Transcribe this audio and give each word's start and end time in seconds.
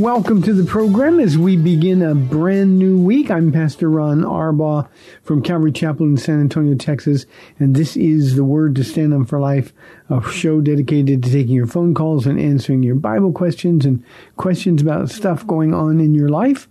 Welcome 0.00 0.42
to 0.42 0.52
the 0.52 0.66
program 0.66 1.18
as 1.18 1.38
we 1.38 1.56
begin 1.56 2.02
a 2.02 2.14
brand 2.14 2.78
new 2.78 3.00
week. 3.00 3.30
I'm 3.30 3.50
Pastor 3.50 3.88
Ron 3.88 4.20
Arbaugh 4.20 4.86
from 5.22 5.42
Calvary 5.42 5.72
Chapel 5.72 6.04
in 6.04 6.18
San 6.18 6.38
Antonio, 6.38 6.76
Texas, 6.76 7.24
and 7.58 7.74
this 7.74 7.96
is 7.96 8.36
the 8.36 8.44
Word 8.44 8.76
to 8.76 8.84
Stand 8.84 9.14
On 9.14 9.24
for 9.24 9.40
Life, 9.40 9.72
a 10.10 10.20
show 10.30 10.60
dedicated 10.60 11.22
to 11.22 11.32
taking 11.32 11.54
your 11.54 11.66
phone 11.66 11.94
calls 11.94 12.26
and 12.26 12.38
answering 12.38 12.82
your 12.82 12.94
Bible 12.94 13.32
questions 13.32 13.86
and 13.86 14.04
questions 14.36 14.82
about 14.82 15.08
stuff 15.08 15.46
going 15.46 15.72
on 15.72 15.98
in 15.98 16.14
your 16.14 16.28
life. 16.28 16.68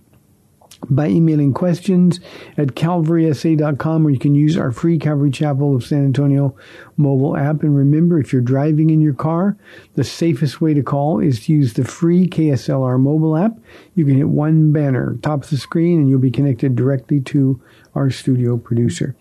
by 0.90 1.06
emailing 1.08 1.54
questions 1.54 2.20
at 2.56 2.68
calvarysa.com 2.68 4.06
or 4.06 4.10
you 4.10 4.18
can 4.18 4.34
use 4.34 4.56
our 4.56 4.72
free 4.72 4.98
Calvary 4.98 5.30
Chapel 5.30 5.76
of 5.76 5.84
San 5.84 6.04
Antonio 6.04 6.56
mobile 6.96 7.36
app. 7.36 7.62
And 7.62 7.76
remember, 7.76 8.18
if 8.18 8.32
you're 8.32 8.42
driving 8.42 8.90
in 8.90 9.00
your 9.00 9.14
car, 9.14 9.56
the 9.94 10.04
safest 10.04 10.60
way 10.60 10.74
to 10.74 10.82
call 10.82 11.20
is 11.20 11.44
to 11.46 11.52
use 11.52 11.74
the 11.74 11.84
free 11.84 12.28
KSLR 12.28 13.00
mobile 13.00 13.36
app. 13.36 13.58
You 13.94 14.04
can 14.04 14.16
hit 14.16 14.28
one 14.28 14.72
banner, 14.72 15.16
top 15.22 15.44
of 15.44 15.50
the 15.50 15.56
screen, 15.56 16.00
and 16.00 16.08
you'll 16.08 16.20
be 16.20 16.30
connected 16.30 16.76
directly 16.76 17.20
to 17.22 17.60
our 17.94 18.10
studio 18.10 18.56
producer. 18.56 19.14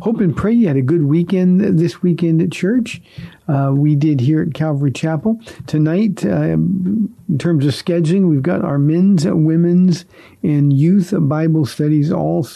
Hope 0.00 0.20
and 0.20 0.36
pray 0.36 0.52
you 0.52 0.68
had 0.68 0.76
a 0.76 0.82
good 0.82 1.04
weekend 1.04 1.60
this 1.78 2.02
weekend 2.02 2.40
at 2.40 2.52
church. 2.52 3.02
Uh, 3.48 3.72
we 3.74 3.96
did 3.96 4.20
here 4.20 4.42
at 4.42 4.54
Calvary 4.54 4.92
Chapel. 4.92 5.40
Tonight, 5.66 6.24
uh, 6.24 6.52
in 6.52 7.38
terms 7.38 7.66
of 7.66 7.72
scheduling, 7.72 8.28
we've 8.28 8.42
got 8.42 8.64
our 8.64 8.78
men's, 8.78 9.26
women's, 9.26 10.04
and 10.42 10.72
youth 10.72 11.12
Bible 11.16 11.66
studies 11.66 12.12
all 12.12 12.46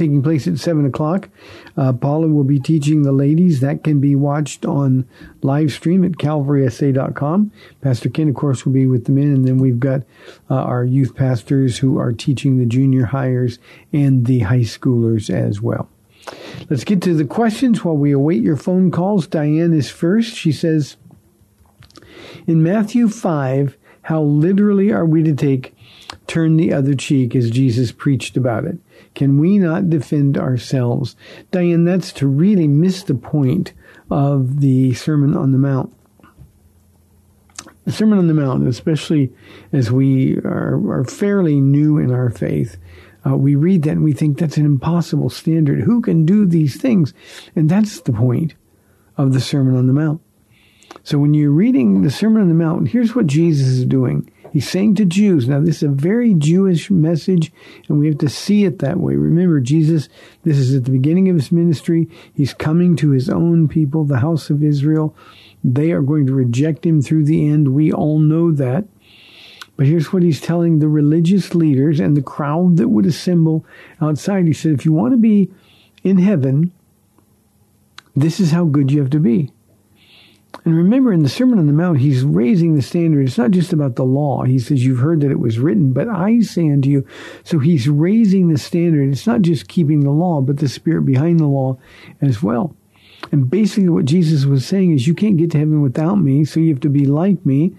taking 0.00 0.22
place 0.22 0.48
at 0.48 0.58
7 0.58 0.86
o'clock. 0.86 1.28
Uh, 1.76 1.92
Paula 1.92 2.26
will 2.26 2.44
be 2.44 2.58
teaching 2.58 3.02
the 3.02 3.12
ladies. 3.12 3.60
That 3.60 3.84
can 3.84 4.00
be 4.00 4.16
watched 4.16 4.64
on 4.64 5.06
live 5.42 5.70
stream 5.72 6.04
at 6.04 6.12
calvarysa.com. 6.12 7.52
Pastor 7.82 8.08
Ken, 8.08 8.30
of 8.30 8.34
course, 8.34 8.64
will 8.64 8.72
be 8.72 8.86
with 8.86 9.04
the 9.04 9.12
men. 9.12 9.32
And 9.32 9.46
then 9.46 9.58
we've 9.58 9.78
got 9.78 10.02
uh, 10.50 10.54
our 10.54 10.84
youth 10.84 11.14
pastors 11.14 11.78
who 11.78 11.98
are 11.98 12.12
teaching 12.12 12.56
the 12.56 12.64
junior 12.64 13.04
hires 13.04 13.58
and 13.92 14.26
the 14.26 14.40
high 14.40 14.60
schoolers 14.60 15.28
as 15.28 15.60
well. 15.60 15.88
Let's 16.70 16.84
get 16.84 17.02
to 17.02 17.14
the 17.14 17.24
questions 17.26 17.84
while 17.84 17.96
we 17.96 18.12
await 18.12 18.42
your 18.42 18.56
phone 18.56 18.90
calls. 18.90 19.26
Diane 19.26 19.74
is 19.74 19.90
first. 19.90 20.34
She 20.34 20.52
says, 20.52 20.96
in 22.46 22.62
Matthew 22.62 23.08
5, 23.08 23.76
how 24.02 24.22
literally 24.22 24.92
are 24.92 25.04
we 25.04 25.22
to 25.24 25.34
take 25.34 25.74
turn 26.26 26.56
the 26.56 26.72
other 26.72 26.94
cheek 26.94 27.34
as 27.34 27.50
Jesus 27.50 27.92
preached 27.92 28.36
about 28.36 28.64
it? 28.64 28.78
Can 29.14 29.38
we 29.38 29.58
not 29.58 29.90
defend 29.90 30.38
ourselves? 30.38 31.16
Diane, 31.50 31.84
that's 31.84 32.12
to 32.14 32.26
really 32.26 32.68
miss 32.68 33.02
the 33.02 33.14
point 33.14 33.72
of 34.10 34.60
the 34.60 34.94
Sermon 34.94 35.36
on 35.36 35.52
the 35.52 35.58
Mount. 35.58 35.92
The 37.84 37.92
Sermon 37.92 38.18
on 38.18 38.28
the 38.28 38.34
Mount, 38.34 38.68
especially 38.68 39.32
as 39.72 39.90
we 39.90 40.36
are, 40.38 40.76
are 40.90 41.04
fairly 41.04 41.60
new 41.60 41.98
in 41.98 42.12
our 42.12 42.30
faith, 42.30 42.76
uh, 43.26 43.36
we 43.36 43.54
read 43.54 43.82
that 43.82 43.92
and 43.92 44.04
we 44.04 44.12
think 44.12 44.38
that's 44.38 44.56
an 44.56 44.64
impossible 44.64 45.28
standard. 45.28 45.80
Who 45.80 46.00
can 46.00 46.24
do 46.24 46.46
these 46.46 46.80
things? 46.80 47.12
And 47.54 47.68
that's 47.68 48.00
the 48.00 48.12
point 48.12 48.54
of 49.16 49.32
the 49.32 49.40
Sermon 49.40 49.76
on 49.76 49.86
the 49.86 49.92
Mount. 49.92 50.20
So 51.02 51.18
when 51.18 51.34
you're 51.34 51.50
reading 51.50 52.02
the 52.02 52.10
Sermon 52.10 52.42
on 52.42 52.48
the 52.48 52.54
Mount, 52.54 52.88
here's 52.88 53.14
what 53.14 53.26
Jesus 53.26 53.66
is 53.66 53.84
doing. 53.84 54.30
He's 54.52 54.68
saying 54.68 54.96
to 54.96 55.04
Jews, 55.04 55.48
now 55.48 55.60
this 55.60 55.76
is 55.76 55.82
a 55.84 55.88
very 55.88 56.34
Jewish 56.34 56.90
message, 56.90 57.52
and 57.88 57.98
we 57.98 58.08
have 58.08 58.18
to 58.18 58.28
see 58.28 58.64
it 58.64 58.80
that 58.80 58.98
way. 58.98 59.14
Remember, 59.14 59.60
Jesus, 59.60 60.08
this 60.42 60.58
is 60.58 60.74
at 60.74 60.84
the 60.84 60.90
beginning 60.90 61.28
of 61.28 61.36
his 61.36 61.52
ministry. 61.52 62.08
He's 62.34 62.52
coming 62.52 62.96
to 62.96 63.10
his 63.10 63.28
own 63.28 63.68
people, 63.68 64.04
the 64.04 64.18
house 64.18 64.50
of 64.50 64.64
Israel. 64.64 65.14
They 65.62 65.92
are 65.92 66.02
going 66.02 66.26
to 66.26 66.32
reject 66.32 66.84
him 66.84 67.00
through 67.00 67.24
the 67.24 67.48
end. 67.48 67.74
We 67.74 67.92
all 67.92 68.18
know 68.18 68.50
that. 68.52 68.86
But 69.76 69.86
here's 69.86 70.12
what 70.12 70.22
he's 70.22 70.40
telling 70.40 70.78
the 70.78 70.88
religious 70.88 71.54
leaders 71.54 72.00
and 72.00 72.16
the 72.16 72.22
crowd 72.22 72.76
that 72.76 72.88
would 72.88 73.06
assemble 73.06 73.64
outside. 74.00 74.46
He 74.46 74.52
said, 74.52 74.72
if 74.72 74.84
you 74.84 74.92
want 74.92 75.12
to 75.12 75.18
be 75.18 75.50
in 76.02 76.18
heaven, 76.18 76.72
this 78.16 78.40
is 78.40 78.50
how 78.50 78.64
good 78.64 78.90
you 78.90 79.00
have 79.00 79.10
to 79.10 79.20
be. 79.20 79.52
And 80.64 80.76
remember, 80.76 81.12
in 81.12 81.22
the 81.22 81.28
Sermon 81.28 81.58
on 81.58 81.66
the 81.66 81.72
Mount, 81.72 82.00
he's 82.00 82.22
raising 82.22 82.74
the 82.74 82.82
standard. 82.82 83.26
It's 83.26 83.38
not 83.38 83.50
just 83.50 83.72
about 83.72 83.96
the 83.96 84.04
law. 84.04 84.42
He 84.42 84.58
says, 84.58 84.84
You've 84.84 84.98
heard 84.98 85.22
that 85.22 85.30
it 85.30 85.40
was 85.40 85.58
written, 85.58 85.92
but 85.92 86.08
I 86.08 86.40
say 86.40 86.70
unto 86.70 86.90
you. 86.90 87.06
So 87.44 87.58
he's 87.58 87.88
raising 87.88 88.48
the 88.48 88.58
standard. 88.58 89.10
It's 89.10 89.26
not 89.26 89.40
just 89.40 89.68
keeping 89.68 90.00
the 90.00 90.10
law, 90.10 90.42
but 90.42 90.58
the 90.58 90.68
spirit 90.68 91.06
behind 91.06 91.40
the 91.40 91.46
law 91.46 91.78
as 92.20 92.42
well. 92.42 92.76
And 93.32 93.48
basically, 93.48 93.88
what 93.88 94.04
Jesus 94.04 94.44
was 94.44 94.66
saying 94.66 94.92
is, 94.92 95.06
You 95.06 95.14
can't 95.14 95.38
get 95.38 95.50
to 95.52 95.58
heaven 95.58 95.80
without 95.80 96.16
me, 96.16 96.44
so 96.44 96.60
you 96.60 96.68
have 96.70 96.80
to 96.80 96.90
be 96.90 97.06
like 97.06 97.44
me. 97.46 97.74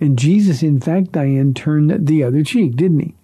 And 0.00 0.18
Jesus, 0.18 0.62
in 0.62 0.80
fact, 0.80 1.12
Diane, 1.12 1.52
turned 1.52 2.06
the 2.06 2.24
other 2.24 2.42
cheek, 2.42 2.76
didn't 2.76 3.00
he? 3.00 3.14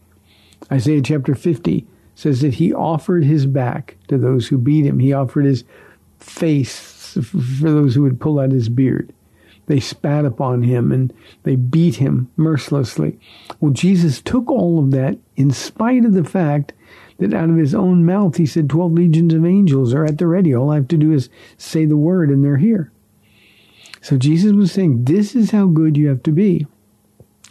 Isaiah 0.71 1.01
chapter 1.03 1.35
50 1.35 1.87
says 2.15 2.41
that 2.43 2.55
he 2.55 2.75
offered 2.75 3.25
his 3.25 3.47
back 3.47 3.97
to 4.09 4.19
those 4.19 4.49
who 4.49 4.59
beat 4.59 4.85
him, 4.85 4.99
he 4.99 5.13
offered 5.13 5.45
his 5.45 5.65
face 6.19 6.98
for 7.23 7.37
those 7.37 7.95
who 7.95 8.03
would 8.03 8.21
pull 8.21 8.39
out 8.39 8.53
his 8.53 8.69
beard. 8.69 9.13
They 9.67 9.81
spat 9.81 10.25
upon 10.25 10.63
him 10.63 10.91
and 10.93 11.13
they 11.43 11.55
beat 11.55 11.97
him 11.97 12.31
mercilessly. 12.37 13.19
Well, 13.61 13.73
Jesus 13.73 14.23
took 14.23 14.51
all 14.51 14.79
of 14.79 14.91
that 14.93 15.19
in 15.37 15.51
spite 15.51 16.07
of 16.07 16.15
the 16.15 16.25
fact 16.25 16.73
that 17.19 17.35
out 17.35 17.51
of 17.51 17.57
his 17.57 17.75
own 17.75 18.07
mouth 18.07 18.37
he 18.37 18.47
said 18.47 18.71
12 18.71 18.93
legions 18.93 19.35
of 19.35 19.45
angels 19.45 19.93
are 19.93 20.07
at 20.07 20.19
the 20.19 20.27
ready. 20.27 20.55
All 20.55 20.71
I 20.71 20.77
have 20.77 20.89
to 20.89 20.97
do 20.97 21.13
is 21.13 21.29
say 21.59 21.85
the 21.85 21.97
word 21.97 22.31
and 22.31 22.43
they're 22.45 22.57
here. 22.57 22.91
So 24.01 24.17
Jesus 24.17 24.53
was 24.53 24.73
saying, 24.73 25.05
this 25.05 25.35
is 25.35 25.51
how 25.51 25.67
good 25.67 25.97
you 25.97 26.09
have 26.09 26.23
to 26.23 26.33
be. 26.33 26.67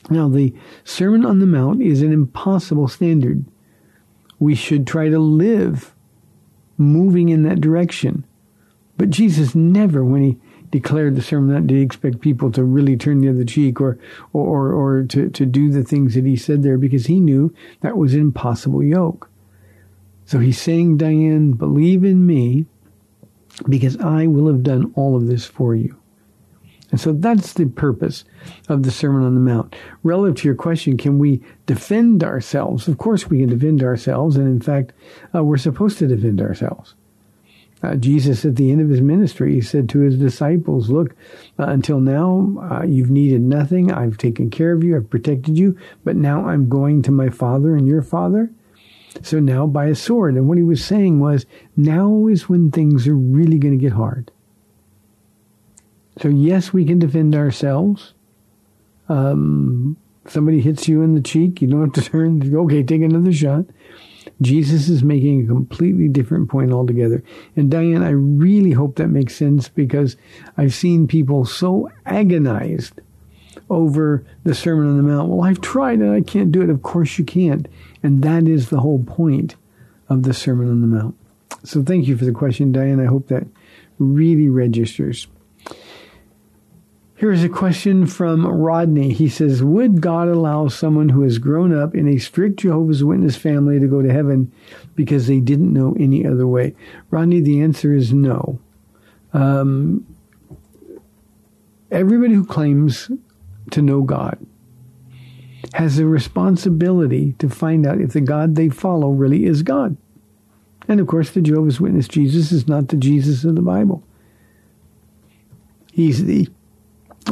Now, 0.09 0.30
the 0.30 0.56
Sermon 0.83 1.25
on 1.25 1.39
the 1.39 1.45
Mount 1.45 1.81
is 1.81 2.01
an 2.01 2.13
impossible 2.13 2.88
standard. 2.88 3.45
We 4.39 4.56
should 4.56 4.88
try 4.88 5.09
to 5.09 5.19
live 5.19 5.94
moving 6.77 7.30
in 7.30 7.44
that 7.44 7.62
direction. 7.62 8.25
But 8.97 9.09
Jesus 9.09 9.55
never, 9.55 10.03
when 10.03 10.23
he 10.23 10.38
declared 10.71 11.15
the 11.15 11.21
sermon, 11.21 11.53
that 11.53 11.67
did 11.67 11.77
he 11.77 11.81
expect 11.81 12.19
people 12.19 12.51
to 12.51 12.63
really 12.63 12.97
turn 12.97 13.21
the 13.21 13.29
other 13.29 13.45
cheek 13.45 13.79
or, 13.79 13.97
or, 14.33 14.73
or, 14.73 15.03
to, 15.03 15.29
to 15.29 15.45
do 15.45 15.69
the 15.69 15.83
things 15.83 16.15
that 16.15 16.25
he 16.25 16.35
said 16.35 16.63
there 16.63 16.77
because 16.77 17.05
he 17.05 17.19
knew 17.19 17.53
that 17.81 17.97
was 17.97 18.13
an 18.13 18.21
impossible 18.21 18.83
yoke. 18.83 19.29
So 20.25 20.39
he's 20.39 20.59
saying, 20.61 20.97
Diane, 20.97 21.53
believe 21.53 22.03
in 22.03 22.25
me 22.25 22.65
because 23.69 23.97
I 23.97 24.27
will 24.27 24.47
have 24.47 24.63
done 24.63 24.91
all 24.95 25.15
of 25.15 25.27
this 25.27 25.45
for 25.45 25.73
you. 25.75 25.95
And 26.91 26.99
so 26.99 27.11
that's 27.11 27.53
the 27.53 27.65
purpose 27.65 28.23
of 28.69 28.83
the 28.83 28.91
Sermon 28.91 29.23
on 29.23 29.35
the 29.35 29.41
Mount. 29.41 29.75
Relative 30.03 30.38
to 30.38 30.47
your 30.47 30.55
question, 30.55 30.97
can 30.97 31.19
we 31.19 31.44
defend 31.65 32.23
ourselves? 32.23 32.88
Of 32.88 32.97
course 32.97 33.29
we 33.29 33.39
can 33.39 33.49
defend 33.49 33.83
ourselves. 33.83 34.38
And 34.38 34.47
in 34.47 34.61
fact, 34.61 34.94
uh, 35.35 35.44
we're 35.44 35.57
supposed 35.57 35.97
to 35.99 36.07
defend 36.07 36.41
ourselves. 36.41 36.95
Uh, 37.83 37.95
Jesus, 37.95 38.44
at 38.44 38.56
the 38.56 38.71
end 38.71 38.81
of 38.81 38.89
his 38.89 39.01
ministry, 39.01 39.53
he 39.53 39.62
said 39.62 39.88
to 39.89 40.00
his 40.00 40.18
disciples, 40.18 40.89
Look, 40.89 41.12
uh, 41.59 41.65
until 41.65 42.00
now, 42.00 42.56
uh, 42.71 42.83
you've 42.83 43.12
needed 43.12 43.41
nothing. 43.41 43.91
I've 43.91 44.18
taken 44.18 44.50
care 44.50 44.74
of 44.74 44.83
you. 44.83 44.95
I've 44.95 45.09
protected 45.09 45.57
you. 45.57 45.77
But 46.03 46.15
now 46.15 46.47
I'm 46.47 46.69
going 46.69 47.03
to 47.03 47.12
my 47.12 47.29
Father 47.29 47.75
and 47.75 47.88
your 47.88 48.01
Father. 48.01 48.50
So 49.21 49.39
now 49.39 49.68
buy 49.68 49.85
a 49.88 49.95
sword. 49.95 50.35
And 50.35 50.47
what 50.47 50.57
he 50.57 50.63
was 50.63 50.83
saying 50.83 51.19
was, 51.19 51.45
now 51.75 52.27
is 52.27 52.50
when 52.50 52.71
things 52.71 53.07
are 53.07 53.15
really 53.15 53.59
going 53.59 53.77
to 53.77 53.81
get 53.81 53.94
hard. 53.94 54.31
So, 56.19 56.30
yes, 56.30 56.73
we 56.73 56.83
can 56.83 56.97
defend 56.97 57.35
ourselves. 57.35 58.13
Um, 59.07 59.97
somebody 60.25 60.62
hits 60.62 60.88
you 60.88 61.03
in 61.03 61.13
the 61.13 61.21
cheek, 61.21 61.62
you 61.62 61.68
don't 61.68 61.81
have 61.81 62.03
to 62.03 62.09
turn, 62.12 62.56
okay, 62.56 62.83
take 62.83 63.01
another 63.01 63.31
shot. 63.31 63.65
Jesus 64.42 64.88
is 64.88 65.04
making 65.04 65.44
a 65.44 65.48
completely 65.48 66.07
different 66.07 66.50
point 66.50 66.72
altogether. 66.72 67.24
And 67.56 67.72
Diane, 67.72 68.04
I 68.04 68.12
really 68.12 68.72
hope 68.72 68.95
that 68.95 69.07
makes 69.07 69.36
sense 69.36 69.68
because 69.69 70.16
I've 70.57 70.74
seen 70.74 71.07
people 71.07 71.45
so 71.45 71.89
agonized 72.06 73.01
over 73.69 74.24
the 74.44 74.54
Sermon 74.54 74.88
on 74.88 74.98
the 74.98 75.04
Mount. 75.04 75.30
Well, 75.30 75.48
I've 75.48 75.62
tried 75.62 76.00
and 76.00 76.12
I 76.12 76.22
can't 76.22 76.51
do 76.51 76.62
it. 76.62 76.69
Of 76.69 76.84
course 76.84 77.18
you 77.18 77.25
can't. 77.25 77.68
And 78.04 78.22
that 78.24 78.48
is 78.48 78.69
the 78.69 78.80
whole 78.80 79.04
point 79.04 79.56
of 80.07 80.24
the 80.24 80.34
Sermon 80.34 80.69
on 80.69 80.81
the 80.81 80.88
Mount. 80.88 81.16
So 81.63 81.83
thank 81.83 82.07
you 82.07 82.16
for 82.16 82.25
the 82.25 82.31
question, 82.31 82.72
Diane. 82.72 83.00
I 83.00 83.06
hope 83.06 83.28
that 83.28 83.48
really 83.98 84.48
registers. 84.50 85.28
Here's 87.18 87.44
a 87.44 87.50
question 87.50 88.06
from 88.06 88.46
Rodney. 88.46 89.12
He 89.12 89.28
says, 89.28 89.64
Would 89.64 90.02
God 90.02 90.28
allow 90.28 90.68
someone 90.68 91.10
who 91.10 91.24
has 91.24 91.40
grown 91.40 91.75
up 91.75 91.96
in 91.96 92.08
a 92.08 92.19
strict 92.19 92.60
Jehovah's 92.60 93.04
Witness 93.04 93.36
family 93.36 93.80
to 93.80 93.88
go 93.88 94.04
to 94.04 94.14
heaven 94.14 94.54
because 94.94 95.25
they 95.25 95.40
didn't 95.40 95.74
know 95.74 95.96
any 96.00 96.28
other 96.28 96.46
way? 96.46 96.75
Rodney, 97.10 97.42
the 97.42 97.60
answer 97.60 97.92
is 97.92 98.14
no. 98.14 98.60
Um, 99.34 100.06
everybody 101.90 102.36
who 102.36 102.46
claims 102.46 103.10
to 103.72 103.81
know 103.81 104.04
God 104.04 104.38
has 105.74 105.98
a 105.98 106.06
responsibility 106.06 107.34
to 107.40 107.50
find 107.50 107.88
out 107.88 108.00
if 108.00 108.14
the 108.14 108.22
God 108.22 108.54
they 108.54 108.69
follow 108.69 109.10
really 109.10 109.46
is 109.46 109.64
God. 109.64 109.98
And 110.88 111.00
of 111.00 111.08
course, 111.08 111.31
the 111.31 111.42
Jehovah's 111.42 111.81
Witness 111.81 112.08
Jesus 112.08 112.52
is 112.52 112.68
not 112.68 112.90
the 112.90 112.96
Jesus 112.96 113.44
of 113.44 113.56
the 113.56 113.64
Bible. 113.64 114.04
He's 115.92 116.25
the 116.25 116.48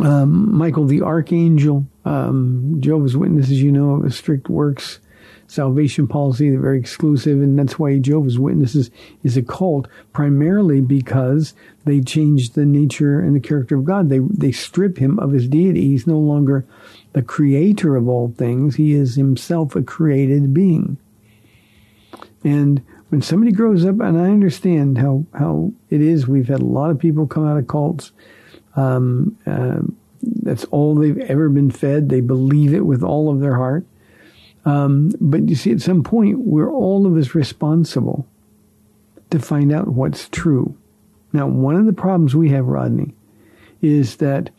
um, 0.03 0.55
Michael 0.57 0.85
the 0.85 1.01
Archangel, 1.01 1.85
um, 2.03 2.77
Jehovah's 2.79 3.15
Witnesses, 3.15 3.61
you 3.61 3.71
know, 3.71 4.03
a 4.03 4.11
strict 4.11 4.49
works 4.49 4.99
salvation 5.47 6.07
policy. 6.07 6.49
They're 6.49 6.59
very 6.59 6.79
exclusive, 6.79 7.41
and 7.41 7.57
that's 7.57 7.77
why 7.77 7.99
Jehovah's 7.99 8.39
Witnesses 8.39 8.89
is 9.23 9.37
a 9.37 9.41
cult, 9.41 9.87
primarily 10.13 10.81
because 10.81 11.53
they 11.85 12.01
change 12.01 12.51
the 12.51 12.65
nature 12.65 13.19
and 13.19 13.35
the 13.35 13.39
character 13.39 13.75
of 13.75 13.85
God. 13.85 14.09
They 14.09 14.19
they 14.19 14.51
strip 14.51 14.97
him 14.97 15.19
of 15.19 15.31
his 15.31 15.47
deity. 15.47 15.81
He's 15.89 16.07
no 16.07 16.19
longer 16.19 16.65
the 17.13 17.21
creator 17.21 17.95
of 17.95 18.07
all 18.07 18.33
things. 18.37 18.75
He 18.75 18.93
is 18.93 19.15
himself 19.15 19.75
a 19.75 19.81
created 19.81 20.53
being. 20.53 20.97
And 22.43 22.83
when 23.09 23.21
somebody 23.21 23.51
grows 23.51 23.85
up, 23.85 23.99
and 23.99 24.19
I 24.19 24.25
understand 24.25 24.97
how 24.97 25.25
how 25.33 25.73
it 25.89 26.01
is, 26.01 26.27
we've 26.27 26.47
had 26.47 26.61
a 26.61 26.65
lot 26.65 26.91
of 26.91 26.99
people 26.99 27.27
come 27.27 27.47
out 27.47 27.57
of 27.57 27.67
cults 27.67 28.11
um, 28.75 29.37
uh, 29.45 29.81
that's 30.21 30.65
all 30.65 30.95
they've 30.95 31.17
ever 31.17 31.49
been 31.49 31.71
fed. 31.71 32.09
They 32.09 32.21
believe 32.21 32.73
it 32.73 32.85
with 32.85 33.03
all 33.03 33.31
of 33.31 33.39
their 33.39 33.55
heart. 33.55 33.85
Um, 34.65 35.11
but 35.21 35.47
you 35.47 35.55
see, 35.55 35.71
at 35.71 35.81
some 35.81 36.03
point, 36.03 36.39
we're 36.39 36.71
all 36.71 37.05
of 37.05 37.15
us 37.15 37.35
responsible 37.35 38.27
to 39.29 39.39
find 39.39 39.71
out 39.71 39.87
what's 39.87 40.27
true. 40.29 40.75
Now, 41.33 41.47
one 41.47 41.75
of 41.75 41.85
the 41.85 41.93
problems 41.93 42.35
we 42.35 42.49
have, 42.49 42.65
Rodney, 42.65 43.13
is 43.81 44.17
that 44.17 44.49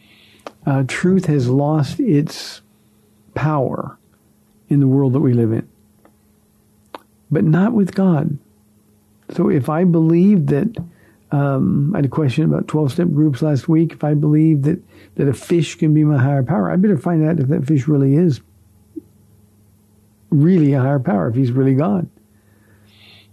uh, 0.65 0.85
truth 0.87 1.27
has 1.27 1.49
lost 1.49 1.99
its 1.99 2.61
power 3.35 3.99
in 4.69 4.81
the 4.81 4.87
world 4.87 5.13
that 5.15 5.21
we 5.21 5.33
live 5.33 5.53
in, 5.53 5.69
but 7.31 7.45
not 7.45 7.73
with 7.73 7.95
God. 7.95 8.39
So 9.31 9.49
if 9.49 9.69
I 9.69 9.85
believe 9.85 10.47
that 10.49 10.77
um, 11.37 11.95
I 11.95 11.99
had 11.99 12.07
a 12.07 12.09
question 12.09 12.45
about 12.45 12.67
12 12.67 12.93
step 12.93 13.09
groups 13.09 13.43
last 13.43 13.69
week. 13.69 13.93
If 13.93 14.03
I 14.03 14.15
believe 14.15 14.63
that, 14.63 14.81
that 15.17 15.29
a 15.29 15.35
fish 15.35 15.75
can 15.75 15.93
be 15.93 16.03
my 16.03 16.17
higher 16.17 16.43
power, 16.43 16.71
I 16.71 16.77
better 16.77 16.97
find 16.97 17.29
out 17.29 17.39
if 17.39 17.49
that 17.49 17.67
fish 17.67 17.87
really 17.87 18.15
is 18.15 18.41
really 20.31 20.73
a 20.73 20.81
higher 20.81 20.99
power, 20.99 21.29
if 21.29 21.35
he's 21.35 21.53
really 21.53 21.75
God. 21.75 22.09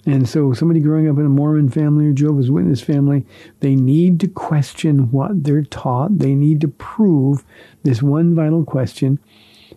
And 0.06 0.28
so, 0.28 0.52
somebody 0.52 0.82
growing 0.82 1.08
up 1.08 1.18
in 1.18 1.26
a 1.26 1.30
Mormon 1.30 1.70
family 1.70 2.08
or 2.08 2.12
Jehovah's 2.12 2.52
Witness 2.52 2.82
family, 2.82 3.26
they 3.62 3.74
need 3.74 4.20
to 4.20 4.28
question 4.28 5.10
what 5.12 5.46
they're 5.46 5.64
taught. 5.64 6.20
They 6.20 6.36
need 6.36 6.60
to 6.60 6.68
prove 6.68 7.46
this 7.84 8.04
one 8.04 8.36
vital 8.36 8.66
question 8.66 9.18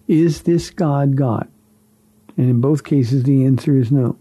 Is 0.08 0.42
this 0.42 0.70
God 0.70 1.14
God? 1.14 1.48
And 2.36 2.50
in 2.50 2.60
both 2.60 2.82
cases, 2.82 3.22
the 3.22 3.44
answer 3.44 3.76
is 3.76 3.92
no. 3.92 4.18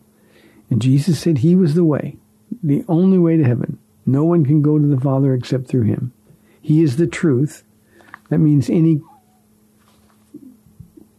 And 0.70 0.80
Jesus 0.80 1.20
said 1.20 1.40
he 1.40 1.56
was 1.56 1.74
the 1.74 1.84
way, 1.84 2.18
the 2.62 2.86
only 2.88 3.18
way 3.18 3.38
to 3.38 3.44
heaven. 3.44 3.80
No 4.06 4.24
one 4.24 4.46
can 4.46 4.62
go 4.62 4.78
to 4.78 4.86
the 4.86 5.00
Father 5.00 5.34
except 5.34 5.68
through 5.68 5.84
him. 5.84 6.14
He 6.62 6.84
is 6.84 6.98
the 6.98 7.08
truth. 7.08 7.64
That 8.30 8.40
means 8.40 8.70
any 8.70 9.02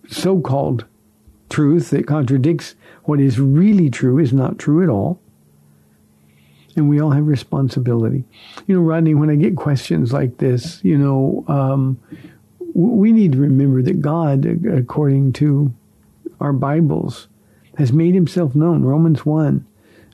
so 0.08 0.40
called 0.40 0.84
truth 1.48 1.90
that 1.90 2.06
contradicts 2.06 2.74
what 3.04 3.20
is 3.20 3.38
really 3.38 3.90
true 3.90 4.18
is 4.18 4.32
not 4.32 4.58
true 4.58 4.82
at 4.82 4.88
all. 4.88 5.20
And 6.76 6.88
we 6.88 7.00
all 7.00 7.10
have 7.10 7.26
responsibility. 7.26 8.24
You 8.66 8.76
know, 8.76 8.82
Rodney, 8.82 9.14
when 9.14 9.30
I 9.30 9.36
get 9.36 9.56
questions 9.56 10.12
like 10.12 10.38
this, 10.38 10.80
you 10.84 10.98
know, 10.98 11.44
um, 11.48 11.98
we 12.74 13.12
need 13.12 13.32
to 13.32 13.38
remember 13.38 13.82
that 13.82 14.02
God, 14.02 14.44
according 14.66 15.32
to 15.34 15.72
our 16.40 16.52
Bibles, 16.52 17.28
has 17.78 17.92
made 17.92 18.14
himself 18.14 18.54
known. 18.54 18.82
Romans 18.82 19.24
1 19.24 19.66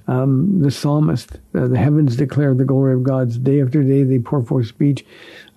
um, 0.09 0.61
the 0.61 0.71
psalmist, 0.71 1.33
uh, 1.55 1.69
the 1.69 1.79
heavens 1.79 2.17
declare 2.17 2.55
the 2.55 2.65
glory 2.65 2.95
of 2.95 3.03
God's 3.03 3.39
day 3.39 3.63
after 3.63 3.83
day 3.83 4.03
they 4.03 4.19
pour 4.19 4.43
forth 4.43 4.67
speech. 4.67 5.05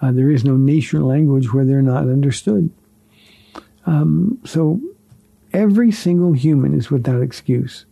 Uh, 0.02 0.12
there 0.12 0.30
is 0.30 0.46
no 0.46 0.56
nation 0.56 1.00
or 1.00 1.04
language 1.04 1.52
where 1.52 1.66
they're 1.66 1.82
not 1.82 2.04
understood. 2.04 2.70
Um, 3.86 4.40
so 4.46 4.82
every 5.54 5.92
single 5.92 6.34
human 6.34 6.76
is 6.76 6.92
without 6.92 7.22
excuse. 7.22 7.86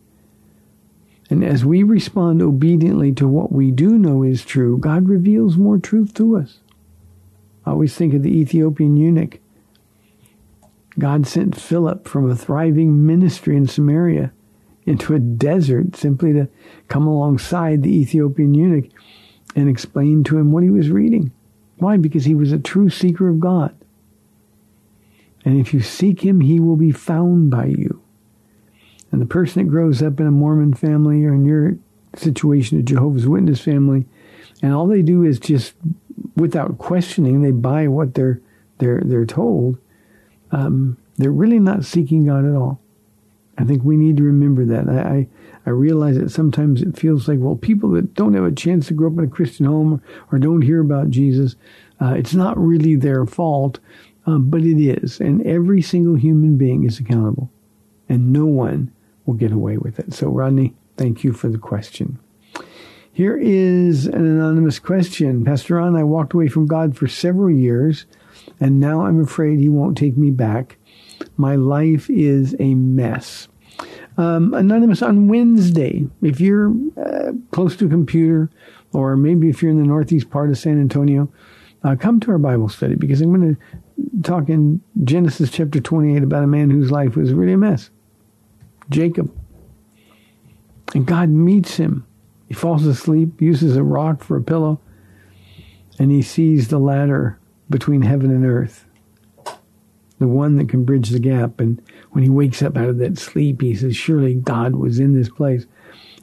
And 1.29 1.43
as 1.43 1.65
we 1.65 1.81
respond 1.81 2.41
obediently 2.41 3.13
to 3.13 3.27
what 3.27 3.51
we 3.51 3.71
do 3.71 3.97
know 3.97 4.21
is 4.21 4.45
true, 4.45 4.77
God 4.77 5.07
reveals 5.07 5.57
more 5.57 5.79
truth 5.79 6.13
to 6.15 6.37
us. 6.37 6.59
I 7.65 7.71
always 7.71 7.95
think 7.95 8.13
of 8.13 8.23
the 8.23 8.37
Ethiopian 8.37 8.97
eunuch. 8.97 9.39
God 10.99 11.25
sent 11.25 11.59
Philip 11.59 12.07
from 12.07 12.29
a 12.29 12.35
thriving 12.35 13.07
ministry 13.07 13.55
in 13.57 13.67
Samaria 13.67 14.31
into 14.85 15.13
a 15.13 15.19
desert 15.19 15.95
simply 15.95 16.33
to 16.33 16.47
come 16.87 17.07
alongside 17.07 17.83
the 17.83 17.95
Ethiopian 17.95 18.53
eunuch 18.53 18.91
and 19.55 19.69
explain 19.69 20.23
to 20.25 20.37
him 20.37 20.51
what 20.51 20.63
he 20.63 20.69
was 20.69 20.89
reading. 20.89 21.31
Why? 21.77 21.97
Because 21.97 22.25
he 22.25 22.35
was 22.35 22.51
a 22.51 22.59
true 22.59 22.89
seeker 22.89 23.29
of 23.29 23.39
God. 23.39 23.75
And 25.45 25.59
if 25.59 25.73
you 25.73 25.81
seek 25.81 26.21
him, 26.21 26.41
he 26.41 26.59
will 26.59 26.75
be 26.75 26.91
found 26.91 27.51
by 27.51 27.65
you. 27.65 28.01
And 29.11 29.21
the 29.21 29.25
person 29.25 29.63
that 29.63 29.69
grows 29.69 30.01
up 30.01 30.19
in 30.19 30.27
a 30.27 30.31
Mormon 30.31 30.73
family 30.73 31.23
or 31.25 31.33
in 31.33 31.45
your 31.45 31.77
situation, 32.15 32.79
a 32.79 32.81
Jehovah's 32.81 33.27
Witness 33.27 33.61
family, 33.61 34.05
and 34.61 34.73
all 34.73 34.87
they 34.87 35.01
do 35.01 35.23
is 35.23 35.39
just, 35.39 35.73
without 36.35 36.77
questioning, 36.77 37.41
they 37.41 37.51
buy 37.51 37.87
what 37.87 38.13
they're 38.15 38.41
they're 38.79 39.01
they're 39.05 39.25
told. 39.25 39.77
Um, 40.51 40.97
they're 41.17 41.31
really 41.31 41.59
not 41.59 41.85
seeking 41.85 42.25
God 42.25 42.45
at 42.45 42.55
all. 42.55 42.79
I 43.57 43.63
think 43.65 43.83
we 43.83 43.97
need 43.97 44.17
to 44.17 44.23
remember 44.23 44.65
that. 44.65 44.89
I, 44.89 44.99
I, 44.99 45.27
I, 45.67 45.69
realize 45.69 46.17
that 46.17 46.31
sometimes 46.31 46.81
it 46.81 46.97
feels 46.97 47.27
like, 47.27 47.37
well, 47.39 47.55
people 47.55 47.91
that 47.91 48.15
don't 48.15 48.33
have 48.33 48.45
a 48.45 48.51
chance 48.51 48.87
to 48.87 48.93
grow 48.93 49.11
up 49.11 49.17
in 49.17 49.25
a 49.25 49.27
Christian 49.27 49.65
home 49.65 49.93
or, 49.93 50.01
or 50.31 50.39
don't 50.39 50.63
hear 50.63 50.81
about 50.81 51.11
Jesus, 51.11 51.55
uh, 52.01 52.13
it's 52.17 52.33
not 52.33 52.57
really 52.57 52.95
their 52.95 53.25
fault, 53.25 53.79
uh, 54.25 54.37
but 54.37 54.61
it 54.61 54.81
is. 54.81 55.19
And 55.19 55.45
every 55.45 55.81
single 55.81 56.15
human 56.15 56.57
being 56.57 56.83
is 56.83 56.99
accountable. 56.99 57.51
And 58.09 58.33
no 58.33 58.45
one 58.45 58.91
will 59.25 59.35
get 59.35 59.51
away 59.51 59.77
with 59.77 59.99
it. 59.99 60.13
So, 60.13 60.27
Rodney, 60.27 60.73
thank 60.97 61.23
you 61.23 61.31
for 61.31 61.49
the 61.49 61.57
question. 61.57 62.19
Here 63.13 63.37
is 63.37 64.07
an 64.07 64.25
anonymous 64.25 64.79
question. 64.79 65.45
Pastor 65.45 65.75
Ron, 65.75 65.95
I 65.95 66.03
walked 66.03 66.33
away 66.33 66.47
from 66.47 66.65
God 66.65 66.97
for 66.97 67.07
several 67.07 67.51
years, 67.51 68.07
and 68.59 68.79
now 68.79 69.05
I'm 69.05 69.21
afraid 69.21 69.59
he 69.59 69.69
won't 69.69 69.97
take 69.97 70.17
me 70.17 70.31
back. 70.31 70.77
My 71.37 71.55
life 71.55 72.09
is 72.09 72.55
a 72.59 72.75
mess. 72.75 73.47
Um, 74.17 74.53
Anonymous, 74.53 75.01
on 75.01 75.27
Wednesday, 75.27 76.07
if 76.21 76.39
you're 76.39 76.71
uh, 76.97 77.31
close 77.51 77.75
to 77.77 77.85
a 77.85 77.89
computer, 77.89 78.49
or 78.93 79.17
maybe 79.17 79.49
if 79.49 79.61
you're 79.61 79.71
in 79.71 79.81
the 79.81 79.87
northeast 79.87 80.29
part 80.29 80.49
of 80.49 80.57
San 80.57 80.79
Antonio, 80.79 81.31
uh, 81.83 81.95
come 81.95 82.19
to 82.19 82.31
our 82.31 82.37
Bible 82.37 82.69
study 82.69 82.95
because 82.95 83.21
I'm 83.21 83.33
going 83.33 83.55
to 83.55 84.21
talk 84.21 84.49
in 84.49 84.81
Genesis 85.03 85.49
chapter 85.49 85.79
28 85.79 86.23
about 86.23 86.43
a 86.43 86.47
man 86.47 86.69
whose 86.69 86.91
life 86.91 87.15
was 87.15 87.33
really 87.33 87.53
a 87.53 87.57
mess 87.57 87.89
Jacob. 88.89 89.35
And 90.93 91.05
God 91.05 91.29
meets 91.29 91.77
him 91.77 92.05
He 92.47 92.53
falls 92.53 92.85
asleep, 92.85 93.41
uses 93.41 93.75
a 93.75 93.83
rock 93.83 94.23
for 94.23 94.37
a 94.37 94.43
pillow, 94.43 94.79
and 95.97 96.11
he 96.11 96.21
sees 96.21 96.67
the 96.67 96.79
ladder 96.79 97.39
between 97.69 98.01
heaven 98.03 98.29
and 98.29 98.45
earth, 98.45 98.85
the 100.23 100.29
one 100.29 100.55
that 100.55 100.69
can 100.69 100.85
bridge 100.85 101.09
the 101.09 101.19
gap. 101.19 101.59
And 101.59 101.81
when 102.11 102.23
he 102.23 102.29
wakes 102.29 102.61
up 102.61 102.77
out 102.77 102.87
of 102.87 102.97
that 102.99 103.17
sleep, 103.17 103.59
he 103.59 103.75
says, 103.75 103.97
Surely 103.97 104.35
God 104.35 104.75
was 104.75 104.97
in 104.97 105.13
this 105.13 105.27
place. 105.27 105.65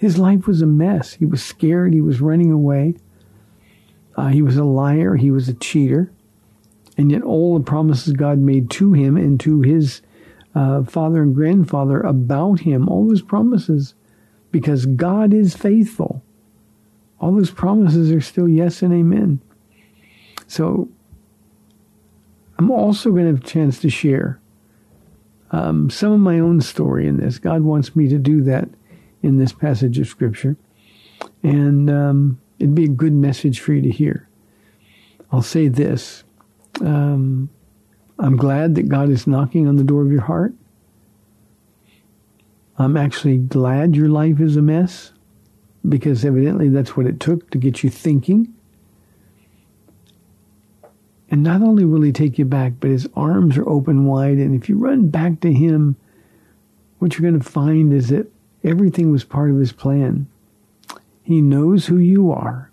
His 0.01 0.17
life 0.17 0.47
was 0.47 0.63
a 0.63 0.67
mess. 0.67 1.13
He 1.13 1.27
was 1.27 1.43
scared. 1.43 1.93
He 1.93 2.01
was 2.01 2.23
running 2.23 2.51
away. 2.51 2.95
Uh, 4.17 4.29
he 4.29 4.41
was 4.41 4.57
a 4.57 4.65
liar. 4.65 5.17
He 5.17 5.31
was 5.31 5.51
a 5.51 5.55
cheater. 5.55 6.11
And 6.97 7.13
yet, 7.13 7.23
all 7.23 7.59
the 7.59 7.65
promises 7.65 8.15
God 8.15 8.39
made 8.39 8.71
to 8.71 8.95
him 8.95 9.19
and 9.19 9.39
to 9.41 9.61
his 9.61 10.01
uh, 10.55 10.83
father 10.85 11.23
and 11.23 11.35
grandfather 11.35 12.01
about 12.01 12.61
him, 12.61 12.89
all 12.89 13.07
those 13.07 13.23
promises, 13.23 13.95
because 14.51 14.87
God 14.87 15.35
is 15.35 15.55
faithful, 15.55 16.23
all 17.21 17.35
those 17.35 17.51
promises 17.51 18.11
are 18.11 18.23
still 18.23 18.49
yes 18.49 18.81
and 18.81 18.95
amen. 18.95 19.41
So, 20.47 20.89
I'm 22.61 22.71
also 22.71 23.11
going 23.11 23.25
to 23.25 23.31
have 23.33 23.43
a 23.43 23.47
chance 23.47 23.79
to 23.79 23.89
share 23.89 24.39
um, 25.51 25.89
some 25.89 26.13
of 26.13 26.21
my 26.21 26.39
own 26.39 26.61
story 26.61 27.09
in 27.09 27.17
this. 27.17 27.39
God 27.39 27.63
wants 27.63 27.97
me 27.97 28.07
to 28.09 28.19
do 28.19 28.43
that 28.43 28.69
in 29.23 29.39
this 29.39 29.51
passage 29.51 29.99
of 29.99 30.07
Scripture. 30.07 30.59
And 31.43 31.89
um, 31.89 32.39
it'd 32.59 32.75
be 32.75 32.85
a 32.85 32.89
good 32.89 33.15
message 33.15 33.61
for 33.61 33.73
you 33.73 33.81
to 33.81 33.91
hear. 33.91 34.29
I'll 35.33 35.41
say 35.41 35.69
this 35.69 36.23
um, 36.83 37.49
I'm 38.19 38.37
glad 38.37 38.75
that 38.75 38.91
God 38.91 39.09
is 39.09 39.27
knocking 39.27 39.67
on 39.67 39.77
the 39.77 39.85
door 39.85 40.03
of 40.03 40.13
your 40.13 40.21
heart. 40.21 40.53
I'm 42.77 42.99
actually 42.99 43.39
glad 43.39 43.97
your 43.97 44.11
life 44.11 44.39
is 44.39 44.59
a 44.59 44.63
mess 44.63 45.15
because 45.89 46.27
evidently 46.27 46.69
that's 46.69 46.95
what 46.95 47.07
it 47.07 47.21
took 47.21 47.49
to 47.53 47.59
get 47.59 47.83
you 47.83 47.89
thinking. 47.89 48.53
And 51.31 51.43
not 51.43 51.63
only 51.63 51.85
will 51.85 52.03
he 52.03 52.13
take 52.13 52.39
you 52.39 52.45
back, 52.45 52.75
but 52.81 52.91
his 52.91 53.09
arms 53.15 53.57
are 53.57 53.69
open 53.69 54.05
wide. 54.05 54.39
And 54.39 54.55
if 54.61 54.69
you 54.69 54.77
run 54.77 55.09
back 55.09 55.41
to 55.41 55.53
him, 55.53 55.97
what 56.99 57.15
you're 57.15 57.31
going 57.31 57.41
to 57.41 57.49
find 57.49 57.93
is 57.93 58.09
that 58.09 58.31
everything 58.65 59.13
was 59.13 59.23
part 59.23 59.51
of 59.51 59.59
his 59.59 59.73
plan. 59.73 60.27
He 61.23 61.41
knows 61.41 61.87
who 61.87 61.99
you 61.99 62.33
are. 62.33 62.71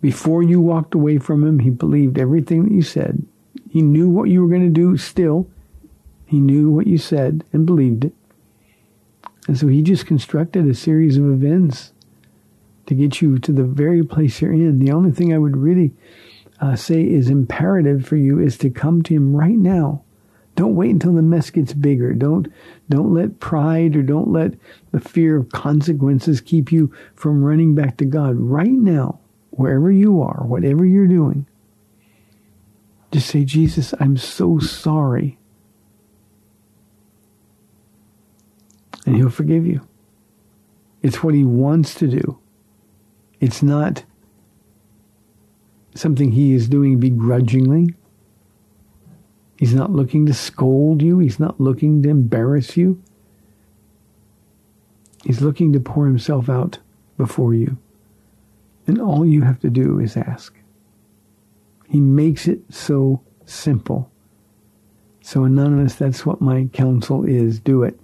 Before 0.00 0.42
you 0.42 0.60
walked 0.60 0.94
away 0.94 1.18
from 1.18 1.44
him, 1.46 1.60
he 1.60 1.70
believed 1.70 2.18
everything 2.18 2.64
that 2.64 2.72
you 2.72 2.82
said. 2.82 3.24
He 3.70 3.82
knew 3.82 4.08
what 4.08 4.28
you 4.28 4.42
were 4.42 4.48
going 4.48 4.62
to 4.62 4.68
do 4.68 4.96
still. 4.96 5.48
He 6.26 6.38
knew 6.40 6.70
what 6.70 6.86
you 6.86 6.98
said 6.98 7.44
and 7.52 7.66
believed 7.66 8.04
it. 8.04 8.14
And 9.46 9.58
so 9.58 9.66
he 9.66 9.82
just 9.82 10.06
constructed 10.06 10.68
a 10.68 10.74
series 10.74 11.16
of 11.16 11.24
events 11.24 11.92
to 12.88 12.94
get 12.94 13.22
you 13.22 13.38
to 13.38 13.52
the 13.52 13.64
very 13.64 14.02
place 14.02 14.40
you're 14.40 14.52
in. 14.52 14.78
The 14.78 14.92
only 14.92 15.12
thing 15.12 15.32
I 15.32 15.38
would 15.38 15.56
really 15.56 15.92
uh, 16.60 16.76
say 16.76 17.02
is 17.02 17.30
imperative 17.30 18.06
for 18.06 18.16
you 18.16 18.38
is 18.38 18.58
to 18.58 18.70
come 18.70 19.02
to 19.02 19.14
him 19.14 19.34
right 19.34 19.56
now. 19.56 20.02
Don't 20.56 20.74
wait 20.74 20.90
until 20.90 21.14
the 21.14 21.22
mess 21.22 21.50
gets 21.50 21.72
bigger. 21.72 22.12
Don't 22.12 22.52
don't 22.88 23.14
let 23.14 23.38
pride 23.38 23.94
or 23.94 24.02
don't 24.02 24.32
let 24.32 24.54
the 24.90 24.98
fear 24.98 25.36
of 25.36 25.50
consequences 25.50 26.40
keep 26.40 26.72
you 26.72 26.92
from 27.14 27.44
running 27.44 27.76
back 27.76 27.96
to 27.98 28.04
God 28.04 28.34
right 28.34 28.72
now 28.72 29.20
wherever 29.50 29.90
you 29.90 30.22
are, 30.22 30.44
whatever 30.46 30.84
you're 30.84 31.06
doing, 31.06 31.46
just 33.10 33.28
say, 33.28 33.44
Jesus, 33.44 33.92
I'm 33.98 34.16
so 34.16 34.58
sorry. 34.58 35.38
And 39.04 39.16
he'll 39.16 39.30
forgive 39.30 39.66
you. 39.66 39.80
It's 41.02 41.22
what 41.22 41.34
he 41.34 41.44
wants 41.44 41.94
to 41.96 42.06
do. 42.06 42.38
It's 43.40 43.62
not 43.62 44.04
something 45.94 46.32
he 46.32 46.52
is 46.52 46.68
doing 46.68 46.98
begrudgingly. 46.98 47.94
He's 49.58 49.74
not 49.74 49.90
looking 49.90 50.26
to 50.26 50.34
scold 50.34 51.02
you. 51.02 51.18
He's 51.18 51.40
not 51.40 51.60
looking 51.60 52.02
to 52.02 52.08
embarrass 52.08 52.76
you. 52.76 53.02
He's 55.24 55.42
looking 55.42 55.72
to 55.72 55.80
pour 55.80 56.06
himself 56.06 56.48
out 56.48 56.78
before 57.16 57.54
you. 57.54 57.76
And 58.86 59.00
all 59.00 59.26
you 59.26 59.42
have 59.42 59.60
to 59.60 59.70
do 59.70 59.98
is 59.98 60.16
ask. 60.16 60.54
He 61.88 62.00
makes 62.00 62.46
it 62.46 62.60
so 62.70 63.22
simple. 63.44 64.10
So, 65.20 65.44
Anonymous, 65.44 65.96
that's 65.96 66.24
what 66.24 66.40
my 66.40 66.68
counsel 66.72 67.24
is. 67.24 67.58
Do 67.58 67.82
it. 67.82 67.98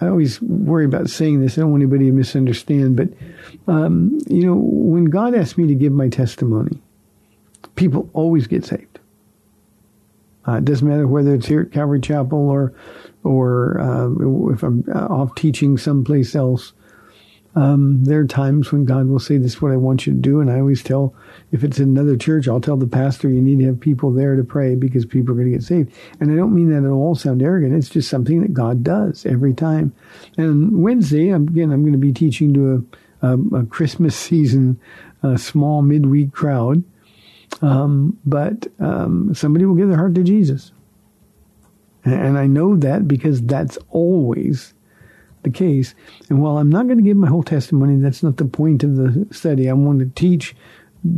I 0.00 0.08
always 0.08 0.40
worry 0.40 0.84
about 0.84 1.10
saying 1.10 1.40
this. 1.40 1.58
I 1.58 1.60
don't 1.60 1.70
want 1.70 1.82
anybody 1.82 2.06
to 2.06 2.12
misunderstand, 2.12 2.96
but, 2.96 3.10
um, 3.66 4.18
you 4.28 4.46
know, 4.46 4.54
when 4.54 5.06
God 5.06 5.34
asked 5.34 5.58
me 5.58 5.66
to 5.68 5.74
give 5.74 5.92
my 5.92 6.08
testimony, 6.08 6.80
people 7.78 8.10
always 8.12 8.48
get 8.48 8.64
saved. 8.64 8.98
Uh, 10.46 10.56
it 10.56 10.64
doesn't 10.64 10.86
matter 10.86 11.06
whether 11.06 11.34
it's 11.34 11.46
here 11.46 11.60
at 11.62 11.72
Calvary 11.72 12.00
Chapel 12.00 12.50
or, 12.50 12.74
or 13.22 13.80
uh, 13.80 14.52
if 14.52 14.62
I'm 14.62 14.82
off 14.90 15.34
teaching 15.34 15.78
someplace 15.78 16.34
else. 16.34 16.72
Um, 17.54 18.04
there 18.04 18.20
are 18.20 18.26
times 18.26 18.70
when 18.72 18.84
God 18.84 19.06
will 19.06 19.18
say, 19.18 19.36
This 19.36 19.54
is 19.54 19.62
what 19.62 19.72
I 19.72 19.76
want 19.76 20.06
you 20.06 20.12
to 20.12 20.18
do. 20.18 20.40
And 20.40 20.50
I 20.50 20.58
always 20.58 20.82
tell, 20.82 21.14
if 21.50 21.64
it's 21.64 21.78
in 21.78 21.88
another 21.88 22.16
church, 22.16 22.46
I'll 22.46 22.60
tell 22.60 22.76
the 22.76 22.86
pastor, 22.86 23.28
you 23.28 23.40
need 23.40 23.58
to 23.60 23.66
have 23.66 23.80
people 23.80 24.12
there 24.12 24.36
to 24.36 24.44
pray 24.44 24.74
because 24.74 25.06
people 25.06 25.32
are 25.32 25.36
going 25.36 25.50
to 25.50 25.58
get 25.58 25.64
saved. 25.64 25.92
And 26.20 26.30
I 26.30 26.36
don't 26.36 26.54
mean 26.54 26.70
that 26.70 26.86
at 26.86 26.90
all 26.90 27.14
sound 27.14 27.42
arrogant. 27.42 27.74
It's 27.74 27.88
just 27.88 28.10
something 28.10 28.42
that 28.42 28.54
God 28.54 28.84
does 28.84 29.26
every 29.26 29.54
time. 29.54 29.92
And 30.36 30.82
Wednesday, 30.82 31.30
again, 31.30 31.72
I'm 31.72 31.82
going 31.82 31.92
to 31.92 31.98
be 31.98 32.12
teaching 32.12 32.54
to 32.54 32.86
a, 33.22 33.28
a, 33.28 33.38
a 33.60 33.66
Christmas 33.66 34.16
season, 34.28 34.80
a 35.22 35.38
small 35.38 35.82
midweek 35.82 36.32
crowd. 36.32 36.84
Um, 37.60 38.18
but 38.24 38.66
um, 38.78 39.34
somebody 39.34 39.64
will 39.64 39.74
give 39.74 39.88
their 39.88 39.98
heart 39.98 40.14
to 40.14 40.22
Jesus. 40.22 40.72
And, 42.04 42.38
I 42.38 42.46
know 42.46 42.76
that 42.76 43.08
because 43.08 43.42
that's 43.42 43.76
always 43.90 44.72
the 45.42 45.50
case. 45.50 45.94
And 46.30 46.40
while 46.40 46.58
I'm 46.58 46.70
not 46.70 46.86
going 46.86 46.98
to 46.98 47.04
give 47.04 47.16
my 47.16 47.28
whole 47.28 47.42
testimony, 47.42 47.96
that's 47.96 48.22
not 48.22 48.36
the 48.36 48.44
point 48.44 48.82
of 48.82 48.96
the 48.96 49.26
study. 49.34 49.68
I 49.68 49.72
want 49.74 49.98
to 49.98 50.06
teach 50.14 50.54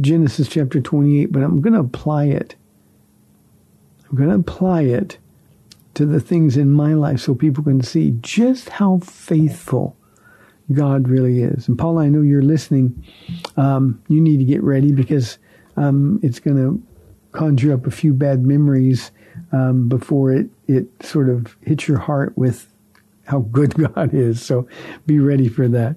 Genesis 0.00 0.48
chapter 0.48 0.80
28, 0.80 1.32
but 1.32 1.42
I'm 1.42 1.60
going 1.60 1.74
to 1.74 1.80
apply 1.80 2.24
it. 2.24 2.56
I'm 4.08 4.16
going 4.16 4.30
to 4.30 4.34
apply 4.36 4.82
it 4.82 5.18
to 5.94 6.06
the 6.06 6.20
things 6.20 6.56
in 6.56 6.72
my 6.72 6.94
life 6.94 7.20
so 7.20 7.34
people 7.34 7.62
can 7.62 7.82
see 7.82 8.16
just 8.20 8.68
how 8.70 8.98
faithful 8.98 9.96
God 10.72 11.08
really 11.08 11.42
is. 11.42 11.68
And 11.68 11.78
Paul, 11.78 11.98
I 11.98 12.08
know 12.08 12.22
you're 12.22 12.42
listening. 12.42 13.04
Um, 13.56 14.02
you 14.08 14.20
need 14.20 14.38
to 14.38 14.44
get 14.44 14.62
ready 14.62 14.92
because 14.92 15.38
um, 15.80 16.20
it's 16.22 16.38
going 16.38 16.56
to 16.58 16.82
conjure 17.32 17.72
up 17.72 17.86
a 17.86 17.90
few 17.90 18.12
bad 18.12 18.44
memories 18.44 19.10
um, 19.52 19.88
before 19.88 20.30
it, 20.30 20.50
it 20.66 20.86
sort 21.02 21.30
of 21.30 21.56
hits 21.62 21.88
your 21.88 21.98
heart 21.98 22.36
with 22.36 22.70
how 23.24 23.40
good 23.40 23.74
God 23.94 24.12
is. 24.12 24.42
So 24.42 24.68
be 25.06 25.18
ready 25.18 25.48
for 25.48 25.68
that. 25.68 25.96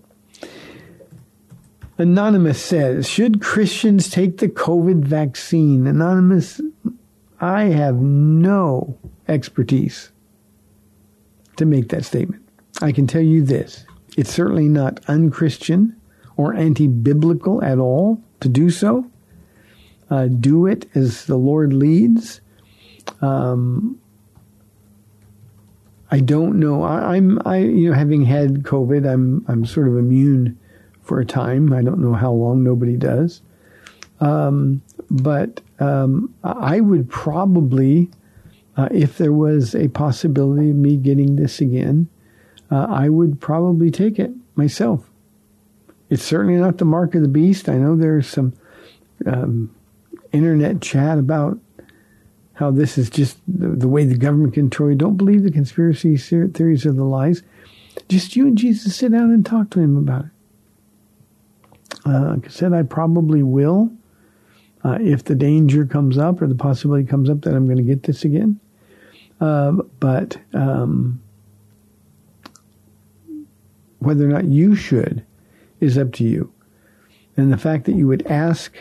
Anonymous 1.98 2.63
says, 2.63 3.08
should 3.08 3.42
Christians 3.42 4.10
take 4.10 4.38
the 4.38 4.48
COVID 4.48 5.04
vaccine? 5.04 5.86
Anonymous, 5.86 6.62
I 7.40 7.63
have 7.63 7.98
no 7.98 8.98
expertise 9.28 10.12
to 11.58 11.66
make 11.66 11.90
that 11.90 12.06
statement. 12.06 12.42
I 12.82 12.94
can 12.94 13.06
tell 13.06 13.22
you 13.22 13.44
this. 13.44 13.86
It's 14.18 14.34
certainly 14.34 14.70
not 14.70 15.02
unchristian 15.08 15.96
or 16.38 16.56
anti-biblical 16.56 17.63
at 17.63 17.78
all 17.78 18.22
to 18.40 18.50
do 18.50 18.70
so. 18.70 19.06
Uh, 20.13 20.27
do 20.27 20.67
it 20.67 20.86
as 20.93 21.25
the 21.25 21.36
Lord 21.36 21.74
leads. 21.74 22.39
Um, 23.20 24.00
I 26.12 26.20
don't 26.20 26.60
know. 26.60 26.84
I, 26.84 27.17
am 27.17 27.41
I 27.46 27.58
you 27.58 27.89
know 27.89 27.96
having 27.96 28.24
had 28.24 28.62
COVID, 28.62 29.12
I'm 29.12 29.43
I'm 29.48 29.65
sort 29.65 29.88
of 29.88 29.98
immune 29.98 30.60
for 31.01 31.20
a 31.20 31.25
time. 31.25 31.74
I 31.74 31.82
don't 31.82 31.98
know 31.98 32.13
how 32.13 32.32
long. 32.32 32.63
Nobody 32.63 32.96
does. 32.96 33.41
Um, 34.20 34.84
but 35.10 35.62
um, 35.79 36.32
I 36.43 36.79
would 36.79 37.10
probably, 37.10 38.12
uh, 38.77 38.89
if 38.91 39.17
there 39.17 39.34
was 39.34 39.74
a 39.74 39.88
possibility 39.88 40.70
of 40.70 40.75
me 40.75 40.96
getting 40.96 41.38
this 41.38 41.60
again, 41.60 42.08
uh, 42.70 42.86
I 42.88 43.10
would 43.10 43.41
probably 43.41 43.89
take 43.89 44.20
it 44.20 44.29
myself. 44.55 45.10
It's 46.12 46.24
certainly 46.24 46.58
not 46.60 46.77
the 46.77 46.86
mark 46.86 47.15
of 47.15 47.24
the 47.24 47.27
beast. 47.27 47.67
I 47.67 47.77
know 47.77 47.96
there's 47.96 48.27
some 48.27 48.53
um, 49.25 49.74
internet 50.34 50.82
chat 50.82 51.18
about 51.18 51.60
how 52.54 52.72
this 52.72 52.98
is 52.98 53.10
just 53.10 53.38
the, 53.48 53.70
the 53.70 53.88
way 53.88 54.06
the 54.06 54.18
government 54.18 54.54
control 54.54 54.90
you. 54.90 54.96
Don't 54.96 55.18
believe 55.18 55.44
the 55.44 55.52
conspiracy 55.52 56.18
theories 56.18 56.86
or 56.86 56.92
the 56.92 57.04
lies. 57.04 57.44
Just 58.10 58.36
you 58.36 58.48
and 58.48 58.58
Jesus 58.58 58.96
sit 58.96 59.12
down 59.12 59.32
and 59.32 59.46
talk 59.46 59.70
to 59.72 59.80
him 59.80 59.96
about 59.96 60.25
it. 60.25 60.32
Uh, 62.06 62.36
like 62.36 62.46
I 62.46 62.50
said, 62.50 62.74
I 62.74 62.84
probably 62.84 63.44
will. 63.44 63.92
Uh, 64.84 64.98
if 65.00 65.24
the 65.24 65.36
danger 65.36 65.86
comes 65.86 66.18
up 66.18 66.42
or 66.42 66.48
the 66.48 66.56
possibility 66.56 67.06
comes 67.06 67.30
up 67.30 67.42
that 67.42 67.54
I'm 67.54 67.66
going 67.66 67.78
to 67.78 67.84
get 67.84 68.04
this 68.04 68.25
again. 68.25 68.60
Uh, 69.40 69.72
but 70.00 70.38
um, 70.54 71.22
whether 74.00 74.25
or 74.25 74.30
not 74.30 74.46
you 74.46 74.75
should 74.75 75.24
is 75.80 75.98
up 75.98 76.12
to 76.13 76.24
you. 76.24 76.52
And 77.38 77.52
the 77.52 77.58
fact 77.58 77.86
that 77.86 77.96
you 77.96 78.08
would 78.08 78.28
ask 78.28 78.75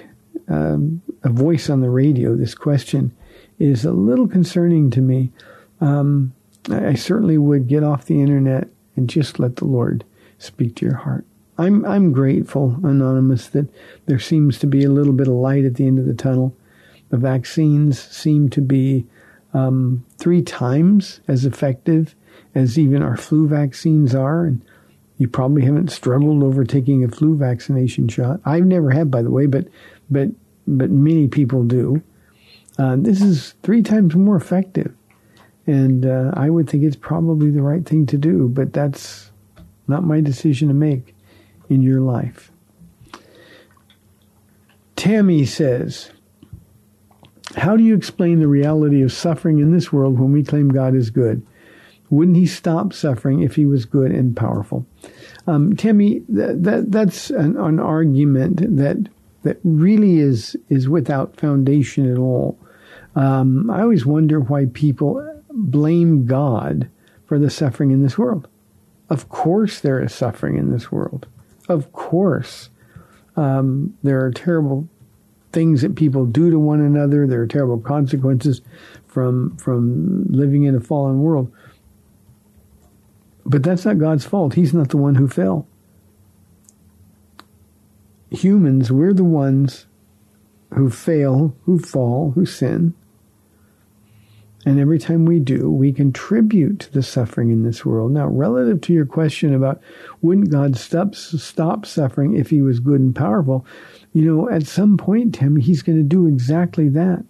um, 0.49 1.01
a 1.25 1.29
voice 1.29 1.71
on 1.71 1.81
the 1.81 1.91
radio 1.91 2.35
this 2.35 2.55
question 2.55 3.15
is 3.59 3.85
a 3.85 3.93
little 3.93 4.27
concerning 4.27 4.91
to 4.91 5.01
me. 5.01 5.31
Um, 5.81 6.35
I 6.71 6.95
certainly 6.95 7.39
would 7.39 7.69
get 7.69 7.85
off 7.85 8.07
the 8.07 8.21
internet 8.21 8.69
and 8.97 9.09
just 9.09 9.39
let 9.39 9.57
the 9.57 9.65
Lord 9.65 10.05
speak 10.39 10.77
to 10.77 10.87
your 10.87 10.97
heart. 10.97 11.25
I'm 11.59 11.85
I'm 11.85 12.13
grateful, 12.13 12.77
anonymous, 12.83 13.49
that 13.49 13.69
there 14.07 14.19
seems 14.19 14.59
to 14.59 14.67
be 14.67 14.85
a 14.85 14.91
little 14.91 15.13
bit 15.13 15.29
of 15.29 15.35
light 15.35 15.65
at 15.65 15.75
the 15.75 15.87
end 15.87 15.99
of 15.99 16.07
the 16.07 16.15
tunnel. 16.15 16.57
The 17.11 17.19
vaccines 17.19 18.01
seem 18.01 18.49
to 18.51 18.61
be 18.61 19.07
um, 19.53 20.05
three 20.19 20.43
times 20.43 21.21
as 21.29 21.45
effective 21.45 22.15
as 22.55 22.79
even 22.79 23.03
our 23.03 23.17
flu 23.17 23.47
vaccines 23.47 24.15
are, 24.15 24.47
and 24.47 24.65
you 25.19 25.29
probably 25.29 25.63
haven't 25.63 25.91
struggled 25.91 26.43
over 26.43 26.65
taking 26.65 27.05
a 27.05 27.09
flu 27.09 27.37
vaccination 27.37 28.09
shot. 28.09 28.41
I've 28.45 28.67
never 28.67 28.91
had, 28.91 29.11
by 29.11 29.23
the 29.23 29.31
way, 29.31 29.47
but 29.47 29.69
but 30.11 30.29
but 30.67 30.91
many 30.91 31.29
people 31.29 31.65
do. 31.65 32.03
Uh, 32.79 32.97
this 32.99 33.21
is 33.21 33.55
three 33.63 33.83
times 33.83 34.15
more 34.15 34.37
effective, 34.37 34.95
and 35.67 36.07
uh, 36.07 36.33
I 36.35 36.51
would 36.51 36.69
think 36.69 36.85
it's 36.85 36.97
probably 36.97 37.51
the 37.51 37.63
right 37.63 37.85
thing 37.85 38.07
to 38.07 38.19
do. 38.19 38.49
But 38.49 38.73
that's 38.73 39.31
not 39.89 40.05
my 40.05 40.21
decision 40.21 40.69
to 40.69 40.75
make 40.75 41.15
in 41.69 41.83
your 41.83 42.01
life. 42.01 42.51
Tammy 44.97 45.45
says, 45.45 46.11
How 47.57 47.77
do 47.77 47.83
you 47.83 47.95
explain 47.95 48.39
the 48.39 48.47
reality 48.47 49.03
of 49.03 49.13
suffering 49.13 49.59
in 49.59 49.73
this 49.73 49.93
world 49.93 50.19
when 50.19 50.33
we 50.33 50.45
claim 50.45 50.69
God 50.69 50.95
is 50.95 51.11
good? 51.11 51.45
Wouldn't 52.09 52.37
he 52.37 52.47
stop 52.47 52.93
suffering 52.93 53.43
if 53.43 53.57
he 53.57 53.67
was 53.67 53.85
good 53.85 54.13
and 54.13 54.37
powerful? 54.37 54.87
Um, 55.47 55.75
Tammy, 55.75 56.23
that, 56.29 56.63
that 56.63 56.93
that's 56.93 57.31
an, 57.31 57.57
an, 57.57 57.81
argument 57.81 58.77
that 58.77 59.09
that 59.43 59.59
really 59.65 60.19
is 60.19 60.57
is 60.69 60.89
without 60.89 61.39
foundation 61.39 62.11
at 62.11 62.19
all. 62.19 62.59
Um, 63.15 63.71
I 63.71 63.83
always 63.83 64.07
wonder 64.07 64.41
why 64.41 64.67
people 64.73 65.43
blame 65.51 66.27
God 66.27 66.89
for 67.27 67.39
the 67.39 67.51
suffering 67.51 67.91
in 67.91 68.03
this 68.03 68.17
world. 68.17 68.49
Of 69.11 69.29
course, 69.29 69.81
there 69.81 70.03
is 70.03 70.15
suffering 70.15 70.57
in 70.57 70.73
this 70.73 70.91
world. 70.91 71.27
Of 71.69 71.93
course, 71.93 72.71
um, 73.37 73.97
there 74.03 74.25
are 74.25 74.31
terrible 74.31 74.89
things 75.53 75.83
that 75.83 75.97
people 75.97 76.25
do 76.25 76.51
to 76.51 76.59
one 76.59 76.81
another. 76.81 77.27
There 77.27 77.43
are 77.43 77.47
terrible 77.47 77.79
consequences 77.79 78.63
from 79.07 79.57
from 79.59 80.25
living 80.29 80.65
in 80.65 80.75
a 80.75 80.81
fallen 80.81 81.21
world. 81.21 81.53
But 83.45 83.63
that's 83.63 83.85
not 83.85 83.99
God's 83.99 84.25
fault. 84.25 84.55
He's 84.55 84.73
not 84.73 84.91
the 84.91 84.97
one 84.97 85.17
who 85.17 85.29
fell. 85.29 85.67
Humans, 88.33 88.91
we're 88.91 89.13
the 89.13 89.25
ones 89.25 89.87
who 90.75 90.89
fail, 90.91 91.55
who 91.65 91.79
fall, 91.79 92.33
who 92.33 92.47
sin. 92.47 92.95
And 94.65 94.79
every 94.79 94.99
time 94.99 95.25
we 95.25 95.41
do, 95.41 95.71
we 95.71 95.93
contribute 95.93 96.81
to 96.81 96.93
the 96.93 97.03
suffering 97.03 97.51
in 97.51 97.65
this 97.65 97.85
world. 97.85 98.13
Now, 98.13 98.29
relative 98.29 98.81
to 98.83 98.93
your 98.93 99.07
question 99.07 99.53
about 99.53 99.83
wouldn't 100.23 100.51
God 100.51 100.77
stop, 100.77 101.15
stop 101.15 101.85
suffering 101.85 102.37
if 102.37 102.51
he 102.51 102.63
was 102.63 102.81
good 102.81 103.01
and 103.01 103.15
powerful, 103.15 103.67
you 104.13 104.23
know, 104.23 104.49
at 104.49 104.67
some 104.67 104.97
point, 104.97 105.35
Tim, 105.35 105.57
he's 105.57 105.83
going 105.83 105.99
to 105.99 106.05
do 106.05 106.27
exactly 106.27 106.89
that. 106.91 107.25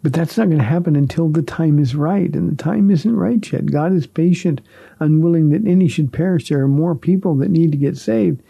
But 0.00 0.12
that's 0.12 0.38
not 0.38 0.46
going 0.46 0.58
to 0.58 0.64
happen 0.64 0.94
until 0.94 1.28
the 1.28 1.42
time 1.42 1.80
is 1.80 1.96
right, 1.96 2.32
and 2.32 2.48
the 2.48 2.62
time 2.62 2.90
isn't 2.90 3.16
right 3.16 3.52
yet. 3.52 3.66
God 3.66 3.92
is 3.92 4.06
patient, 4.06 4.60
unwilling 5.00 5.50
that 5.50 5.66
any 5.66 5.88
should 5.88 6.12
perish. 6.12 6.48
There 6.48 6.62
are 6.62 6.68
more 6.68 6.94
people 6.94 7.34
that 7.36 7.50
need 7.50 7.72
to 7.72 7.78
get 7.78 7.96
saved. 7.96 8.40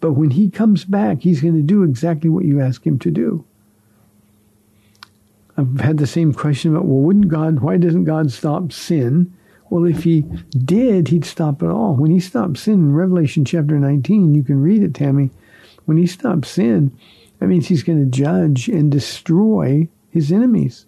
But 0.00 0.12
when 0.12 0.30
he 0.30 0.50
comes 0.50 0.84
back, 0.84 1.20
he's 1.20 1.42
going 1.42 1.54
to 1.54 1.62
do 1.62 1.82
exactly 1.82 2.30
what 2.30 2.44
you 2.44 2.60
ask 2.60 2.86
him 2.86 2.98
to 3.00 3.10
do. 3.10 3.44
I've 5.56 5.80
had 5.80 5.98
the 5.98 6.06
same 6.06 6.32
question 6.32 6.72
about, 6.74 6.86
well, 6.86 7.00
wouldn't 7.00 7.28
God, 7.28 7.60
why 7.60 7.76
doesn't 7.76 8.04
God 8.04 8.32
stop 8.32 8.72
sin? 8.72 9.32
Well, 9.68 9.84
if 9.84 10.04
he 10.04 10.22
did, 10.52 11.08
he'd 11.08 11.24
stop 11.24 11.62
it 11.62 11.68
all. 11.68 11.94
When 11.94 12.10
he 12.10 12.18
stopped 12.18 12.58
sin 12.58 12.74
in 12.74 12.94
Revelation 12.94 13.44
chapter 13.44 13.78
19, 13.78 14.34
you 14.34 14.42
can 14.42 14.62
read 14.62 14.82
it, 14.82 14.94
Tammy. 14.94 15.30
When 15.84 15.98
he 15.98 16.06
stops 16.06 16.48
sin, 16.50 16.96
that 17.38 17.46
means 17.46 17.68
he's 17.68 17.82
going 17.82 18.02
to 18.02 18.10
judge 18.10 18.68
and 18.68 18.90
destroy 18.90 19.88
his 20.10 20.32
enemies. 20.32 20.86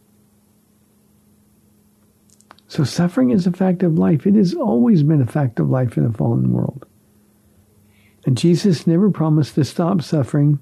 So 2.66 2.84
suffering 2.84 3.30
is 3.30 3.46
a 3.46 3.52
fact 3.52 3.82
of 3.82 3.98
life. 3.98 4.26
It 4.26 4.34
has 4.34 4.54
always 4.54 5.02
been 5.02 5.20
a 5.20 5.26
fact 5.26 5.60
of 5.60 5.68
life 5.68 5.98
in 5.98 6.06
a 6.06 6.12
fallen 6.12 6.52
world. 6.52 6.86
And 8.24 8.36
Jesus 8.36 8.86
never 8.86 9.10
promised 9.10 9.54
to 9.56 9.64
stop 9.64 10.02
suffering 10.02 10.60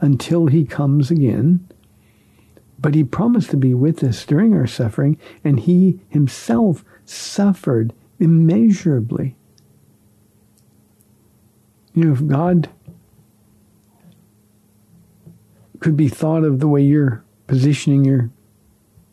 until 0.00 0.46
he 0.46 0.64
comes 0.64 1.10
again. 1.10 1.66
But 2.78 2.94
he 2.94 3.04
promised 3.04 3.50
to 3.50 3.56
be 3.56 3.72
with 3.72 4.04
us 4.04 4.24
during 4.26 4.54
our 4.54 4.66
suffering, 4.66 5.18
and 5.42 5.60
he 5.60 6.00
himself 6.08 6.84
suffered 7.06 7.94
immeasurably. 8.18 9.36
You 11.94 12.04
know, 12.04 12.12
if 12.12 12.26
God 12.26 12.68
could 15.80 15.96
be 15.96 16.08
thought 16.08 16.44
of 16.44 16.60
the 16.60 16.68
way 16.68 16.82
you're 16.82 17.24
positioning 17.46 18.04
your 18.04 18.30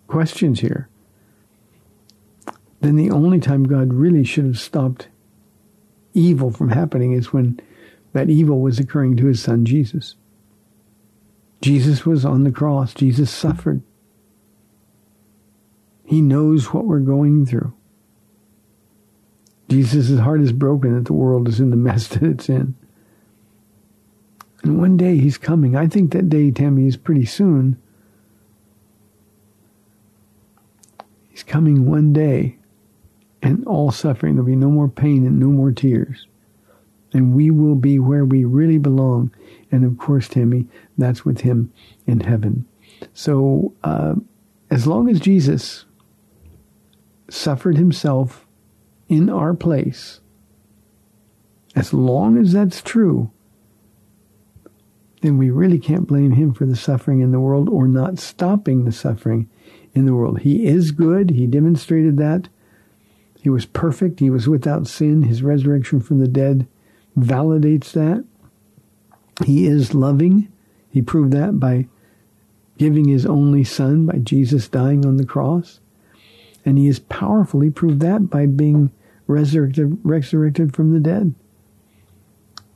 questions 0.07 0.59
here, 0.59 0.89
then 2.81 2.97
the 2.97 3.11
only 3.11 3.39
time 3.39 3.63
God 3.63 3.93
really 3.93 4.25
should 4.25 4.45
have 4.45 4.59
stopped 4.59 5.07
evil 6.13 6.51
from 6.51 6.69
happening 6.69 7.13
is 7.13 7.33
when 7.33 7.59
that 8.13 8.29
evil 8.29 8.59
was 8.59 8.79
occurring 8.79 9.17
to 9.17 9.25
his 9.25 9.41
son 9.41 9.65
Jesus. 9.65 10.15
Jesus 11.61 12.05
was 12.05 12.25
on 12.25 12.43
the 12.43 12.51
cross. 12.51 12.93
Jesus 12.93 13.31
suffered. 13.31 13.81
He 16.05 16.21
knows 16.21 16.73
what 16.73 16.85
we're 16.85 16.99
going 16.99 17.45
through. 17.45 17.73
Jesus' 19.69 20.19
heart 20.19 20.41
is 20.41 20.51
broken 20.51 20.93
that 20.95 21.05
the 21.05 21.13
world 21.13 21.47
is 21.47 21.59
in 21.59 21.69
the 21.69 21.75
mess 21.77 22.07
that 22.07 22.23
it's 22.23 22.49
in. 22.49 22.75
And 24.61 24.77
one 24.77 24.97
day 24.97 25.17
he's 25.17 25.37
coming. 25.37 25.75
I 25.75 25.87
think 25.87 26.11
that 26.11 26.29
day, 26.29 26.51
Tammy, 26.51 26.87
is 26.87 26.97
pretty 26.97 27.25
soon. 27.25 27.81
He's 31.29 31.43
coming 31.43 31.85
one 31.85 32.13
day, 32.13 32.57
and 33.43 33.63
all 33.67 33.91
suffering. 33.91 34.33
There'll 34.35 34.47
be 34.47 34.55
no 34.55 34.71
more 34.71 34.89
pain 34.89 35.27
and 35.27 35.39
no 35.39 35.47
more 35.47 35.71
tears. 35.71 36.25
And 37.13 37.35
we 37.35 37.51
will 37.51 37.75
be 37.75 37.99
where 37.99 38.25
we 38.25 38.43
really 38.43 38.79
belong 38.79 39.31
and 39.73 39.85
of 39.85 39.97
course, 39.97 40.27
Tammy, 40.27 40.67
that's 40.99 41.25
with 41.25 41.41
him 41.41 41.73
in 42.05 42.19
heaven. 42.19 42.67
So, 43.15 43.73
uh, 43.83 44.13
as 44.69 44.85
long 44.85 45.09
as 45.09 45.19
Jesus 45.19 45.85
suffered 47.27 47.75
himself 47.75 48.45
in 49.09 49.31
our 49.31 49.55
place, 49.55 50.19
as 51.75 51.91
long 51.91 52.37
as 52.37 52.53
that's 52.53 52.83
true, 52.83 53.31
then 55.21 55.39
we 55.39 55.49
really 55.49 55.79
can't 55.79 56.05
blame 56.05 56.33
him 56.33 56.53
for 56.53 56.67
the 56.67 56.75
suffering 56.75 57.21
in 57.21 57.31
the 57.31 57.39
world 57.39 57.67
or 57.67 57.87
not 57.87 58.19
stopping 58.19 58.85
the 58.85 58.91
suffering 58.91 59.49
in 59.95 60.05
the 60.05 60.13
world. 60.13 60.41
He 60.41 60.67
is 60.67 60.91
good. 60.91 61.31
He 61.31 61.47
demonstrated 61.47 62.17
that. 62.17 62.47
He 63.43 63.49
was 63.49 63.65
perfect. 63.65 64.21
He 64.21 64.29
was 64.29 64.47
without 64.47 64.87
sin. 64.87 65.23
His 65.23 65.43
resurrection 65.43 65.99
from 65.99 66.19
the 66.19 66.29
dead 66.29 66.65
validates 67.17 67.91
that. 67.91 68.23
He 69.43 69.67
is 69.67 69.93
loving. 69.93 70.47
He 70.89 71.01
proved 71.01 71.33
that 71.33 71.59
by 71.59 71.87
giving 72.77 73.09
his 73.09 73.25
only 73.25 73.65
son, 73.65 74.05
by 74.05 74.19
Jesus 74.19 74.69
dying 74.69 75.05
on 75.05 75.17
the 75.17 75.25
cross. 75.25 75.81
And 76.65 76.77
he 76.77 76.87
is 76.87 76.99
powerful. 76.99 77.59
He 77.59 77.69
proved 77.69 77.99
that 77.99 78.29
by 78.29 78.45
being 78.45 78.91
resurrected, 79.27 79.99
resurrected 80.03 80.73
from 80.73 80.93
the 80.93 81.01
dead. 81.01 81.35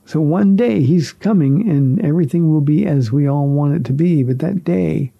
So 0.04 0.20
one 0.20 0.54
day 0.54 0.82
he's 0.82 1.12
coming 1.12 1.66
and 1.66 1.98
everything 2.04 2.50
will 2.50 2.60
be 2.60 2.84
as 2.86 3.10
we 3.10 3.26
all 3.26 3.46
want 3.46 3.74
it 3.74 3.84
to 3.86 3.94
be, 3.94 4.22
but 4.22 4.40
that 4.40 4.64
day 4.64 5.12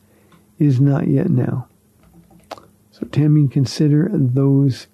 is 0.58 0.78
not 0.78 1.08
yet 1.08 1.30
now. 1.30 1.68
So 2.90 3.06
Tammy, 3.06 3.48
consider 3.48 4.10
those 4.12 4.88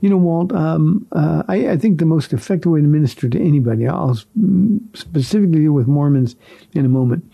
You 0.00 0.10
know, 0.10 0.16
Walt, 0.16 0.52
um, 0.52 1.06
uh, 1.12 1.44
I, 1.48 1.70
I, 1.70 1.76
think 1.76 1.98
the 1.98 2.04
most 2.04 2.32
effective 2.32 2.70
way 2.70 2.80
to 2.80 2.86
minister 2.86 3.28
to 3.28 3.40
anybody, 3.40 3.88
I'll 3.88 4.16
specifically 4.92 5.58
deal 5.60 5.72
with 5.72 5.88
Mormons 5.88 6.36
in 6.72 6.84
a 6.84 6.88
moment, 6.88 7.28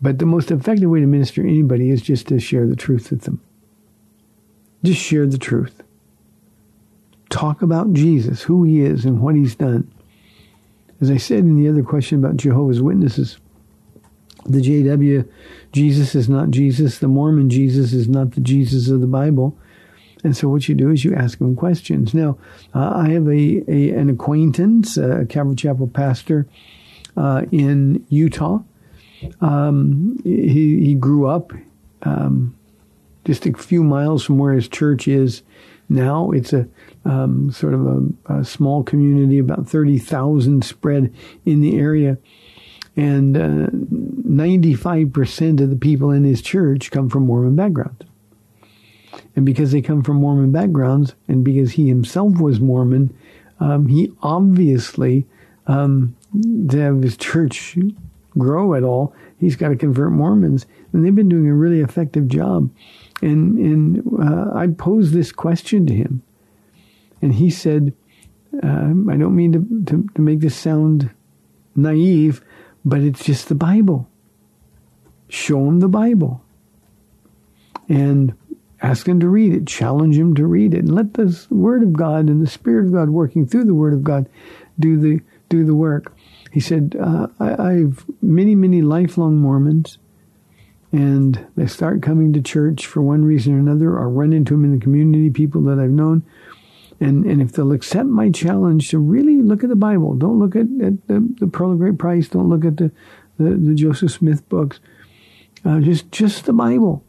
but 0.00 0.18
the 0.18 0.26
most 0.26 0.50
effective 0.50 0.90
way 0.90 0.98
to 1.00 1.06
minister 1.06 1.42
to 1.42 1.48
anybody 1.48 1.90
is 1.90 2.02
just 2.02 2.26
to 2.28 2.40
share 2.40 2.66
the 2.66 2.74
truth 2.74 3.10
with 3.10 3.22
them. 3.22 3.40
Just 4.82 5.00
share 5.00 5.26
the 5.26 5.38
truth. 5.38 5.82
Talk 7.28 7.62
about 7.62 7.92
Jesus, 7.92 8.42
who 8.42 8.64
he 8.64 8.80
is, 8.80 9.04
and 9.04 9.20
what 9.20 9.34
he's 9.34 9.54
done. 9.54 9.92
As 11.00 11.10
I 11.10 11.16
said 11.16 11.40
in 11.40 11.56
the 11.56 11.68
other 11.68 11.82
question 11.82 12.18
about 12.18 12.36
Jehovah's 12.36 12.80
Witnesses, 12.80 13.38
the 14.44 14.60
JW 14.60 15.28
Jesus 15.72 16.14
is 16.14 16.28
not 16.28 16.50
Jesus. 16.50 16.98
The 16.98 17.08
Mormon 17.08 17.50
Jesus 17.50 17.92
is 17.92 18.08
not 18.08 18.32
the 18.32 18.40
Jesus 18.40 18.88
of 18.88 19.00
the 19.00 19.06
Bible. 19.06 19.58
And 20.24 20.36
so 20.36 20.48
what 20.48 20.68
you 20.68 20.74
do 20.74 20.90
is 20.90 21.04
you 21.04 21.14
ask 21.14 21.38
them 21.38 21.54
questions. 21.54 22.14
Now, 22.14 22.38
uh, 22.74 22.92
I 22.94 23.10
have 23.10 23.28
a, 23.28 23.62
a, 23.68 23.90
an 23.90 24.08
acquaintance, 24.08 24.96
a 24.96 25.26
Calvary 25.26 25.56
Chapel 25.56 25.86
pastor 25.86 26.48
uh, 27.16 27.42
in 27.52 28.04
Utah. 28.08 28.60
Um, 29.40 30.18
he, 30.24 30.84
he 30.84 30.94
grew 30.94 31.26
up 31.26 31.52
um, 32.02 32.56
just 33.24 33.46
a 33.46 33.52
few 33.52 33.84
miles 33.84 34.24
from 34.24 34.38
where 34.38 34.54
his 34.54 34.68
church 34.68 35.06
is 35.06 35.42
now. 35.88 36.30
It's 36.30 36.52
a 36.52 36.68
um, 37.04 37.50
sort 37.50 37.74
of 37.74 37.86
a, 37.86 38.38
a, 38.38 38.44
small 38.44 38.82
community, 38.82 39.38
about 39.38 39.68
30,000 39.68 40.64
spread 40.64 41.14
in 41.44 41.60
the 41.60 41.78
area. 41.78 42.18
And 42.96 43.36
uh, 43.36 43.70
95% 43.70 45.60
of 45.60 45.70
the 45.70 45.76
people 45.76 46.10
in 46.10 46.24
his 46.24 46.42
church 46.42 46.90
come 46.90 47.08
from 47.08 47.26
Mormon 47.26 47.54
backgrounds. 47.54 48.02
And 49.36 49.44
because 49.44 49.72
they 49.72 49.82
come 49.82 50.02
from 50.02 50.16
Mormon 50.16 50.50
backgrounds, 50.50 51.14
and 51.28 51.44
because 51.44 51.72
he 51.72 51.88
himself 51.88 52.40
was 52.40 52.58
Mormon, 52.58 53.14
um, 53.60 53.86
he 53.86 54.10
obviously, 54.22 55.26
um, 55.66 56.16
to 56.70 56.78
have 56.78 57.02
his 57.02 57.16
church 57.16 57.78
grow 58.36 58.74
at 58.74 58.82
all, 58.82 59.14
he's 59.38 59.56
got 59.56 59.68
to 59.68 59.76
convert 59.76 60.12
Mormons. 60.12 60.66
And 60.92 61.04
they've 61.04 61.14
been 61.14 61.28
doing 61.28 61.48
a 61.48 61.54
really 61.54 61.80
effective 61.80 62.28
job. 62.28 62.70
And, 63.22 63.58
and 63.58 64.20
uh, 64.20 64.56
I 64.56 64.68
posed 64.68 65.12
this 65.12 65.32
question 65.32 65.86
to 65.86 65.94
him. 65.94 66.22
And 67.22 67.34
he 67.34 67.50
said, 67.50 67.94
um, 68.62 69.08
I 69.08 69.16
don't 69.16 69.34
mean 69.34 69.52
to, 69.52 69.84
to, 69.92 70.08
to 70.14 70.20
make 70.20 70.40
this 70.40 70.56
sound 70.56 71.10
naive, 71.74 72.42
but 72.84 73.00
it's 73.00 73.24
just 73.24 73.48
the 73.48 73.54
Bible. 73.54 74.08
Show 75.28 75.66
him 75.66 75.80
the 75.80 75.88
Bible. 75.88 76.42
And 77.88 78.34
ask 78.82 79.08
him 79.08 79.20
to 79.20 79.28
read 79.28 79.54
it, 79.54 79.66
challenge 79.66 80.18
him 80.18 80.34
to 80.34 80.46
read 80.46 80.74
it, 80.74 80.80
and 80.80 80.94
let 80.94 81.14
the 81.14 81.46
Word 81.50 81.82
of 81.82 81.92
God 81.92 82.28
and 82.28 82.42
the 82.42 82.50
Spirit 82.50 82.86
of 82.86 82.92
God 82.92 83.10
working 83.10 83.46
through 83.46 83.64
the 83.64 83.74
Word 83.74 83.94
of 83.94 84.04
God 84.04 84.28
do 84.78 84.98
the 84.98 85.20
do 85.48 85.64
the 85.64 85.74
work. 85.74 86.14
He 86.52 86.60
said, 86.60 86.96
uh, 87.00 87.28
I, 87.38 87.70
I've 87.70 88.04
many, 88.20 88.54
many 88.54 88.82
lifelong 88.82 89.38
Mormons, 89.38 89.98
and 90.96 91.46
they 91.56 91.66
start 91.66 92.00
coming 92.00 92.32
to 92.32 92.40
church 92.40 92.86
for 92.86 93.02
one 93.02 93.22
reason 93.22 93.54
or 93.54 93.58
another, 93.58 93.90
or 93.90 94.08
run 94.08 94.32
into 94.32 94.54
them 94.54 94.64
in 94.64 94.72
the 94.72 94.80
community, 94.80 95.28
people 95.28 95.60
that 95.64 95.78
I've 95.78 95.90
known. 95.90 96.22
And, 97.00 97.26
and 97.26 97.42
if 97.42 97.52
they'll 97.52 97.72
accept 97.72 98.08
my 98.08 98.30
challenge 98.30 98.88
to 98.88 98.98
really 98.98 99.42
look 99.42 99.62
at 99.62 99.68
the 99.68 99.76
Bible, 99.76 100.14
don't 100.14 100.38
look 100.38 100.56
at, 100.56 100.66
at 100.82 101.06
the, 101.06 101.28
the 101.38 101.48
Pearl 101.48 101.72
of 101.72 101.78
Great 101.78 101.98
Price, 101.98 102.28
don't 102.28 102.48
look 102.48 102.64
at 102.64 102.78
the, 102.78 102.90
the, 103.38 103.50
the 103.50 103.74
Joseph 103.74 104.10
Smith 104.10 104.48
books, 104.48 104.80
uh, 105.66 105.80
just, 105.80 106.10
just 106.10 106.46
the 106.46 106.54
Bible. 106.54 107.04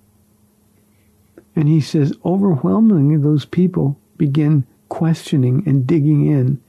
And 1.55 1.69
he 1.69 1.79
says, 1.79 2.11
overwhelmingly, 2.25 3.15
those 3.15 3.45
people 3.45 3.97
begin 4.17 4.67
questioning 4.89 5.63
and 5.65 5.87
digging 5.87 6.27
in. 6.27 6.61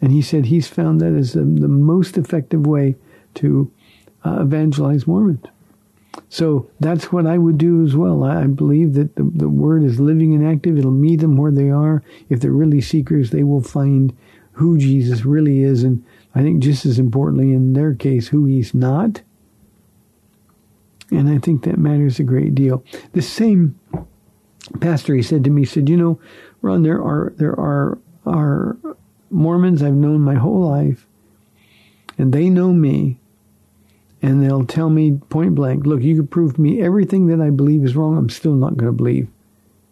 And 0.00 0.12
he 0.12 0.22
said 0.22 0.46
he's 0.46 0.68
found 0.68 1.00
that 1.00 1.14
as 1.14 1.32
the, 1.32 1.40
the 1.40 1.66
most 1.66 2.16
effective 2.16 2.64
way 2.64 2.94
to 3.34 3.72
uh, 4.24 4.42
evangelize 4.42 5.04
Mormons. 5.04 5.44
So 6.28 6.70
that's 6.80 7.12
what 7.12 7.26
I 7.26 7.38
would 7.38 7.58
do 7.58 7.84
as 7.84 7.96
well. 7.96 8.24
I 8.24 8.46
believe 8.46 8.94
that 8.94 9.16
the, 9.16 9.22
the 9.22 9.48
word 9.48 9.82
is 9.82 10.00
living 10.00 10.34
and 10.34 10.46
active. 10.46 10.78
It'll 10.78 10.90
meet 10.90 11.20
them 11.20 11.36
where 11.36 11.52
they 11.52 11.70
are. 11.70 12.02
If 12.28 12.40
they're 12.40 12.50
really 12.50 12.80
seekers, 12.80 13.30
they 13.30 13.42
will 13.42 13.62
find 13.62 14.16
who 14.52 14.78
Jesus 14.78 15.24
really 15.24 15.62
is. 15.62 15.84
And 15.84 16.04
I 16.34 16.42
think 16.42 16.62
just 16.62 16.84
as 16.84 16.98
importantly 16.98 17.52
in 17.52 17.72
their 17.72 17.94
case, 17.94 18.28
who 18.28 18.44
he's 18.44 18.74
not. 18.74 19.22
And 21.10 21.28
I 21.30 21.38
think 21.38 21.64
that 21.64 21.78
matters 21.78 22.18
a 22.18 22.24
great 22.24 22.54
deal. 22.54 22.84
The 23.12 23.22
same 23.22 23.78
pastor, 24.80 25.14
he 25.14 25.22
said 25.22 25.44
to 25.44 25.50
me, 25.50 25.64
said, 25.64 25.88
you 25.88 25.96
know, 25.96 26.20
Ron, 26.60 26.82
there 26.82 27.02
are, 27.02 27.32
there 27.36 27.58
are, 27.58 27.98
are 28.26 28.76
Mormons 29.30 29.82
I've 29.82 29.94
known 29.94 30.20
my 30.20 30.34
whole 30.34 30.68
life 30.68 31.06
and 32.18 32.32
they 32.32 32.50
know 32.50 32.72
me 32.72 33.18
and 34.20 34.42
they'll 34.42 34.66
tell 34.66 34.90
me 34.90 35.12
point 35.28 35.54
blank, 35.54 35.86
look, 35.86 36.02
you 36.02 36.16
can 36.16 36.26
prove 36.26 36.54
to 36.54 36.60
me 36.60 36.82
everything 36.82 37.26
that 37.28 37.40
I 37.40 37.50
believe 37.50 37.84
is 37.84 37.96
wrong. 37.96 38.16
I'm 38.16 38.28
still 38.28 38.54
not 38.54 38.76
going 38.76 38.90
to 38.90 38.96
believe 38.96 39.28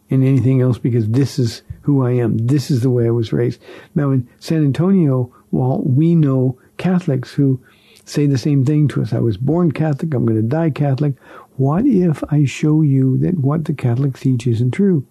in 0.09 0.23
anything 0.23 0.61
else 0.61 0.79
because 0.79 1.09
this 1.09 1.39
is 1.39 1.63
who 1.83 2.05
I 2.05 2.13
am. 2.13 2.39
This 2.39 2.71
is 2.71 2.83
the 2.83 2.91
way 2.91 3.07
I 3.07 3.11
was 3.11 3.33
raised. 3.33 3.61
Now 3.95 4.11
in 4.11 4.29
San 4.41 4.65
Antonio, 4.65 5.33
while 5.51 5.81
we 5.83 6.15
know 6.15 6.59
Catholics 6.77 7.33
who 7.33 7.61
say 8.05 8.27
the 8.27 8.39
same 8.39 8.65
thing 8.65 8.89
to 8.89 9.03
us, 9.03 9.13
I 9.13 9.21
was 9.21 9.37
born 9.37 9.73
Catholic, 9.73 10.15
I'm 10.15 10.27
going 10.27 10.41
to 10.41 10.49
die 10.49 10.71
Catholic. 10.71 11.15
What 11.57 11.87
if 11.87 12.23
I 12.31 12.45
show 12.45 12.83
you 12.83 13.19
that 13.19 13.39
what 13.39 13.65
the 13.65 13.75
Catholics 13.75 14.21
teach 14.21 14.47
isn't 14.47 14.73
true? 14.73 15.07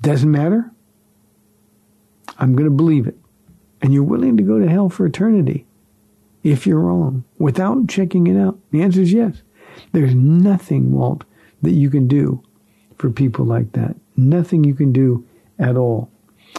Doesn't 0.00 0.30
matter. 0.30 0.70
I'm 2.38 2.54
going 2.54 2.68
to 2.68 2.74
believe 2.74 3.06
it. 3.06 3.16
And 3.82 3.92
you're 3.92 4.02
willing 4.02 4.36
to 4.36 4.42
go 4.42 4.58
to 4.58 4.68
hell 4.68 4.88
for 4.88 5.06
eternity 5.06 5.66
if 6.42 6.66
you're 6.66 6.80
wrong 6.80 7.24
without 7.38 7.88
checking 7.88 8.26
it 8.26 8.38
out? 8.38 8.58
The 8.70 8.82
answer 8.82 9.00
is 9.02 9.12
yes. 9.12 9.42
There's 9.92 10.14
nothing, 10.14 10.92
Walt, 10.92 11.24
that 11.62 11.72
you 11.72 11.90
can 11.90 12.08
do 12.08 12.42
for 12.96 13.10
people 13.10 13.44
like 13.44 13.72
that. 13.72 13.96
Nothing 14.16 14.64
you 14.64 14.74
can 14.74 14.90
do 14.92 15.26
at 15.58 15.76
all. 15.76 16.10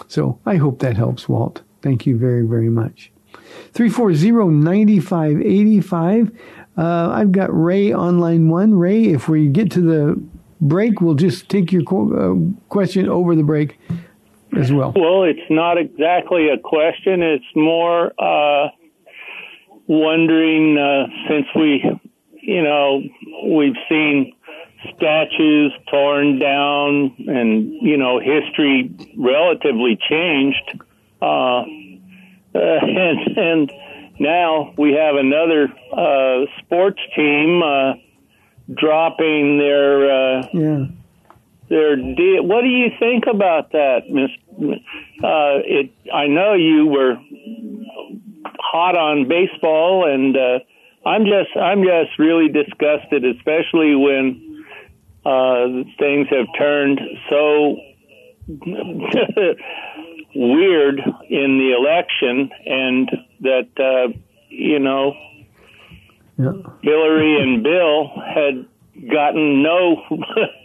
So 0.07 0.39
I 0.45 0.57
hope 0.57 0.77
that 0.79 0.97
helps, 0.97 1.29
Walt. 1.29 1.61
Thank 1.81 2.05
you 2.05 2.15
very, 2.17 2.45
very 2.45 2.69
much. 2.69 3.11
340-9585. 3.73 6.35
Uh, 6.77 7.09
I've 7.09 7.31
got 7.31 7.49
Ray 7.51 7.91
on 7.91 8.19
line 8.19 8.49
one. 8.49 8.75
Ray, 8.75 9.05
if 9.05 9.27
we 9.27 9.47
get 9.49 9.71
to 9.71 9.81
the 9.81 10.21
break, 10.61 11.01
we'll 11.01 11.15
just 11.15 11.49
take 11.49 11.71
your 11.71 11.81
uh, 11.83 12.35
question 12.69 13.09
over 13.09 13.35
the 13.35 13.41
break 13.43 13.79
as 14.57 14.71
well. 14.71 14.93
Well, 14.95 15.23
it's 15.23 15.39
not 15.49 15.77
exactly 15.77 16.47
a 16.49 16.57
question. 16.57 17.21
It's 17.21 17.45
more 17.55 18.13
uh, 18.17 18.69
wondering 19.89 20.77
uh, 20.77 21.07
since 21.27 21.47
we, 21.55 21.83
you 22.41 22.61
know, 22.63 23.01
we've 23.43 23.75
seen 23.89 24.33
statues 24.95 25.73
torn 25.91 26.39
down 26.39 27.13
and 27.27 27.73
you 27.81 27.97
know 27.97 28.17
history 28.17 28.89
relatively 29.17 29.99
changed 30.09 30.79
uh, 31.21 31.63
and 32.53 33.37
and 33.37 33.71
now 34.19 34.73
we 34.77 34.93
have 34.93 35.15
another 35.15 35.67
uh, 35.91 36.45
sports 36.59 36.99
team 37.13 37.61
uh, 37.61 37.93
dropping 38.73 39.57
their 39.57 40.11
uh, 40.11 40.47
yeah. 40.53 40.85
their 41.69 41.95
deal. 41.95 42.43
What 42.43 42.61
do 42.61 42.67
you 42.67 42.89
think 42.99 43.25
about 43.27 43.73
that, 43.73 44.09
Miss? 44.09 44.29
Uh, 45.23 45.59
it. 45.65 45.91
I 46.13 46.27
know 46.27 46.53
you 46.53 46.87
were 46.87 47.17
hot 48.59 48.97
on 48.97 49.27
baseball, 49.27 50.05
and 50.11 50.35
uh, 50.35 50.59
I'm 51.05 51.25
just 51.25 51.55
I'm 51.55 51.83
just 51.83 52.17
really 52.19 52.49
disgusted, 52.49 53.25
especially 53.25 53.95
when 53.95 54.65
uh, 55.25 55.83
things 55.97 56.27
have 56.29 56.47
turned 56.57 56.99
so 57.29 57.77
weird 60.35 61.01
in 61.29 61.57
the 61.57 61.73
election, 61.77 62.49
and 62.65 63.09
that 63.41 63.69
uh, 63.79 64.13
you 64.49 64.79
know 64.79 65.13
yeah. 66.37 66.53
Hillary 66.81 67.41
and 67.41 67.63
Bill 67.63 68.09
had 68.25 68.65
gotten 69.11 69.61
no 69.61 70.03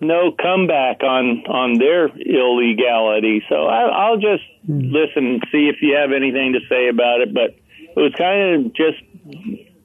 no 0.00 0.32
comeback 0.32 1.02
on 1.02 1.44
on 1.46 1.78
their 1.78 2.08
illegality. 2.08 3.42
So 3.48 3.66
I, 3.66 3.88
I'll 3.88 4.16
just 4.16 4.44
mm. 4.68 4.90
listen 4.92 5.26
and 5.26 5.44
see 5.52 5.68
if 5.68 5.76
you 5.82 5.96
have 5.96 6.12
anything 6.12 6.54
to 6.54 6.60
say 6.68 6.88
about 6.88 7.20
it. 7.20 7.34
But 7.34 7.56
it 7.74 7.96
was 7.96 8.12
kind 8.16 8.66
of 8.66 8.72
just 8.74 8.98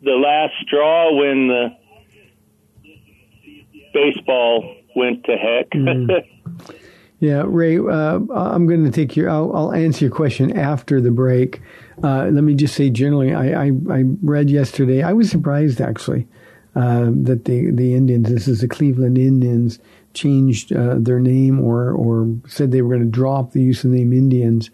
the 0.02 0.12
last 0.12 0.54
straw 0.66 1.14
when 1.14 1.48
the 1.48 1.78
baseball 3.94 4.76
went 4.96 5.24
to 5.26 5.36
heck. 5.36 5.70
Mm. 5.72 6.26
Yeah, 7.22 7.44
Ray, 7.46 7.80
uh, 7.80 8.20
I'm 8.30 8.68
going 8.68 8.84
to 8.84 8.92
take 8.92 9.16
your. 9.16 9.30
I'll, 9.30 9.56
I'll, 9.56 9.74
answer 9.74 10.06
your 10.06 10.14
question 10.14 10.56
after 10.56 11.00
the 11.00 11.12
break. 11.12 11.62
Uh, 12.04 12.26
let 12.26 12.44
me 12.44 12.54
just 12.54 12.76
say, 12.76 12.90
generally, 12.90 13.34
I, 13.34 13.68
I, 13.68 13.72
I, 13.90 14.04
read 14.22 14.50
yesterday. 14.50 15.02
I 15.02 15.14
was 15.14 15.30
surprised 15.32 15.80
actually 15.80 16.28
uh, 16.76 17.06
that 17.24 17.46
the 17.46 17.72
the 17.72 17.96
Indians, 17.96 18.30
this 18.30 18.48
is 18.50 18.60
the 18.60 18.68
Cleveland 18.68 19.18
Indians, 19.18 19.80
changed 20.16 20.74
uh, 20.74 20.96
their 20.98 21.20
name 21.20 21.60
or 21.60 21.92
or 21.92 22.36
said 22.48 22.72
they 22.72 22.82
were 22.82 22.96
going 22.96 23.06
to 23.06 23.10
drop 23.10 23.52
the 23.52 23.62
use 23.62 23.84
of 23.84 23.92
the 23.92 23.98
name 23.98 24.14
Indians. 24.14 24.70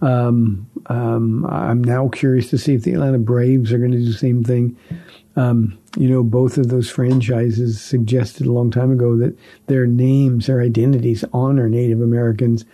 Um, 0.00 0.68
um, 0.86 1.44
I'm 1.46 1.84
now 1.84 2.08
curious 2.08 2.48
to 2.50 2.58
see 2.58 2.74
if 2.74 2.82
the 2.82 2.94
Atlanta 2.94 3.18
Braves 3.18 3.72
are 3.72 3.78
going 3.78 3.92
to 3.92 3.98
do 3.98 4.06
the 4.06 4.12
same 4.12 4.42
thing. 4.42 4.76
Um, 5.36 5.78
you 5.96 6.08
know, 6.08 6.22
both 6.22 6.58
of 6.58 6.68
those 6.68 6.90
franchises 6.90 7.80
suggested 7.80 8.46
a 8.46 8.52
long 8.52 8.70
time 8.70 8.90
ago 8.90 9.16
that 9.16 9.36
their 9.66 9.86
names, 9.86 10.46
their 10.46 10.60
identities 10.60 11.24
honor 11.32 11.68
Native 11.68 12.00
Americans. 12.00 12.64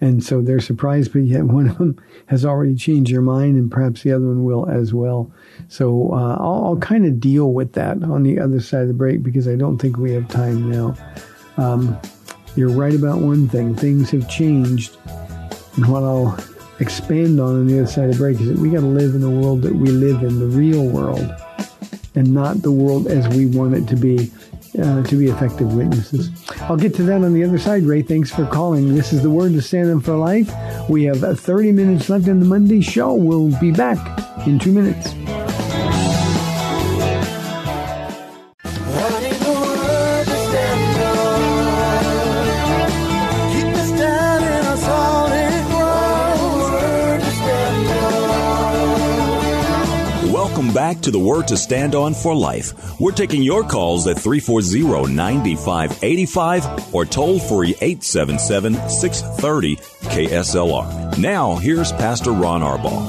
And 0.00 0.22
so 0.22 0.42
they're 0.42 0.60
surprised, 0.60 1.12
but 1.12 1.20
yet 1.20 1.44
one 1.44 1.68
of 1.68 1.78
them 1.78 2.02
has 2.26 2.44
already 2.44 2.74
changed 2.74 3.12
their 3.12 3.22
mind, 3.22 3.56
and 3.56 3.70
perhaps 3.70 4.02
the 4.02 4.12
other 4.12 4.26
one 4.26 4.44
will 4.44 4.68
as 4.68 4.92
well. 4.92 5.32
So 5.68 6.10
uh, 6.12 6.36
I'll, 6.38 6.64
I'll 6.66 6.76
kind 6.76 7.06
of 7.06 7.18
deal 7.18 7.52
with 7.52 7.72
that 7.74 8.02
on 8.02 8.22
the 8.22 8.38
other 8.38 8.60
side 8.60 8.82
of 8.82 8.88
the 8.88 8.94
break 8.94 9.22
because 9.22 9.48
I 9.48 9.56
don't 9.56 9.78
think 9.78 9.96
we 9.96 10.12
have 10.12 10.28
time 10.28 10.70
now. 10.70 10.94
Um, 11.56 11.98
you're 12.54 12.70
right 12.70 12.94
about 12.94 13.20
one 13.20 13.48
thing: 13.48 13.74
things 13.74 14.10
have 14.10 14.28
changed, 14.28 14.96
and 15.76 15.86
what 15.88 16.02
I'll 16.02 16.38
expand 16.80 17.40
on 17.40 17.54
on 17.54 17.66
the 17.66 17.80
other 17.80 17.86
side 17.86 18.06
of 18.06 18.12
the 18.12 18.18
break 18.18 18.40
is 18.40 18.48
that 18.48 18.58
we 18.58 18.70
got 18.70 18.80
to 18.80 18.86
live 18.86 19.14
in 19.14 19.20
the 19.20 19.30
world 19.30 19.62
that 19.62 19.74
we 19.74 19.88
live 19.88 20.22
in, 20.22 20.38
the 20.38 20.46
real 20.46 20.84
world, 20.86 21.34
and 22.14 22.32
not 22.32 22.62
the 22.62 22.72
world 22.72 23.06
as 23.06 23.26
we 23.34 23.46
want 23.46 23.74
it 23.74 23.86
to 23.88 23.96
be 23.96 24.30
uh, 24.78 25.02
to 25.04 25.16
be 25.16 25.26
effective 25.26 25.72
witnesses. 25.74 26.30
I'll 26.62 26.76
get 26.76 26.94
to 26.96 27.02
that 27.04 27.22
on 27.22 27.32
the 27.32 27.44
other 27.44 27.58
side, 27.58 27.84
Ray. 27.84 28.02
Thanks 28.02 28.30
for 28.30 28.46
calling. 28.46 28.94
This 28.94 29.12
is 29.12 29.22
the 29.22 29.30
Word 29.30 29.52
to 29.52 29.62
Stand 29.62 29.90
Up 29.90 30.04
for 30.04 30.16
Life. 30.16 30.52
We 30.88 31.04
have 31.04 31.20
30 31.38 31.72
minutes 31.72 32.08
left 32.08 32.28
in 32.28 32.40
the 32.40 32.46
Monday 32.46 32.80
show. 32.80 33.14
We'll 33.14 33.58
be 33.60 33.70
back 33.70 34.46
in 34.46 34.58
two 34.58 34.72
minutes. 34.72 35.14
Back 50.86 51.02
to 51.02 51.10
the 51.10 51.18
Word 51.18 51.48
to 51.48 51.56
Stand 51.56 51.96
On 51.96 52.14
for 52.14 52.32
Life. 52.32 53.00
We're 53.00 53.10
taking 53.10 53.42
your 53.42 53.64
calls 53.64 54.06
at 54.06 54.20
340 54.20 55.12
9585 55.12 56.94
or 56.94 57.04
toll 57.04 57.40
free 57.40 57.70
877 57.80 58.74
630 58.88 59.76
KSLR. 59.76 61.18
Now, 61.18 61.56
here's 61.56 61.90
Pastor 61.90 62.30
Ron 62.30 62.60
Arbaugh. 62.60 63.02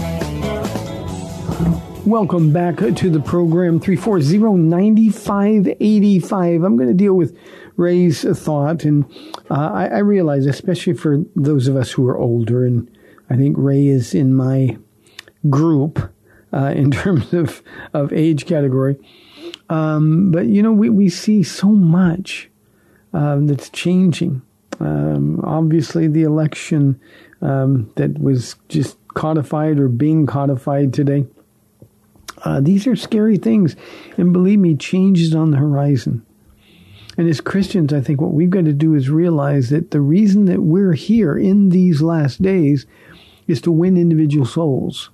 Welcome 2.08 2.52
back 2.52 2.78
to 2.78 3.12
the 3.12 3.20
program 3.20 3.80
340-9585. 3.80 6.66
I'm 6.66 6.78
going 6.78 6.90
to 6.90 6.96
deal 6.96 7.13
with 7.13 7.38
Ray's 7.76 8.24
thought, 8.24 8.86
and 8.86 9.06
uh, 9.52 9.70
I, 9.72 9.86
I 9.86 10.00
realize, 10.00 10.48
especially 10.48 10.94
for 10.94 11.20
those 11.36 11.68
of 11.68 11.76
us 11.76 11.92
who 11.92 12.08
are 12.08 12.18
older, 12.18 12.66
and 12.66 12.90
I 13.30 13.36
think 13.36 13.56
Ray 13.56 13.86
is 13.86 14.16
in 14.16 14.34
my 14.34 14.80
group, 15.48 16.12
uh, 16.54 16.74
in 16.76 16.92
terms 16.92 17.34
of, 17.34 17.62
of 17.94 18.14
age 18.14 18.46
category. 18.46 18.98
Um, 19.70 20.32
but, 20.32 20.48
you 20.48 20.62
know, 20.62 20.72
we, 20.72 20.90
we 20.90 21.10
see 21.10 21.44
so 21.44 21.68
much 21.68 22.50
um, 23.14 23.48
that's 23.48 23.70
changing. 23.70 24.42
Um, 24.80 25.42
obviously, 25.44 26.08
the 26.08 26.24
election 26.24 27.00
um, 27.42 27.92
that 27.96 28.20
was 28.20 28.56
just 28.70 28.98
codified 29.14 29.80
or 29.80 29.88
being 29.88 30.26
codified 30.26 30.94
today. 30.94 31.26
Uh, 32.44 32.62
these 32.62 32.86
are 32.86 32.96
scary 32.96 33.38
things. 33.38 33.76
And 34.18 34.32
believe 34.32 34.60
me, 34.60 34.76
change 34.76 35.22
is 35.22 35.34
on 35.34 35.52
the 35.52 35.58
horizon. 35.58 36.26
And 37.18 37.28
as 37.28 37.42
Christians, 37.42 37.94
I 37.94 38.02
think 38.02 38.22
what 38.22 38.34
we've 38.34 38.50
got 38.50 38.66
to 38.66 38.74
do 38.74 38.94
is 38.94 39.10
realize 39.10 39.70
that 39.72 39.90
the 39.90 40.02
reason 40.02 40.46
that 40.46 40.62
we're 40.62 40.94
here 40.94 41.36
in 41.36 41.70
these 41.70 42.02
last 42.02 42.42
days 42.42 42.86
is 43.48 43.60
to 43.62 43.72
win 43.72 43.98
individual 43.98 44.46
souls 44.46 45.10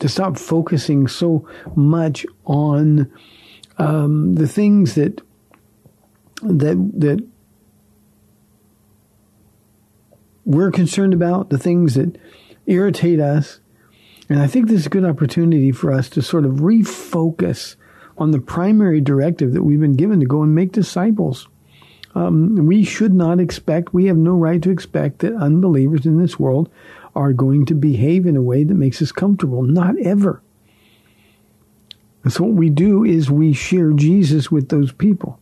to 0.00 0.08
stop 0.08 0.38
focusing 0.38 1.08
so 1.08 1.48
much 1.74 2.26
on 2.44 3.10
um, 3.78 4.34
the 4.34 4.48
things 4.48 4.94
that 4.94 5.20
that 6.42 6.76
that 7.00 7.26
we're 10.44 10.70
concerned 10.70 11.12
about, 11.12 11.50
the 11.50 11.58
things 11.58 11.94
that 11.94 12.16
irritate 12.66 13.20
us. 13.20 13.60
And 14.28 14.40
I 14.40 14.46
think 14.46 14.68
this 14.68 14.80
is 14.80 14.86
a 14.86 14.90
good 14.90 15.04
opportunity 15.04 15.72
for 15.72 15.92
us 15.92 16.08
to 16.10 16.22
sort 16.22 16.44
of 16.44 16.54
refocus 16.54 17.76
on 18.18 18.30
the 18.30 18.40
primary 18.40 19.00
directive 19.00 19.52
that 19.52 19.62
we've 19.62 19.80
been 19.80 19.96
given 19.96 20.20
to 20.20 20.26
go 20.26 20.42
and 20.42 20.54
make 20.54 20.72
disciples. 20.72 21.48
Um, 22.14 22.66
we 22.66 22.82
should 22.82 23.12
not 23.12 23.40
expect, 23.40 23.92
we 23.92 24.06
have 24.06 24.16
no 24.16 24.32
right 24.32 24.62
to 24.62 24.70
expect 24.70 25.18
that 25.18 25.34
unbelievers 25.34 26.06
in 26.06 26.18
this 26.18 26.38
world 26.38 26.70
are 27.16 27.32
going 27.32 27.66
to 27.66 27.74
behave 27.74 28.26
in 28.26 28.36
a 28.36 28.42
way 28.42 28.62
that 28.64 28.74
makes 28.74 29.00
us 29.02 29.10
comfortable. 29.10 29.62
Not 29.62 29.98
ever. 29.98 30.42
And 32.22 32.32
so 32.32 32.44
what 32.44 32.54
we 32.54 32.70
do 32.70 33.04
is 33.04 33.30
we 33.30 33.52
share 33.52 33.92
Jesus 33.92 34.50
with 34.50 34.68
those 34.68 34.92
people. 34.92 35.38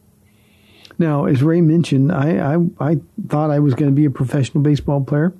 Now, 0.99 1.25
as 1.25 1.43
Ray 1.43 1.61
mentioned, 1.61 2.13
I, 2.13 2.55
I, 2.55 2.91
I 2.93 3.01
thought 3.29 3.51
I 3.51 3.59
was 3.59 3.75
going 3.75 3.91
to 3.91 3.95
be 3.95 4.05
a 4.05 4.11
professional 4.11 4.63
baseball 4.63 5.03
player. 5.03 5.33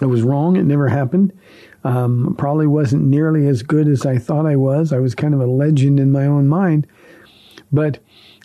I 0.00 0.06
was 0.06 0.22
wrong. 0.22 0.56
It 0.56 0.64
never 0.64 0.88
happened. 0.88 1.32
Um, 1.82 2.34
probably 2.36 2.66
wasn't 2.66 3.04
nearly 3.04 3.46
as 3.46 3.62
good 3.62 3.88
as 3.88 4.04
I 4.04 4.18
thought 4.18 4.46
I 4.46 4.56
was. 4.56 4.92
I 4.92 4.98
was 4.98 5.14
kind 5.14 5.34
of 5.34 5.40
a 5.40 5.46
legend 5.46 5.98
in 5.98 6.12
my 6.12 6.26
own 6.26 6.48
mind. 6.48 6.86
But 7.72 7.98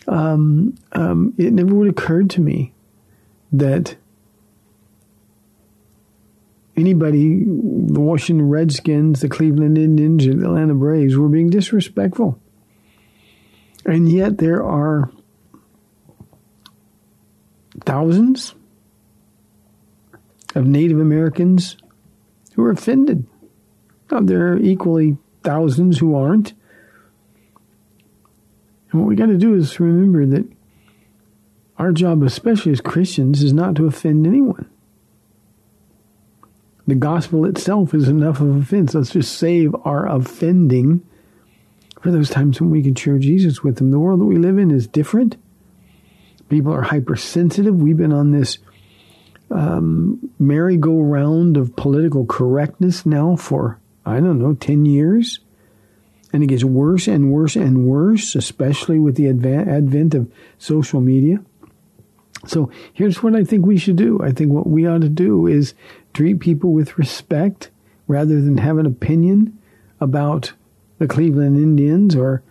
um, 0.08 0.74
um, 0.92 1.34
it 1.38 1.52
never 1.52 1.74
would 1.74 1.90
occurred 1.90 2.30
to 2.30 2.40
me 2.40 2.72
that 3.52 3.96
anybody, 6.76 7.44
the 7.44 8.00
Washington 8.00 8.48
Redskins, 8.48 9.20
the 9.20 9.28
Cleveland 9.28 9.78
Indians, 9.78 10.24
the 10.24 10.32
Atlanta 10.32 10.74
Braves 10.74 11.16
were 11.16 11.28
being 11.28 11.50
disrespectful. 11.50 12.38
And 13.84 14.10
yet 14.10 14.38
there 14.38 14.62
are 14.62 15.10
thousands 17.84 18.54
of 20.54 20.66
Native 20.66 21.00
Americans 21.00 21.76
who 22.54 22.64
are 22.64 22.70
offended. 22.70 23.26
Now, 24.10 24.20
there 24.20 24.52
are 24.52 24.58
equally 24.58 25.16
thousands 25.42 25.98
who 25.98 26.14
aren't. 26.14 26.52
And 28.90 29.00
what 29.00 29.08
we 29.08 29.16
got 29.16 29.26
to 29.26 29.38
do 29.38 29.54
is 29.54 29.80
remember 29.80 30.26
that 30.26 30.46
our 31.78 31.92
job, 31.92 32.22
especially 32.22 32.72
as 32.72 32.80
Christians, 32.80 33.42
is 33.42 33.52
not 33.52 33.74
to 33.76 33.86
offend 33.86 34.26
anyone. 34.26 34.68
The 36.92 36.98
gospel 36.98 37.46
itself 37.46 37.94
is 37.94 38.06
enough 38.06 38.42
of 38.42 38.54
offense. 38.54 38.94
Let's 38.94 39.12
just 39.12 39.38
save 39.38 39.74
our 39.82 40.06
offending 40.06 41.00
for 42.02 42.10
those 42.10 42.28
times 42.28 42.60
when 42.60 42.68
we 42.68 42.82
can 42.82 42.94
share 42.94 43.16
Jesus 43.16 43.62
with 43.62 43.76
them. 43.76 43.92
The 43.92 43.98
world 43.98 44.20
that 44.20 44.26
we 44.26 44.36
live 44.36 44.58
in 44.58 44.70
is 44.70 44.88
different. 44.88 45.38
People 46.50 46.70
are 46.70 46.82
hypersensitive. 46.82 47.74
We've 47.74 47.96
been 47.96 48.12
on 48.12 48.32
this 48.32 48.58
um, 49.50 50.30
merry-go-round 50.38 51.56
of 51.56 51.74
political 51.76 52.26
correctness 52.26 53.06
now 53.06 53.36
for, 53.36 53.80
I 54.04 54.20
don't 54.20 54.38
know, 54.38 54.52
10 54.52 54.84
years. 54.84 55.40
And 56.30 56.42
it 56.42 56.48
gets 56.48 56.62
worse 56.62 57.08
and 57.08 57.32
worse 57.32 57.56
and 57.56 57.86
worse, 57.86 58.34
especially 58.34 58.98
with 58.98 59.16
the 59.16 59.28
advent 59.28 60.12
of 60.12 60.30
social 60.58 61.00
media. 61.00 61.42
So 62.46 62.70
here's 62.92 63.22
what 63.22 63.36
I 63.36 63.44
think 63.44 63.64
we 63.64 63.78
should 63.78 63.96
do. 63.96 64.20
I 64.22 64.32
think 64.32 64.52
what 64.52 64.66
we 64.66 64.86
ought 64.86 65.02
to 65.02 65.08
do 65.08 65.46
is 65.46 65.74
treat 66.12 66.40
people 66.40 66.72
with 66.72 66.98
respect 66.98 67.70
rather 68.08 68.40
than 68.40 68.58
have 68.58 68.78
an 68.78 68.86
opinion 68.86 69.58
about 70.00 70.52
the 70.98 71.06
Cleveland 71.06 71.56
Indians 71.56 72.16
or 72.16 72.42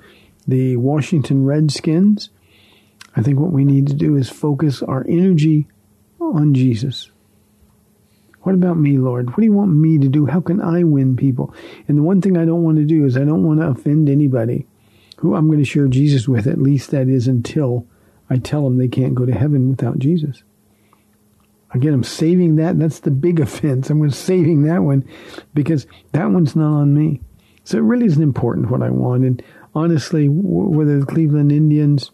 the 0.47 0.77
Washington 0.77 1.45
Redskins. 1.45 2.29
I 3.15 3.21
think 3.21 3.39
what 3.39 3.51
we 3.51 3.65
need 3.65 3.87
to 3.87 3.93
do 3.93 4.15
is 4.15 4.29
focus 4.29 4.81
our 4.81 5.05
energy 5.07 5.67
on 6.19 6.53
Jesus. 6.53 7.11
What 8.41 8.55
about 8.55 8.77
me, 8.77 8.97
Lord? 8.97 9.29
What 9.29 9.37
do 9.37 9.43
you 9.43 9.53
want 9.53 9.75
me 9.75 9.99
to 9.99 10.07
do? 10.07 10.25
How 10.25 10.39
can 10.39 10.61
I 10.61 10.83
win 10.83 11.15
people? 11.15 11.53
And 11.87 11.97
the 11.97 12.03
one 12.03 12.21
thing 12.21 12.37
I 12.37 12.45
don't 12.45 12.63
want 12.63 12.77
to 12.77 12.85
do 12.85 13.05
is 13.05 13.15
I 13.15 13.25
don't 13.25 13.43
want 13.43 13.59
to 13.59 13.67
offend 13.67 14.09
anybody 14.09 14.65
who 15.17 15.35
I'm 15.35 15.47
going 15.47 15.59
to 15.59 15.65
share 15.65 15.87
Jesus 15.87 16.27
with, 16.27 16.47
at 16.47 16.59
least 16.59 16.89
that 16.91 17.07
is 17.07 17.27
until 17.27 17.85
I 18.31 18.37
tell 18.37 18.63
them 18.63 18.77
they 18.77 18.87
can't 18.87 19.13
go 19.13 19.25
to 19.25 19.33
heaven 19.33 19.69
without 19.69 19.99
Jesus. 19.99 20.41
Again, 21.73 21.93
I'm 21.93 22.05
saving 22.05 22.55
that. 22.55 22.79
That's 22.79 22.99
the 22.99 23.11
big 23.11 23.39
offense. 23.41 23.89
I'm 23.89 24.09
saving 24.09 24.63
that 24.63 24.83
one 24.83 25.03
because 25.53 25.85
that 26.13 26.31
one's 26.31 26.55
not 26.55 26.73
on 26.73 26.93
me. 26.93 27.19
So 27.65 27.77
it 27.77 27.81
really 27.81 28.05
isn't 28.05 28.23
important 28.23 28.71
what 28.71 28.81
I 28.81 28.89
want. 28.89 29.25
And 29.25 29.43
honestly, 29.75 30.27
whether 30.29 31.01
the 31.01 31.05
Cleveland 31.05 31.51
Indians 31.51 32.11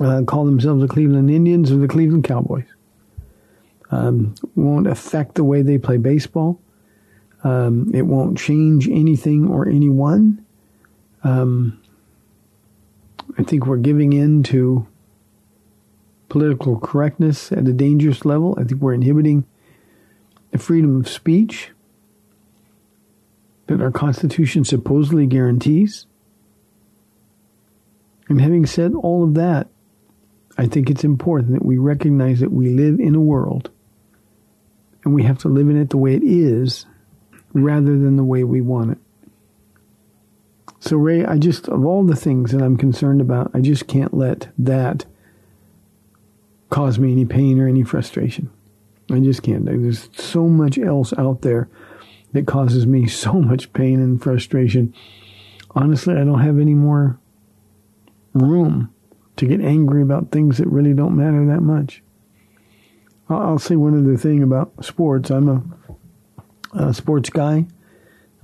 uh, 0.00 0.22
call 0.26 0.46
themselves 0.46 0.80
the 0.80 0.88
Cleveland 0.88 1.30
Indians 1.30 1.70
or 1.70 1.76
the 1.76 1.88
Cleveland 1.88 2.24
Cowboys, 2.24 2.64
um, 3.90 4.34
won't 4.54 4.86
affect 4.86 5.34
the 5.34 5.44
way 5.44 5.60
they 5.60 5.76
play 5.76 5.98
baseball. 5.98 6.58
Um, 7.44 7.90
it 7.92 8.02
won't 8.02 8.38
change 8.38 8.88
anything 8.88 9.48
or 9.48 9.68
anyone. 9.68 10.46
Um, 11.24 11.78
I 13.36 13.42
think 13.42 13.66
we're 13.66 13.76
giving 13.76 14.14
in 14.14 14.42
to 14.44 14.86
political 16.30 16.78
correctness 16.78 17.52
at 17.52 17.68
a 17.68 17.72
dangerous 17.74 18.24
level. 18.24 18.54
I 18.58 18.64
think 18.64 18.80
we're 18.80 18.94
inhibiting 18.94 19.44
the 20.52 20.58
freedom 20.58 20.98
of 20.98 21.08
speech 21.08 21.70
that 23.66 23.82
our 23.82 23.90
Constitution 23.90 24.64
supposedly 24.64 25.26
guarantees. 25.26 26.06
And 28.28 28.40
having 28.40 28.64
said 28.64 28.94
all 28.94 29.22
of 29.22 29.34
that, 29.34 29.68
I 30.56 30.66
think 30.66 30.88
it's 30.88 31.04
important 31.04 31.52
that 31.52 31.64
we 31.64 31.78
recognize 31.78 32.40
that 32.40 32.52
we 32.52 32.70
live 32.70 32.98
in 32.98 33.14
a 33.14 33.20
world 33.20 33.70
and 35.04 35.14
we 35.14 35.24
have 35.24 35.38
to 35.38 35.48
live 35.48 35.68
in 35.68 35.76
it 35.76 35.90
the 35.90 35.96
way 35.96 36.14
it 36.14 36.22
is 36.22 36.86
rather 37.52 37.98
than 37.98 38.16
the 38.16 38.24
way 38.24 38.44
we 38.44 38.60
want 38.60 38.92
it. 38.92 38.98
So, 40.78 40.96
Ray, 40.96 41.24
I 41.24 41.38
just, 41.38 41.68
of 41.68 41.84
all 41.84 42.04
the 42.04 42.16
things 42.16 42.52
that 42.52 42.62
I'm 42.62 42.76
concerned 42.76 43.20
about, 43.20 43.50
I 43.52 43.60
just 43.60 43.86
can't 43.86 44.14
let 44.14 44.48
that 44.58 45.06
cause 46.70 46.98
me 46.98 47.12
any 47.12 47.24
pain 47.24 47.60
or 47.60 47.68
any 47.68 47.82
frustration. 47.82 48.50
I 49.10 49.18
just 49.20 49.42
can't. 49.42 49.64
There's 49.64 50.08
so 50.14 50.46
much 50.46 50.78
else 50.78 51.12
out 51.18 51.42
there 51.42 51.68
that 52.32 52.46
causes 52.46 52.86
me 52.86 53.06
so 53.08 53.34
much 53.34 53.72
pain 53.72 54.00
and 54.00 54.22
frustration. 54.22 54.94
Honestly, 55.72 56.14
I 56.14 56.24
don't 56.24 56.40
have 56.40 56.58
any 56.58 56.74
more 56.74 57.18
room 58.32 58.92
to 59.36 59.46
get 59.46 59.60
angry 59.60 60.02
about 60.02 60.30
things 60.30 60.58
that 60.58 60.68
really 60.68 60.94
don't 60.94 61.16
matter 61.16 61.44
that 61.46 61.62
much. 61.62 62.02
I'll 63.28 63.58
say 63.58 63.76
one 63.76 63.98
other 63.98 64.16
thing 64.16 64.42
about 64.42 64.84
sports. 64.84 65.30
I'm 65.30 65.48
a, 65.48 65.62
a 66.88 66.94
sports 66.94 67.30
guy. 67.30 67.66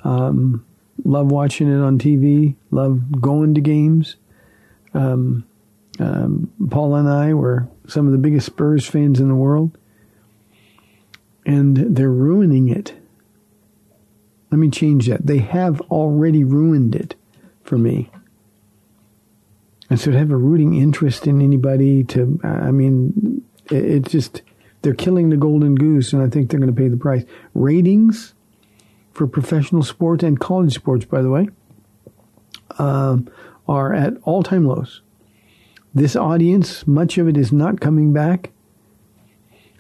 Um, 0.04 0.64
love 1.04 1.32
watching 1.32 1.68
it 1.68 1.82
on 1.82 1.98
TV. 1.98 2.54
Love 2.70 3.20
going 3.20 3.54
to 3.54 3.60
games. 3.60 4.16
Um, 4.94 5.44
um, 5.98 6.52
Paul 6.70 6.94
and 6.94 7.08
I 7.08 7.34
were 7.34 7.68
some 7.88 8.06
of 8.06 8.12
the 8.12 8.18
biggest 8.18 8.46
Spurs 8.46 8.86
fans 8.86 9.20
in 9.20 9.28
the 9.28 9.34
world, 9.34 9.76
and 11.44 11.76
they're 11.76 12.10
ruining 12.10 12.68
it. 12.68 12.94
Let 14.50 14.58
me 14.58 14.70
change 14.70 15.08
that. 15.08 15.26
They 15.26 15.38
have 15.38 15.80
already 15.82 16.44
ruined 16.44 16.94
it 16.94 17.14
for 17.62 17.78
me. 17.78 18.10
And 19.88 20.00
so 20.00 20.10
to 20.10 20.18
have 20.18 20.30
a 20.30 20.36
rooting 20.36 20.74
interest 20.74 21.26
in 21.26 21.40
anybody 21.40 22.02
to, 22.04 22.40
I 22.42 22.70
mean, 22.70 23.44
it, 23.70 23.84
it 23.84 24.08
just, 24.08 24.42
they're 24.82 24.94
killing 24.94 25.30
the 25.30 25.36
golden 25.36 25.74
goose, 25.76 26.12
and 26.12 26.22
I 26.22 26.28
think 26.28 26.50
they're 26.50 26.60
going 26.60 26.74
to 26.74 26.80
pay 26.80 26.88
the 26.88 26.96
price. 26.96 27.24
Ratings 27.54 28.34
for 29.12 29.26
professional 29.26 29.82
sports 29.82 30.24
and 30.24 30.38
college 30.38 30.74
sports, 30.74 31.04
by 31.04 31.22
the 31.22 31.30
way, 31.30 31.48
um, 32.78 33.28
are 33.68 33.94
at 33.94 34.14
all 34.22 34.42
time 34.42 34.66
lows. 34.66 35.02
This 35.96 36.14
audience, 36.14 36.86
much 36.86 37.16
of 37.16 37.26
it 37.26 37.38
is 37.38 37.52
not 37.52 37.80
coming 37.80 38.12
back. 38.12 38.50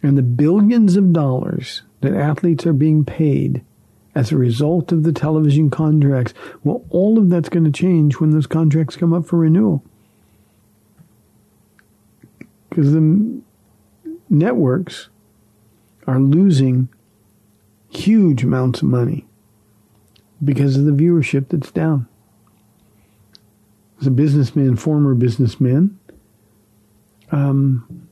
And 0.02 0.16
the 0.16 0.22
billions 0.22 0.96
of 0.96 1.12
dollars 1.12 1.82
that 2.00 2.14
athletes 2.14 2.64
are 2.64 2.72
being 2.72 3.04
paid 3.04 3.62
as 4.14 4.32
a 4.32 4.38
result 4.38 4.92
of 4.92 5.02
the 5.02 5.12
television 5.12 5.68
contracts, 5.68 6.32
well, 6.64 6.82
all 6.88 7.18
of 7.18 7.28
that's 7.28 7.50
going 7.50 7.66
to 7.66 7.70
change 7.70 8.14
when 8.14 8.30
those 8.30 8.46
contracts 8.46 8.96
come 8.96 9.12
up 9.12 9.26
for 9.26 9.36
renewal. 9.36 9.84
Because 12.70 12.94
the 12.94 13.42
networks 14.30 15.10
are 16.06 16.18
losing 16.18 16.88
huge 17.90 18.42
amounts 18.42 18.80
of 18.80 18.88
money 18.88 19.26
because 20.42 20.78
of 20.78 20.86
the 20.86 20.92
viewership 20.92 21.50
that's 21.50 21.70
down. 21.70 22.08
As 24.00 24.06
a 24.06 24.10
businessman, 24.10 24.76
former 24.76 25.14
businessman, 25.14 25.98
um, 27.30 28.08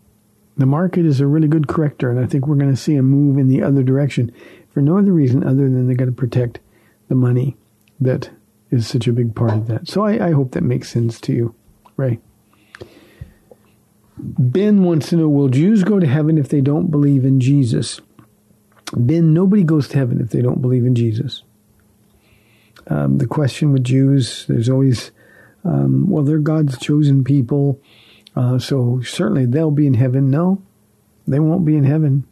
the 0.57 0.67
market 0.67 1.07
is 1.07 1.21
a 1.21 1.27
really 1.27 1.49
good 1.49 1.69
corrector, 1.69 2.11
and 2.11 2.21
I 2.21 2.27
think 2.27 2.47
we're 2.47 2.57
going 2.57 2.71
to 2.71 2.77
see 2.77 2.97
a 2.97 3.03
move 3.03 3.39
in 3.39 3.49
the 3.49 3.63
other 3.63 3.83
direction 3.83 4.33
for 4.71 4.81
no 4.81 4.99
other 4.99 5.13
reason 5.13 5.43
other 5.45 5.69
than 5.69 5.87
they 5.87 5.95
got 5.95 6.07
to 6.07 6.13
protect 6.13 6.61
the 7.09 7.15
money 7.15 7.57
that 8.01 8.31
is 8.71 8.87
such 8.87 9.07
a 9.07 9.13
big 9.13 9.35
part 9.35 9.53
of 9.53 9.67
that. 9.69 9.89
So 9.89 10.05
I, 10.05 10.29
I 10.29 10.31
hope 10.33 10.53
that 10.53 10.63
makes 10.63 10.91
sense 10.91 11.21
to 11.23 11.33
you, 11.33 11.55
Ray. 11.97 12.19
Ben 14.17 14.83
wants 14.83 15.09
to 15.09 15.17
know 15.17 15.29
Will 15.29 15.49
Jews 15.49 15.83
go 15.83 15.99
to 15.99 16.07
heaven 16.07 16.39
if 16.39 16.49
they 16.49 16.61
don't 16.61 16.91
believe 16.91 17.25
in 17.25 17.41
Jesus? 17.41 18.01
Ben, 18.97 19.35
nobody 19.35 19.65
goes 19.65 19.89
to 19.89 19.99
heaven 19.99 20.21
if 20.21 20.31
they 20.31 20.41
don't 20.41 20.63
believe 20.63 20.85
in 20.85 20.95
Jesus. 20.95 21.43
Um, 22.87 23.19
the 23.19 23.27
question 23.27 23.73
with 23.73 23.85
Jews, 23.85 24.45
there's 24.47 24.69
always, 24.69 25.11
um, 25.65 26.09
well, 26.09 26.23
they're 26.23 26.39
God's 26.39 26.79
chosen 26.79 27.25
people. 27.25 27.81
Uh, 28.37 28.59
so 28.59 29.01
certainly 29.03 29.47
they'll 29.47 29.71
be 29.71 29.87
in 29.87 29.95
heaven. 29.95 30.31
No, 30.31 30.63
they 31.27 31.39
won't 31.39 31.65
be 31.65 31.77
in 31.77 31.85
heaven. 31.85 32.27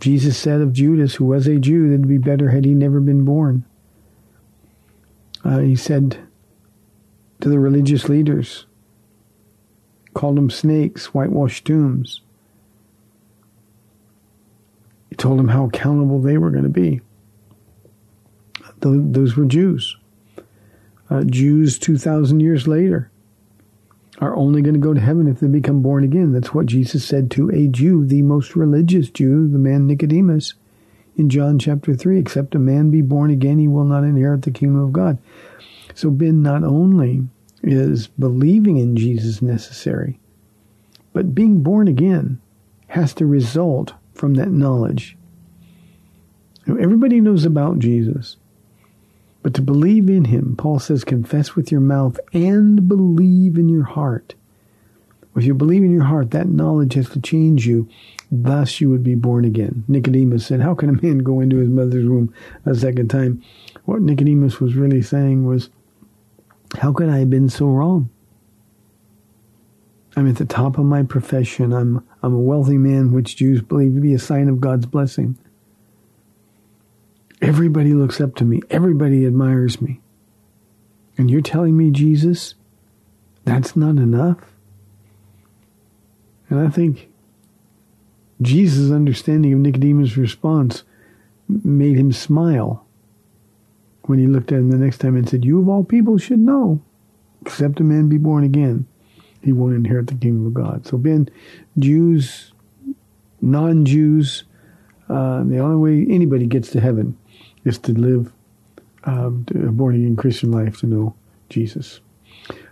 Jesus 0.00 0.36
said 0.36 0.60
of 0.60 0.72
Judas, 0.72 1.14
who 1.14 1.26
was 1.26 1.46
a 1.46 1.58
Jew, 1.58 1.88
that 1.88 1.94
it'd 1.94 2.08
be 2.08 2.18
better 2.18 2.50
had 2.50 2.64
he 2.64 2.74
never 2.74 3.00
been 3.00 3.24
born. 3.24 3.64
Uh, 5.44 5.58
he 5.58 5.76
said 5.76 6.18
to 7.40 7.48
the 7.48 7.58
religious 7.58 8.08
leaders, 8.08 8.66
called 10.14 10.36
them 10.36 10.50
snakes, 10.50 11.06
whitewashed 11.06 11.64
tombs. 11.64 12.20
He 15.08 15.16
told 15.16 15.38
them 15.38 15.48
how 15.48 15.66
accountable 15.66 16.20
they 16.20 16.38
were 16.38 16.50
going 16.50 16.64
to 16.64 16.68
be. 16.68 17.00
Those, 18.80 19.36
were 19.36 19.44
Jews. 19.44 19.96
Uh, 21.08 21.22
Jews 21.22 21.78
2,000 21.78 22.40
years 22.40 22.66
later 22.66 23.11
are 24.18 24.36
only 24.36 24.62
going 24.62 24.74
to 24.74 24.80
go 24.80 24.94
to 24.94 25.00
heaven 25.00 25.26
if 25.26 25.40
they 25.40 25.46
become 25.46 25.82
born 25.82 26.04
again. 26.04 26.32
That's 26.32 26.54
what 26.54 26.66
Jesus 26.66 27.04
said 27.04 27.30
to 27.32 27.50
a 27.50 27.66
Jew, 27.66 28.04
the 28.06 28.22
most 28.22 28.54
religious 28.54 29.08
Jew, 29.08 29.48
the 29.48 29.58
man 29.58 29.86
Nicodemus, 29.86 30.54
in 31.16 31.28
John 31.28 31.58
chapter 31.58 31.94
3. 31.94 32.18
Except 32.18 32.54
a 32.54 32.58
man 32.58 32.90
be 32.90 33.00
born 33.00 33.30
again, 33.30 33.58
he 33.58 33.68
will 33.68 33.84
not 33.84 34.04
inherit 34.04 34.42
the 34.42 34.50
kingdom 34.50 34.80
of 34.82 34.92
God. 34.92 35.18
So, 35.94 36.10
Ben, 36.10 36.42
not 36.42 36.62
only 36.62 37.22
is 37.62 38.08
believing 38.08 38.76
in 38.76 38.96
Jesus 38.96 39.42
necessary, 39.42 40.18
but 41.12 41.34
being 41.34 41.62
born 41.62 41.88
again 41.88 42.40
has 42.88 43.14
to 43.14 43.26
result 43.26 43.94
from 44.14 44.34
that 44.34 44.50
knowledge. 44.50 45.16
Everybody 46.66 47.20
knows 47.20 47.44
about 47.44 47.78
Jesus. 47.78 48.36
But 49.42 49.54
to 49.54 49.62
believe 49.62 50.08
in 50.08 50.26
him, 50.26 50.54
Paul 50.56 50.78
says, 50.78 51.04
confess 51.04 51.56
with 51.56 51.72
your 51.72 51.80
mouth 51.80 52.18
and 52.32 52.88
believe 52.88 53.58
in 53.58 53.68
your 53.68 53.84
heart. 53.84 54.34
If 55.34 55.44
you 55.44 55.54
believe 55.54 55.82
in 55.82 55.90
your 55.90 56.04
heart, 56.04 56.30
that 56.32 56.48
knowledge 56.48 56.94
has 56.94 57.08
to 57.10 57.20
change 57.20 57.66
you. 57.66 57.88
Thus 58.30 58.80
you 58.80 58.90
would 58.90 59.02
be 59.02 59.14
born 59.14 59.44
again. 59.44 59.84
Nicodemus 59.88 60.46
said, 60.46 60.60
How 60.60 60.74
can 60.74 60.90
a 60.90 61.02
man 61.02 61.18
go 61.18 61.40
into 61.40 61.56
his 61.56 61.68
mother's 61.68 62.08
womb 62.08 62.32
a 62.66 62.74
second 62.74 63.08
time? 63.08 63.42
What 63.84 64.02
Nicodemus 64.02 64.60
was 64.60 64.74
really 64.74 65.02
saying 65.02 65.46
was, 65.46 65.70
How 66.78 66.92
could 66.92 67.08
I 67.08 67.18
have 67.18 67.30
been 67.30 67.48
so 67.48 67.66
wrong? 67.66 68.10
I'm 70.16 70.28
at 70.28 70.36
the 70.36 70.44
top 70.44 70.78
of 70.78 70.84
my 70.84 71.02
profession. 71.02 71.72
I'm, 71.72 72.06
I'm 72.22 72.34
a 72.34 72.38
wealthy 72.38 72.76
man, 72.76 73.12
which 73.12 73.36
Jews 73.36 73.62
believe 73.62 73.94
to 73.94 74.00
be 74.00 74.12
a 74.12 74.18
sign 74.18 74.48
of 74.48 74.60
God's 74.60 74.86
blessing. 74.86 75.38
Everybody 77.42 77.92
looks 77.92 78.20
up 78.20 78.36
to 78.36 78.44
me. 78.44 78.62
Everybody 78.70 79.26
admires 79.26 79.82
me. 79.82 80.00
And 81.18 81.28
you're 81.28 81.40
telling 81.40 81.76
me, 81.76 81.90
Jesus, 81.90 82.54
that's 83.44 83.74
not 83.74 83.96
enough? 83.96 84.38
And 86.48 86.60
I 86.60 86.70
think 86.70 87.10
Jesus' 88.40 88.92
understanding 88.92 89.52
of 89.52 89.58
Nicodemus' 89.58 90.16
response 90.16 90.84
made 91.48 91.98
him 91.98 92.12
smile 92.12 92.86
when 94.02 94.20
he 94.20 94.28
looked 94.28 94.52
at 94.52 94.58
him 94.58 94.70
the 94.70 94.76
next 94.76 94.98
time 94.98 95.16
and 95.16 95.28
said, 95.28 95.44
You 95.44 95.58
of 95.58 95.68
all 95.68 95.82
people 95.82 96.18
should 96.18 96.38
know, 96.38 96.80
except 97.40 97.80
a 97.80 97.84
man 97.84 98.08
be 98.08 98.18
born 98.18 98.44
again, 98.44 98.86
he 99.42 99.50
won't 99.50 99.74
inherit 99.74 100.06
the 100.06 100.14
kingdom 100.14 100.46
of 100.46 100.54
God. 100.54 100.86
So, 100.86 100.96
Ben, 100.96 101.28
Jews, 101.76 102.52
non 103.40 103.84
Jews, 103.84 104.44
uh, 105.08 105.42
the 105.42 105.58
only 105.58 105.76
way 105.76 106.06
anybody 106.08 106.46
gets 106.46 106.70
to 106.70 106.80
heaven 106.80 107.18
is 107.64 107.78
to 107.78 107.92
live 107.92 108.32
um, 109.04 109.46
a 109.54 109.72
born 109.72 109.96
again 109.96 110.16
Christian 110.16 110.50
life 110.50 110.78
to 110.78 110.86
know 110.86 111.14
Jesus. 111.48 112.00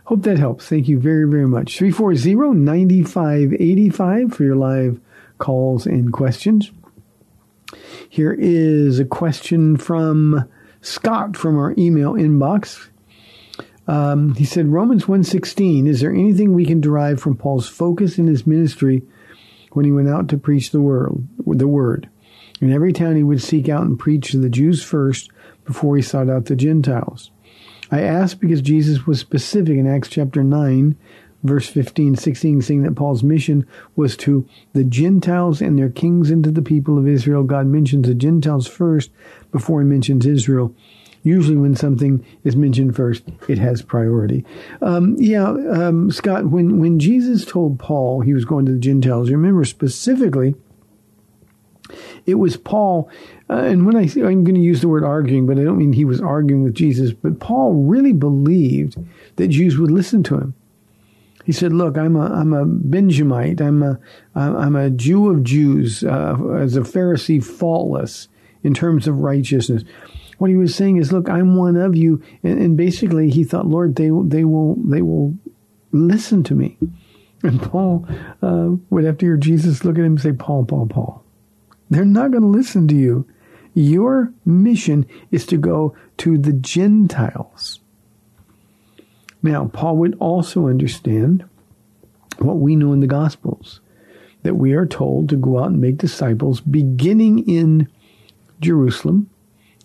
Hope 0.04 0.22
that 0.22 0.38
helps. 0.38 0.66
Thank 0.66 0.88
you 0.88 0.98
very, 0.98 1.28
very 1.28 1.46
much. 1.46 1.78
340 1.78 2.58
9585 2.58 4.34
for 4.34 4.44
your 4.44 4.56
live 4.56 5.00
calls 5.38 5.86
and 5.86 6.12
questions. 6.12 6.72
Here 8.08 8.36
is 8.36 8.98
a 8.98 9.04
question 9.04 9.76
from 9.76 10.48
Scott 10.80 11.36
from 11.36 11.56
our 11.56 11.74
email 11.78 12.14
inbox. 12.14 12.88
Um, 13.86 14.34
he 14.34 14.44
said, 14.44 14.68
Romans 14.68 15.04
1.16, 15.04 15.88
is 15.88 16.00
there 16.00 16.12
anything 16.12 16.52
we 16.52 16.66
can 16.66 16.80
derive 16.80 17.20
from 17.20 17.36
Paul's 17.36 17.68
focus 17.68 18.18
in 18.18 18.26
his 18.26 18.46
ministry 18.46 19.02
when 19.72 19.84
he 19.84 19.92
went 19.92 20.08
out 20.08 20.28
to 20.28 20.36
preach 20.36 20.70
the 20.70 20.80
word? 20.80 21.26
The 21.46 21.68
word? 21.68 22.08
In 22.60 22.72
every 22.72 22.92
town 22.92 23.16
he 23.16 23.22
would 23.22 23.42
seek 23.42 23.68
out 23.68 23.82
and 23.82 23.98
preach 23.98 24.30
to 24.30 24.38
the 24.38 24.50
Jews 24.50 24.82
first 24.82 25.30
before 25.64 25.96
he 25.96 26.02
sought 26.02 26.28
out 26.28 26.46
the 26.46 26.56
Gentiles. 26.56 27.30
I 27.90 28.02
ask 28.02 28.38
because 28.38 28.62
Jesus 28.62 29.06
was 29.06 29.18
specific 29.18 29.76
in 29.76 29.86
Acts 29.86 30.08
chapter 30.08 30.44
9, 30.44 30.96
verse 31.42 31.68
15, 31.68 32.16
16, 32.16 32.62
saying 32.62 32.82
that 32.82 32.94
Paul's 32.94 33.22
mission 33.22 33.66
was 33.96 34.16
to 34.18 34.46
the 34.74 34.84
Gentiles 34.84 35.60
and 35.60 35.78
their 35.78 35.88
kings 35.88 36.30
and 36.30 36.44
to 36.44 36.50
the 36.50 36.62
people 36.62 36.98
of 36.98 37.08
Israel. 37.08 37.42
God 37.42 37.66
mentions 37.66 38.06
the 38.06 38.14
Gentiles 38.14 38.66
first 38.66 39.10
before 39.50 39.80
he 39.80 39.86
mentions 39.86 40.26
Israel. 40.26 40.74
Usually, 41.22 41.56
when 41.56 41.76
something 41.76 42.24
is 42.44 42.56
mentioned 42.56 42.96
first, 42.96 43.24
it 43.46 43.58
has 43.58 43.82
priority. 43.82 44.44
Um, 44.80 45.16
yeah, 45.18 45.48
um, 45.48 46.10
Scott, 46.10 46.46
when, 46.46 46.78
when 46.80 46.98
Jesus 46.98 47.44
told 47.44 47.78
Paul 47.78 48.22
he 48.22 48.32
was 48.32 48.46
going 48.46 48.64
to 48.66 48.72
the 48.72 48.78
Gentiles, 48.78 49.30
remember 49.30 49.64
specifically, 49.64 50.54
it 52.26 52.34
was 52.34 52.56
Paul, 52.56 53.10
uh, 53.48 53.54
and 53.54 53.86
when 53.86 53.96
I 53.96 54.06
say 54.06 54.22
I'm 54.22 54.44
going 54.44 54.54
to 54.54 54.60
use 54.60 54.80
the 54.80 54.88
word 54.88 55.04
arguing, 55.04 55.46
but 55.46 55.58
I 55.58 55.64
don't 55.64 55.78
mean 55.78 55.92
he 55.92 56.04
was 56.04 56.20
arguing 56.20 56.62
with 56.62 56.74
Jesus, 56.74 57.12
but 57.12 57.40
Paul 57.40 57.74
really 57.74 58.12
believed 58.12 58.96
that 59.36 59.48
Jews 59.48 59.78
would 59.78 59.90
listen 59.90 60.22
to 60.24 60.36
him. 60.36 60.54
He 61.44 61.52
said, 61.52 61.72
"Look, 61.72 61.96
I'm 61.96 62.16
a 62.16 62.26
I'm 62.26 62.52
a 62.52 62.64
Benjamite. 62.64 63.60
I'm 63.60 63.82
a 63.82 63.98
I'm 64.34 64.76
a 64.76 64.90
Jew 64.90 65.30
of 65.30 65.42
Jews, 65.42 66.04
uh, 66.04 66.36
as 66.58 66.76
a 66.76 66.82
Pharisee, 66.82 67.42
faultless 67.42 68.28
in 68.62 68.74
terms 68.74 69.08
of 69.08 69.18
righteousness." 69.18 69.82
What 70.38 70.50
he 70.50 70.56
was 70.56 70.74
saying 70.74 70.98
is, 70.98 71.12
"Look, 71.12 71.28
I'm 71.28 71.56
one 71.56 71.76
of 71.76 71.96
you," 71.96 72.22
and, 72.42 72.60
and 72.60 72.76
basically, 72.76 73.30
he 73.30 73.44
thought, 73.44 73.66
"Lord, 73.66 73.96
they 73.96 74.10
they 74.24 74.44
will 74.44 74.76
they 74.76 75.02
will 75.02 75.36
listen 75.92 76.42
to 76.44 76.54
me." 76.54 76.78
And 77.42 77.60
Paul 77.60 78.06
uh, 78.42 78.70
would 78.90 79.18
to 79.18 79.26
hear 79.26 79.36
Jesus 79.36 79.84
look 79.84 79.96
at 79.96 80.04
him 80.04 80.12
and 80.12 80.20
say, 80.20 80.32
"Paul, 80.32 80.64
Paul, 80.64 80.86
Paul." 80.86 81.24
They're 81.90 82.04
not 82.04 82.30
going 82.30 82.42
to 82.42 82.48
listen 82.48 82.86
to 82.88 82.94
you. 82.94 83.26
Your 83.74 84.32
mission 84.44 85.06
is 85.30 85.44
to 85.46 85.56
go 85.56 85.94
to 86.18 86.38
the 86.38 86.52
Gentiles. 86.52 87.80
Now, 89.42 89.66
Paul 89.66 89.96
would 89.98 90.16
also 90.18 90.68
understand 90.68 91.44
what 92.38 92.58
we 92.58 92.76
know 92.76 92.92
in 92.92 93.00
the 93.00 93.06
Gospels 93.06 93.80
that 94.42 94.54
we 94.54 94.72
are 94.72 94.86
told 94.86 95.28
to 95.28 95.36
go 95.36 95.58
out 95.58 95.70
and 95.70 95.80
make 95.80 95.98
disciples 95.98 96.60
beginning 96.60 97.46
in 97.48 97.88
Jerusalem, 98.60 99.28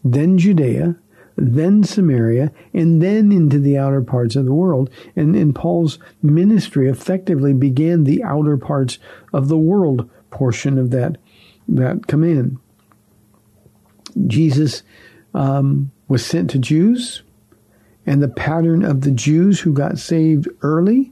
then 0.03 0.38
Judea, 0.38 0.95
then 1.36 1.84
Samaria, 1.84 2.51
and 2.74 3.01
then 3.01 3.32
into 3.32 3.60
the 3.60 3.78
outer 3.78 4.01
parts 4.01 4.36
of 4.36 4.45
the 4.45 4.53
world. 4.53 4.89
And, 5.16 5.36
and 5.36 5.53
Paul's 5.53 5.99
ministry 6.22 6.89
effectively 6.89 7.53
began 7.53 8.03
the 8.03 8.24
outer 8.24 8.58
parts 8.58 8.97
of 9.34 9.49
the 9.49 9.58
world 9.58 10.10
portion 10.30 10.78
of 10.78 10.91
that, 10.91 11.18
that 11.68 12.07
come 12.07 12.24
in. 12.24 12.59
Jesus 14.28 14.84
um, 15.34 15.91
was 16.07 16.26
sent 16.26 16.49
to 16.51 16.59
Jews, 16.59 17.24
and 18.05 18.22
the 18.22 18.28
pattern 18.28 18.84
of 18.84 19.01
the 19.01 19.11
Jews 19.11 19.59
who 19.59 19.74
got 19.74 19.97
saved 19.97 20.47
early 20.61 21.11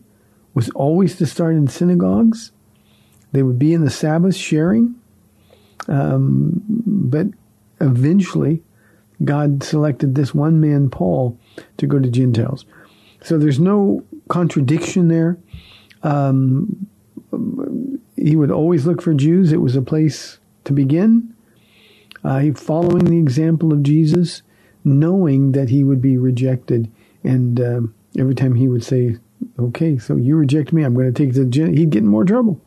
was 0.54 0.70
always 0.72 1.16
to 1.18 1.26
start 1.26 1.56
in 1.56 1.68
synagogues. 1.68 2.52
They 3.32 3.44
would 3.44 3.58
be 3.58 3.74
in 3.74 3.84
the 3.84 3.90
Sabbath 3.90 4.36
sharing, 4.36 4.96
um, 5.88 6.62
but 6.68 7.28
eventually 7.82 8.62
God 9.24 9.64
selected 9.64 10.16
this 10.16 10.34
one 10.34 10.60
man, 10.60 10.90
Paul, 10.90 11.38
to 11.78 11.88
go 11.88 12.00
to 12.00 12.10
Gentiles. 12.10 12.66
So 13.22 13.38
there's 13.38 13.60
no 13.60 14.04
contradiction 14.30 15.08
there. 15.08 15.38
Um, 16.04 16.88
he 18.16 18.36
would 18.36 18.52
always 18.52 18.86
look 18.86 19.02
for 19.02 19.14
Jews. 19.14 19.52
It 19.52 19.62
was 19.62 19.76
a 19.76 19.82
place 19.82 20.40
to 20.66 20.74
begin. 20.74 21.34
Uh, 22.24 22.52
following 22.56 23.06
the 23.06 23.18
example 23.18 23.74
of 23.74 23.84
Jesus, 23.84 24.44
knowing 24.84 25.52
that 25.52 25.70
he 25.70 25.84
would 25.84 26.02
be 26.02 26.18
rejected. 26.18 26.92
And 27.24 27.60
uh, 27.60 27.82
every 28.18 28.36
time 28.36 28.56
he 28.56 28.68
would 28.68 28.84
say, 28.84 29.18
okay, 29.60 29.98
so 29.98 30.16
you 30.16 30.36
reject 30.36 30.72
me, 30.72 30.84
I'm 30.84 30.94
going 30.94 31.12
to 31.14 31.26
take 31.26 31.34
the, 31.34 31.46
Gen-, 31.46 31.76
he'd 31.76 31.90
get 31.90 32.04
in 32.04 32.08
more 32.08 32.26
trouble 32.26 32.62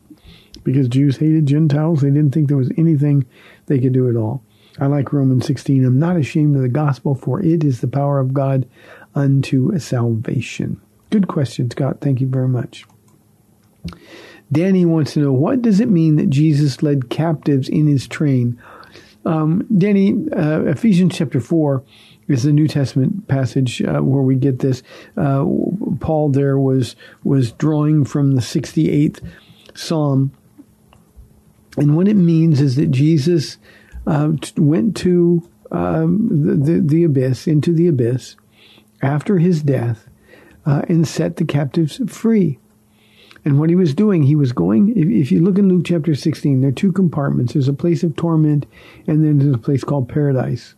because 0.63 0.87
Jews 0.87 1.17
hated 1.17 1.45
Gentiles. 1.45 2.01
They 2.01 2.09
didn't 2.09 2.31
think 2.31 2.47
there 2.47 2.57
was 2.57 2.71
anything 2.77 3.25
they 3.67 3.79
could 3.79 3.93
do 3.93 4.09
at 4.09 4.15
all. 4.15 4.43
I 4.79 4.85
like 4.87 5.11
Romans 5.11 5.45
16. 5.47 5.83
I'm 5.85 5.97
not 5.97 6.17
ashamed 6.17 6.55
of 6.55 6.61
the 6.61 6.69
gospel, 6.69 7.15
for 7.15 7.41
it 7.41 7.63
is 7.63 7.81
the 7.81 7.87
power 7.87 8.19
of 8.19 8.33
God 8.33 8.67
unto 9.15 9.77
salvation. 9.79 10.79
Good 11.09 11.27
question, 11.27 11.71
Scott. 11.71 11.97
Thank 12.01 12.21
you 12.21 12.27
very 12.27 12.47
much. 12.47 12.85
Danny 14.51 14.85
wants 14.85 15.13
to 15.13 15.19
know 15.19 15.33
what 15.33 15.61
does 15.61 15.79
it 15.79 15.89
mean 15.89 16.15
that 16.15 16.29
Jesus 16.29 16.81
led 16.81 17.09
captives 17.09 17.67
in 17.67 17.87
his 17.87 18.07
train? 18.07 18.59
Um, 19.25 19.67
Danny, 19.77 20.13
uh, 20.31 20.61
Ephesians 20.63 21.17
chapter 21.17 21.41
4 21.41 21.83
is 22.27 22.43
the 22.43 22.53
New 22.53 22.67
Testament 22.67 23.27
passage 23.27 23.81
uh, 23.81 23.99
where 23.99 24.21
we 24.21 24.35
get 24.35 24.59
this. 24.59 24.83
Uh, 25.17 25.45
Paul 25.99 26.29
there 26.29 26.57
was 26.57 26.95
was 27.23 27.51
drawing 27.53 28.05
from 28.05 28.35
the 28.35 28.41
68th 28.41 29.21
Psalm. 29.73 30.31
And 31.77 31.95
what 31.95 32.07
it 32.07 32.15
means 32.15 32.59
is 32.59 32.75
that 32.75 32.91
Jesus 32.91 33.57
uh, 34.07 34.31
went 34.55 34.97
to 34.97 35.47
um, 35.71 36.29
the, 36.29 36.55
the, 36.55 36.81
the, 36.81 37.03
abyss, 37.03 37.47
into 37.47 37.71
the 37.71 37.87
abyss, 37.87 38.35
after 39.01 39.37
his 39.37 39.61
death, 39.61 40.07
uh, 40.65 40.81
and 40.89 41.07
set 41.07 41.35
the 41.35 41.45
captives 41.45 42.01
free. 42.07 42.57
And 43.45 43.59
what 43.59 43.69
he 43.69 43.75
was 43.75 43.93
doing, 43.93 44.23
he 44.23 44.35
was 44.35 44.51
going, 44.51 44.89
if, 44.97 45.07
if, 45.07 45.31
you 45.31 45.41
look 45.41 45.57
in 45.57 45.69
Luke 45.69 45.83
chapter 45.85 46.15
16, 46.15 46.61
there 46.61 46.69
are 46.69 46.73
two 46.73 46.91
compartments. 46.91 47.53
There's 47.53 47.67
a 47.67 47.73
place 47.73 48.03
of 48.03 48.15
torment, 48.15 48.65
and 49.07 49.23
then 49.23 49.39
there's 49.39 49.55
a 49.55 49.59
place 49.59 49.83
called 49.83 50.09
paradise. 50.09 50.75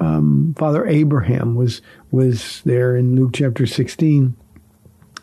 Um, 0.00 0.54
Father 0.58 0.86
Abraham 0.86 1.54
was 1.54 1.82
was 2.10 2.62
there 2.64 2.96
in 2.96 3.16
Luke 3.16 3.32
chapter 3.34 3.66
16. 3.66 4.34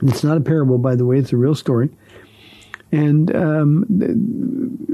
It's 0.03 0.23
not 0.23 0.37
a 0.37 0.41
parable, 0.41 0.77
by 0.77 0.95
the 0.95 1.05
way; 1.05 1.17
it's 1.17 1.33
a 1.33 1.37
real 1.37 1.55
story. 1.55 1.89
And 2.91 3.35
um, 3.35 3.85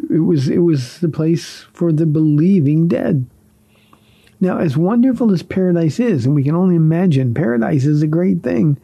it 0.10 0.20
was 0.20 0.48
it 0.48 0.60
was 0.60 1.00
the 1.00 1.10
place 1.10 1.66
for 1.74 1.92
the 1.92 2.06
believing 2.06 2.88
dead. 2.88 3.28
Now, 4.40 4.58
as 4.58 4.76
wonderful 4.76 5.32
as 5.32 5.44
paradise 5.44 6.00
is, 6.00 6.26
and 6.26 6.36
we 6.36 6.44
can 6.44 6.56
only 6.56 6.76
imagine, 6.76 7.34
paradise 7.34 7.86
is 7.86 8.02
a 8.02 8.08
great 8.08 8.44
thing, 8.44 8.78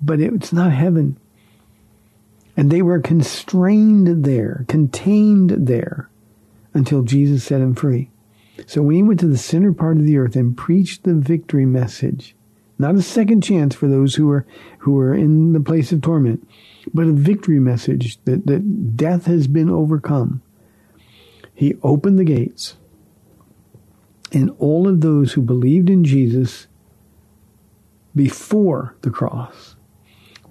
but 0.00 0.20
it's 0.20 0.52
not 0.52 0.72
heaven. 0.72 1.18
And 2.56 2.70
they 2.70 2.82
were 2.82 3.00
constrained 3.00 4.24
there, 4.24 4.64
contained 4.68 5.50
there, 5.66 6.10
until 6.74 7.02
Jesus 7.02 7.44
set 7.44 7.58
them 7.58 7.74
free. 7.74 8.10
So 8.66 8.82
when 8.82 8.96
he 8.96 9.02
went 9.02 9.20
to 9.20 9.26
the 9.26 9.38
center 9.38 9.72
part 9.72 9.96
of 9.96 10.04
the 10.04 10.18
earth 10.18 10.36
and 10.36 10.56
preached 10.56 11.04
the 11.04 11.14
victory 11.14 11.66
message, 11.66 12.34
not 12.78 12.94
a 12.94 13.02
second 13.02 13.42
chance 13.42 13.74
for 13.74 13.88
those 13.88 14.14
who 14.16 14.26
were 14.26 14.46
who 14.78 14.92
were 14.92 15.14
in 15.14 15.52
the 15.52 15.60
place 15.60 15.92
of 15.92 16.02
torment, 16.02 16.46
but 16.92 17.06
a 17.06 17.12
victory 17.12 17.60
message 17.60 18.18
that, 18.24 18.46
that 18.46 18.96
death 18.96 19.26
has 19.26 19.46
been 19.46 19.70
overcome. 19.70 20.42
He 21.54 21.76
opened 21.82 22.18
the 22.18 22.24
gates, 22.24 22.76
and 24.32 24.50
all 24.58 24.88
of 24.88 25.00
those 25.00 25.32
who 25.32 25.42
believed 25.42 25.88
in 25.88 26.04
Jesus 26.04 26.66
before 28.14 28.96
the 29.02 29.10
cross 29.10 29.76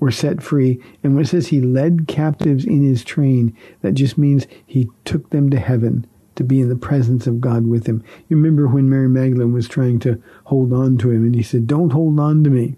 were 0.02 0.12
set 0.12 0.42
free. 0.42 0.84
And 1.04 1.16
when 1.16 1.24
it 1.24 1.28
says 1.28 1.48
he 1.48 1.62
led 1.62 2.08
captives 2.08 2.66
in 2.66 2.84
his 2.84 3.06
train, 3.06 3.56
that 3.82 3.94
just 3.94 4.18
means 4.18 4.48
he 4.66 4.90
took 5.06 5.30
them 5.30 5.50
to 5.52 5.60
heaven 5.60 6.06
to 6.36 6.44
be 6.44 6.60
in 6.60 6.70
the 6.70 6.76
presence 6.76 7.28
of 7.28 7.40
God 7.40 7.68
with 7.68 7.86
him. 7.86 8.04
You 8.28 8.36
remember 8.36 8.68
when 8.68 8.90
Mary 8.90 9.08
Magdalene 9.08 9.54
was 9.54 9.68
trying 9.68 10.00
to 10.00 10.22
hold 10.46 10.74
on 10.74 10.98
to 10.98 11.12
him 11.12 11.24
and 11.24 11.36
he 11.36 11.44
said, 11.44 11.68
Don't 11.68 11.92
hold 11.92 12.20
on 12.20 12.44
to 12.44 12.50
me. 12.50 12.78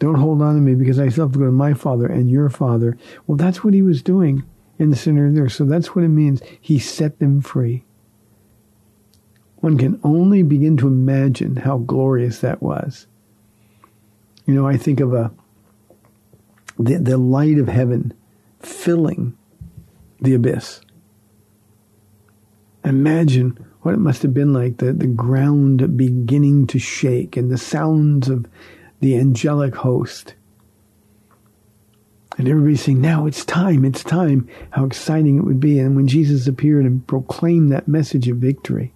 Don't 0.00 0.16
hold 0.16 0.42
on 0.42 0.56
to 0.56 0.60
me 0.60 0.74
because 0.74 0.98
I 0.98 1.08
still 1.08 1.26
have 1.26 1.32
to 1.32 1.38
go 1.38 1.46
to 1.46 1.52
my 1.52 1.72
father 1.72 2.06
and 2.06 2.28
your 2.28 2.50
father. 2.50 2.98
Well, 3.26 3.36
that's 3.36 3.62
what 3.62 3.72
he 3.72 3.80
was 3.80 4.02
doing 4.02 4.42
in 4.78 4.90
the 4.90 4.96
center 4.96 5.30
there. 5.30 5.48
So 5.48 5.64
that's 5.64 5.94
what 5.94 6.04
it 6.04 6.08
means. 6.08 6.42
He 6.60 6.78
set 6.80 7.20
them 7.20 7.40
free. 7.40 7.84
One 9.56 9.78
can 9.78 10.00
only 10.02 10.42
begin 10.42 10.76
to 10.78 10.88
imagine 10.88 11.56
how 11.56 11.78
glorious 11.78 12.40
that 12.40 12.62
was. 12.62 13.06
You 14.44 14.54
know, 14.54 14.66
I 14.66 14.76
think 14.76 15.00
of 15.00 15.14
a 15.14 15.32
the, 16.78 16.98
the 16.98 17.16
light 17.18 17.58
of 17.58 17.68
heaven 17.68 18.12
filling 18.60 19.36
the 20.20 20.34
abyss. 20.34 20.80
Imagine 22.84 23.58
what 23.82 23.94
it 23.94 23.98
must 23.98 24.22
have 24.22 24.34
been 24.34 24.52
like, 24.52 24.78
the, 24.78 24.92
the 24.92 25.06
ground 25.06 25.96
beginning 25.96 26.66
to 26.68 26.78
shake 26.78 27.36
and 27.36 27.50
the 27.50 27.58
sounds 27.58 28.28
of 28.28 28.46
the 29.00 29.16
angelic 29.16 29.74
host. 29.74 30.34
And 32.38 32.48
everybody 32.48 32.76
saying, 32.76 33.00
now 33.00 33.26
it's 33.26 33.44
time, 33.44 33.84
it's 33.84 34.04
time. 34.04 34.48
How 34.70 34.84
exciting 34.84 35.38
it 35.38 35.44
would 35.44 35.60
be. 35.60 35.78
And 35.78 35.96
when 35.96 36.06
Jesus 36.06 36.46
appeared 36.46 36.84
and 36.84 37.06
proclaimed 37.06 37.72
that 37.72 37.88
message 37.88 38.28
of 38.28 38.36
victory, 38.36 38.92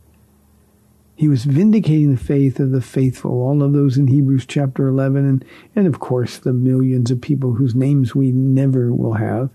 he 1.21 1.29
was 1.29 1.45
vindicating 1.45 2.11
the 2.11 2.21
faith 2.21 2.59
of 2.59 2.71
the 2.71 2.81
faithful, 2.81 3.31
all 3.31 3.62
of 3.62 3.75
those 3.75 3.99
in 3.99 4.07
Hebrews 4.07 4.47
chapter 4.47 4.89
11, 4.89 5.29
and, 5.29 5.45
and 5.77 5.87
of 5.87 6.01
course 6.01 6.39
the 6.39 6.55
millions 6.55 7.11
of 7.11 7.21
people 7.21 7.53
whose 7.53 7.75
names 7.75 8.14
we 8.14 8.33
never 8.33 8.91
will 8.93 9.12
have. 9.14 9.51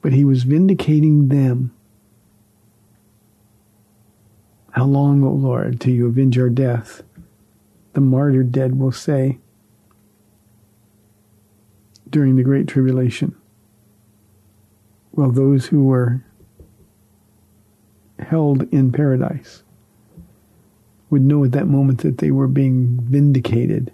But 0.00 0.12
he 0.12 0.24
was 0.24 0.44
vindicating 0.44 1.28
them. 1.28 1.74
How 4.70 4.84
long, 4.84 5.22
O 5.22 5.30
Lord, 5.30 5.80
till 5.80 5.92
you 5.92 6.06
avenge 6.06 6.38
our 6.38 6.48
death? 6.48 7.02
the 7.96 8.00
martyred 8.02 8.52
dead 8.52 8.78
will 8.78 8.92
say 8.92 9.38
during 12.10 12.36
the 12.36 12.42
Great 12.42 12.68
Tribulation. 12.68 13.34
Well, 15.12 15.30
those 15.30 15.68
who 15.68 15.82
were 15.84 16.22
held 18.18 18.70
in 18.70 18.92
paradise 18.92 19.62
would 21.10 21.22
know 21.22 21.44
at 21.44 21.52
that 21.52 21.66
moment 21.66 22.00
that 22.00 22.18
they 22.18 22.30
were 22.30 22.48
being 22.48 22.98
vindicated 23.02 23.92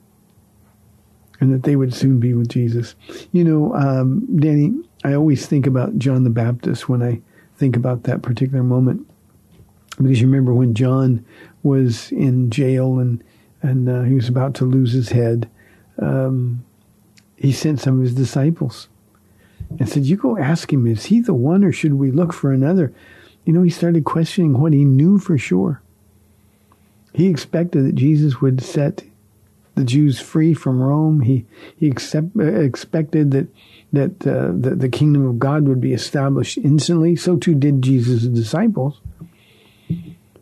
and 1.40 1.52
that 1.52 1.64
they 1.64 1.76
would 1.76 1.92
soon 1.92 2.20
be 2.20 2.34
with 2.34 2.48
Jesus. 2.48 2.94
You 3.32 3.44
know, 3.44 3.74
um, 3.74 4.26
Danny, 4.38 4.72
I 5.04 5.14
always 5.14 5.46
think 5.46 5.66
about 5.66 5.98
John 5.98 6.24
the 6.24 6.30
Baptist 6.30 6.88
when 6.88 7.02
I 7.02 7.20
think 7.56 7.76
about 7.76 8.04
that 8.04 8.22
particular 8.22 8.62
moment. 8.62 9.08
Because 9.98 10.20
you 10.20 10.26
remember 10.26 10.54
when 10.54 10.74
John 10.74 11.24
was 11.62 12.10
in 12.12 12.50
jail 12.50 12.98
and 12.98 13.22
and 13.60 13.88
uh, 13.88 14.02
he 14.02 14.14
was 14.14 14.28
about 14.28 14.54
to 14.54 14.64
lose 14.64 14.92
his 14.92 15.10
head, 15.10 15.48
um, 16.00 16.64
he 17.36 17.52
sent 17.52 17.80
some 17.80 17.98
of 17.98 18.02
his 18.02 18.14
disciples 18.14 18.88
and 19.78 19.88
said, 19.88 20.04
"You 20.04 20.16
go 20.16 20.38
ask 20.38 20.72
him, 20.72 20.86
is 20.86 21.06
he 21.06 21.20
the 21.20 21.34
one, 21.34 21.62
or 21.62 21.72
should 21.72 21.94
we 21.94 22.10
look 22.10 22.32
for 22.32 22.52
another?" 22.52 22.92
You 23.44 23.52
know, 23.52 23.62
he 23.62 23.70
started 23.70 24.04
questioning 24.04 24.60
what 24.60 24.72
he 24.72 24.84
knew 24.84 25.18
for 25.18 25.36
sure. 25.36 25.82
He 27.12 27.26
expected 27.26 27.86
that 27.86 27.94
Jesus 27.94 28.40
would 28.40 28.62
set 28.62 29.04
the 29.74 29.84
Jews 29.84 30.20
free 30.20 30.54
from 30.54 30.80
Rome. 30.80 31.20
He 31.20 31.46
he 31.76 31.88
accept, 31.88 32.36
uh, 32.36 32.42
expected 32.42 33.30
that 33.32 33.48
that 33.92 34.26
uh, 34.26 34.52
the, 34.54 34.74
the 34.74 34.88
kingdom 34.88 35.26
of 35.26 35.38
God 35.38 35.68
would 35.68 35.80
be 35.80 35.92
established 35.92 36.58
instantly. 36.58 37.16
So 37.16 37.36
too 37.36 37.54
did 37.54 37.82
Jesus' 37.82 38.22
disciples. 38.26 39.00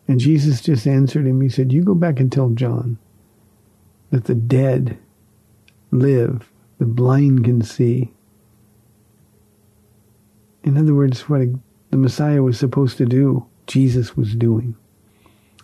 And 0.06 0.18
Jesus 0.18 0.60
just 0.60 0.86
answered 0.86 1.26
him. 1.26 1.40
He 1.40 1.48
said, 1.48 1.72
"You 1.72 1.82
go 1.82 1.94
back 1.94 2.18
and 2.20 2.30
tell 2.30 2.50
John 2.50 2.98
that 4.10 4.24
the 4.24 4.34
dead 4.34 4.98
live, 5.90 6.50
the 6.78 6.86
blind 6.86 7.44
can 7.44 7.62
see." 7.62 8.12
In 10.62 10.76
other 10.76 10.94
words, 10.94 11.28
what 11.28 11.48
the 11.90 11.96
Messiah 11.96 12.42
was 12.42 12.58
supposed 12.58 12.98
to 12.98 13.06
do, 13.06 13.46
Jesus 13.66 14.16
was 14.16 14.34
doing. 14.34 14.76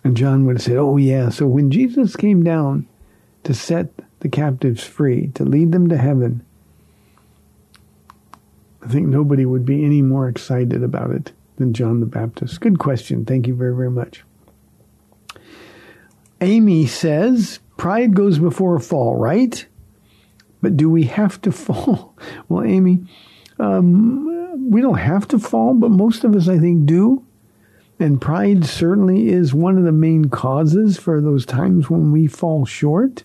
And 0.07 0.15
John 0.15 0.45
would 0.45 0.55
have 0.55 0.63
said, 0.63 0.77
Oh, 0.77 0.95
yeah. 0.95 1.27
So 1.27 1.47
when 1.47 1.69
Jesus 1.69 2.15
came 2.15 2.41
down 2.41 2.87
to 3.43 3.53
set 3.53 3.89
the 4.21 4.29
captives 4.29 4.81
free, 4.81 5.27
to 5.35 5.43
lead 5.43 5.73
them 5.73 5.89
to 5.89 5.97
heaven, 5.97 6.45
I 8.81 8.87
think 8.87 9.07
nobody 9.07 9.45
would 9.45 9.65
be 9.65 9.83
any 9.83 10.01
more 10.01 10.29
excited 10.29 10.81
about 10.81 11.11
it 11.11 11.33
than 11.57 11.73
John 11.73 11.99
the 11.99 12.05
Baptist. 12.05 12.61
Good 12.61 12.79
question. 12.79 13.25
Thank 13.25 13.47
you 13.47 13.53
very, 13.53 13.75
very 13.75 13.91
much. 13.91 14.23
Amy 16.39 16.85
says, 16.85 17.59
Pride 17.75 18.15
goes 18.15 18.39
before 18.39 18.77
a 18.77 18.79
fall, 18.79 19.17
right? 19.17 19.65
But 20.61 20.77
do 20.77 20.89
we 20.89 21.03
have 21.03 21.41
to 21.41 21.51
fall? 21.65 22.15
Well, 22.47 22.63
Amy, 22.63 23.05
um, 23.59 24.71
we 24.71 24.79
don't 24.79 24.99
have 24.99 25.27
to 25.27 25.37
fall, 25.37 25.73
but 25.73 25.91
most 25.91 26.23
of 26.23 26.33
us, 26.33 26.47
I 26.47 26.59
think, 26.59 26.85
do. 26.85 27.26
And 27.99 28.21
pride 28.21 28.65
certainly 28.65 29.29
is 29.29 29.53
one 29.53 29.77
of 29.77 29.83
the 29.83 29.91
main 29.91 30.29
causes 30.29 30.97
for 30.97 31.19
those 31.19 31.45
times 31.45 31.89
when 31.89 32.11
we 32.11 32.27
fall 32.27 32.65
short. 32.65 33.23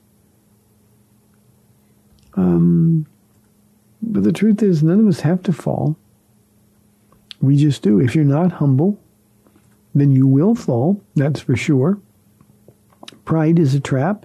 Um, 2.34 3.06
but 4.00 4.24
the 4.24 4.32
truth 4.32 4.62
is, 4.62 4.82
none 4.82 5.00
of 5.00 5.06
us 5.06 5.20
have 5.20 5.42
to 5.44 5.52
fall. 5.52 5.96
We 7.40 7.56
just 7.56 7.82
do. 7.82 8.00
If 8.00 8.14
you're 8.14 8.24
not 8.24 8.52
humble, 8.52 8.98
then 9.94 10.10
you 10.10 10.26
will 10.26 10.54
fall, 10.54 11.02
that's 11.14 11.40
for 11.40 11.54
sure. 11.54 11.98
Pride 13.24 13.58
is 13.58 13.74
a 13.74 13.80
trap. 13.80 14.24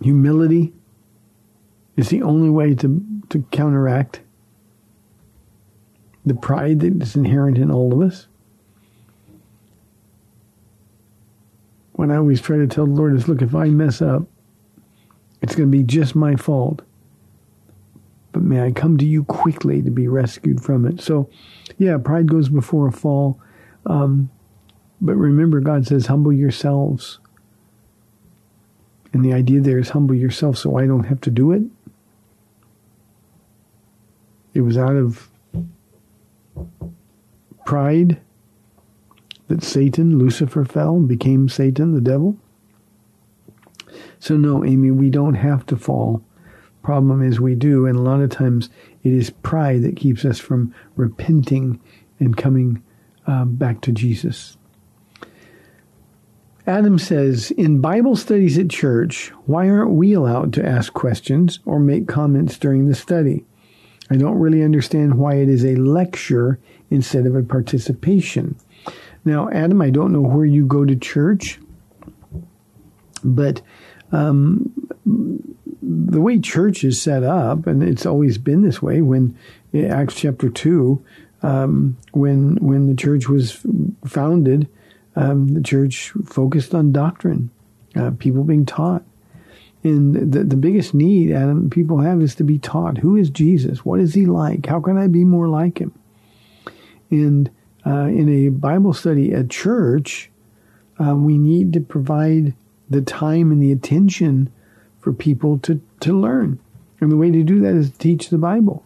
Humility 0.00 0.72
is 1.96 2.08
the 2.08 2.22
only 2.22 2.50
way 2.50 2.74
to, 2.74 3.04
to 3.28 3.42
counteract 3.52 4.20
the 6.24 6.34
pride 6.34 6.80
that 6.80 7.02
is 7.02 7.16
inherent 7.16 7.58
in 7.58 7.70
all 7.70 7.92
of 7.92 8.00
us. 8.00 8.26
What 11.92 12.10
I 12.10 12.16
always 12.16 12.40
try 12.40 12.56
to 12.56 12.66
tell 12.66 12.86
the 12.86 12.92
Lord 12.92 13.14
is 13.14 13.28
look, 13.28 13.42
if 13.42 13.54
I 13.54 13.66
mess 13.66 14.00
up, 14.00 14.24
it's 15.40 15.54
going 15.54 15.70
to 15.70 15.76
be 15.76 15.82
just 15.82 16.14
my 16.14 16.36
fault. 16.36 16.82
But 18.30 18.42
may 18.42 18.64
I 18.64 18.70
come 18.72 18.96
to 18.98 19.04
you 19.04 19.24
quickly 19.24 19.82
to 19.82 19.90
be 19.90 20.08
rescued 20.08 20.62
from 20.62 20.86
it. 20.86 21.00
So, 21.00 21.28
yeah, 21.76 21.98
pride 21.98 22.28
goes 22.28 22.48
before 22.48 22.86
a 22.86 22.92
fall. 22.92 23.38
Um, 23.84 24.30
but 25.00 25.16
remember, 25.16 25.60
God 25.60 25.86
says, 25.86 26.06
humble 26.06 26.32
yourselves. 26.32 27.18
And 29.12 29.24
the 29.24 29.34
idea 29.34 29.60
there 29.60 29.78
is 29.78 29.90
humble 29.90 30.14
yourself 30.14 30.56
so 30.56 30.78
I 30.78 30.86
don't 30.86 31.04
have 31.04 31.20
to 31.22 31.30
do 31.30 31.52
it. 31.52 31.62
It 34.54 34.62
was 34.62 34.78
out 34.78 34.96
of 34.96 35.28
pride 37.64 38.20
that 39.48 39.62
Satan, 39.62 40.18
Lucifer, 40.18 40.64
fell 40.64 40.96
and 40.96 41.08
became 41.08 41.48
Satan, 41.48 41.92
the 41.92 42.00
devil. 42.00 42.36
So, 44.18 44.36
no, 44.36 44.64
Amy, 44.64 44.90
we 44.90 45.10
don't 45.10 45.34
have 45.34 45.66
to 45.66 45.76
fall. 45.76 46.22
Problem 46.82 47.22
is, 47.22 47.40
we 47.40 47.54
do, 47.54 47.86
and 47.86 47.96
a 47.98 48.02
lot 48.02 48.20
of 48.20 48.30
times 48.30 48.70
it 49.02 49.12
is 49.12 49.30
pride 49.30 49.82
that 49.82 49.96
keeps 49.96 50.24
us 50.24 50.38
from 50.38 50.74
repenting 50.96 51.80
and 52.18 52.36
coming 52.36 52.82
uh, 53.26 53.44
back 53.44 53.80
to 53.82 53.92
Jesus. 53.92 54.56
Adam 56.66 56.98
says, 56.98 57.50
in 57.52 57.80
Bible 57.80 58.14
studies 58.14 58.56
at 58.56 58.70
church, 58.70 59.30
why 59.46 59.68
aren't 59.68 59.90
we 59.90 60.12
allowed 60.12 60.52
to 60.52 60.64
ask 60.64 60.92
questions 60.92 61.58
or 61.64 61.80
make 61.80 62.06
comments 62.06 62.56
during 62.56 62.86
the 62.86 62.94
study? 62.94 63.44
I 64.10 64.16
don't 64.16 64.38
really 64.38 64.62
understand 64.62 65.14
why 65.14 65.36
it 65.36 65.48
is 65.48 65.64
a 65.64 65.76
lecture 65.76 66.58
instead 66.90 67.26
of 67.26 67.34
a 67.34 67.42
participation. 67.42 68.56
Now, 69.24 69.48
Adam, 69.50 69.80
I 69.80 69.90
don't 69.90 70.12
know 70.12 70.20
where 70.20 70.44
you 70.44 70.66
go 70.66 70.84
to 70.84 70.96
church, 70.96 71.60
but 73.24 73.62
um, 74.10 74.72
the 75.82 76.20
way 76.20 76.38
church 76.38 76.84
is 76.84 77.00
set 77.00 77.22
up, 77.22 77.66
and 77.66 77.82
it's 77.82 78.04
always 78.04 78.38
been 78.38 78.62
this 78.62 78.82
way. 78.82 79.00
When 79.00 79.36
Acts 79.74 80.16
chapter 80.16 80.50
two, 80.50 81.04
um, 81.42 81.96
when 82.12 82.56
when 82.56 82.88
the 82.88 82.94
church 82.94 83.28
was 83.28 83.64
founded, 84.04 84.68
um, 85.16 85.54
the 85.54 85.62
church 85.62 86.12
focused 86.26 86.74
on 86.74 86.92
doctrine, 86.92 87.50
uh, 87.96 88.10
people 88.18 88.44
being 88.44 88.66
taught. 88.66 89.04
And 89.84 90.32
the, 90.32 90.44
the 90.44 90.56
biggest 90.56 90.94
need, 90.94 91.32
Adam, 91.32 91.68
people 91.68 91.98
have 91.98 92.22
is 92.22 92.34
to 92.36 92.44
be 92.44 92.58
taught 92.58 92.98
who 92.98 93.16
is 93.16 93.30
Jesus? 93.30 93.84
What 93.84 94.00
is 94.00 94.14
he 94.14 94.26
like? 94.26 94.66
How 94.66 94.80
can 94.80 94.96
I 94.96 95.08
be 95.08 95.24
more 95.24 95.48
like 95.48 95.78
him? 95.78 95.92
And 97.10 97.50
uh, 97.84 98.06
in 98.06 98.28
a 98.28 98.48
Bible 98.50 98.92
study 98.92 99.32
at 99.32 99.50
church, 99.50 100.30
uh, 101.04 101.16
we 101.16 101.36
need 101.36 101.72
to 101.72 101.80
provide 101.80 102.54
the 102.88 103.02
time 103.02 103.50
and 103.50 103.60
the 103.60 103.72
attention 103.72 104.52
for 105.00 105.12
people 105.12 105.58
to, 105.60 105.80
to 106.00 106.18
learn. 106.18 106.60
And 107.00 107.10
the 107.10 107.16
way 107.16 107.30
to 107.32 107.42
do 107.42 107.60
that 107.60 107.74
is 107.74 107.90
to 107.90 107.98
teach 107.98 108.28
the 108.28 108.38
Bible. 108.38 108.84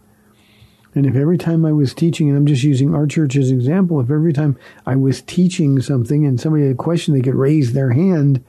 And 0.94 1.04
if 1.04 1.14
every 1.14 1.36
time 1.36 1.66
I 1.66 1.72
was 1.72 1.92
teaching, 1.92 2.30
and 2.30 2.38
I'm 2.38 2.46
just 2.46 2.62
using 2.62 2.94
our 2.94 3.06
church 3.06 3.36
as 3.36 3.50
an 3.50 3.58
example, 3.58 4.00
if 4.00 4.10
every 4.10 4.32
time 4.32 4.56
I 4.86 4.96
was 4.96 5.20
teaching 5.20 5.82
something 5.82 6.24
and 6.24 6.40
somebody 6.40 6.64
had 6.64 6.72
a 6.72 6.76
question, 6.76 7.12
they 7.12 7.20
could 7.20 7.34
raise 7.34 7.74
their 7.74 7.90
hand, 7.90 8.42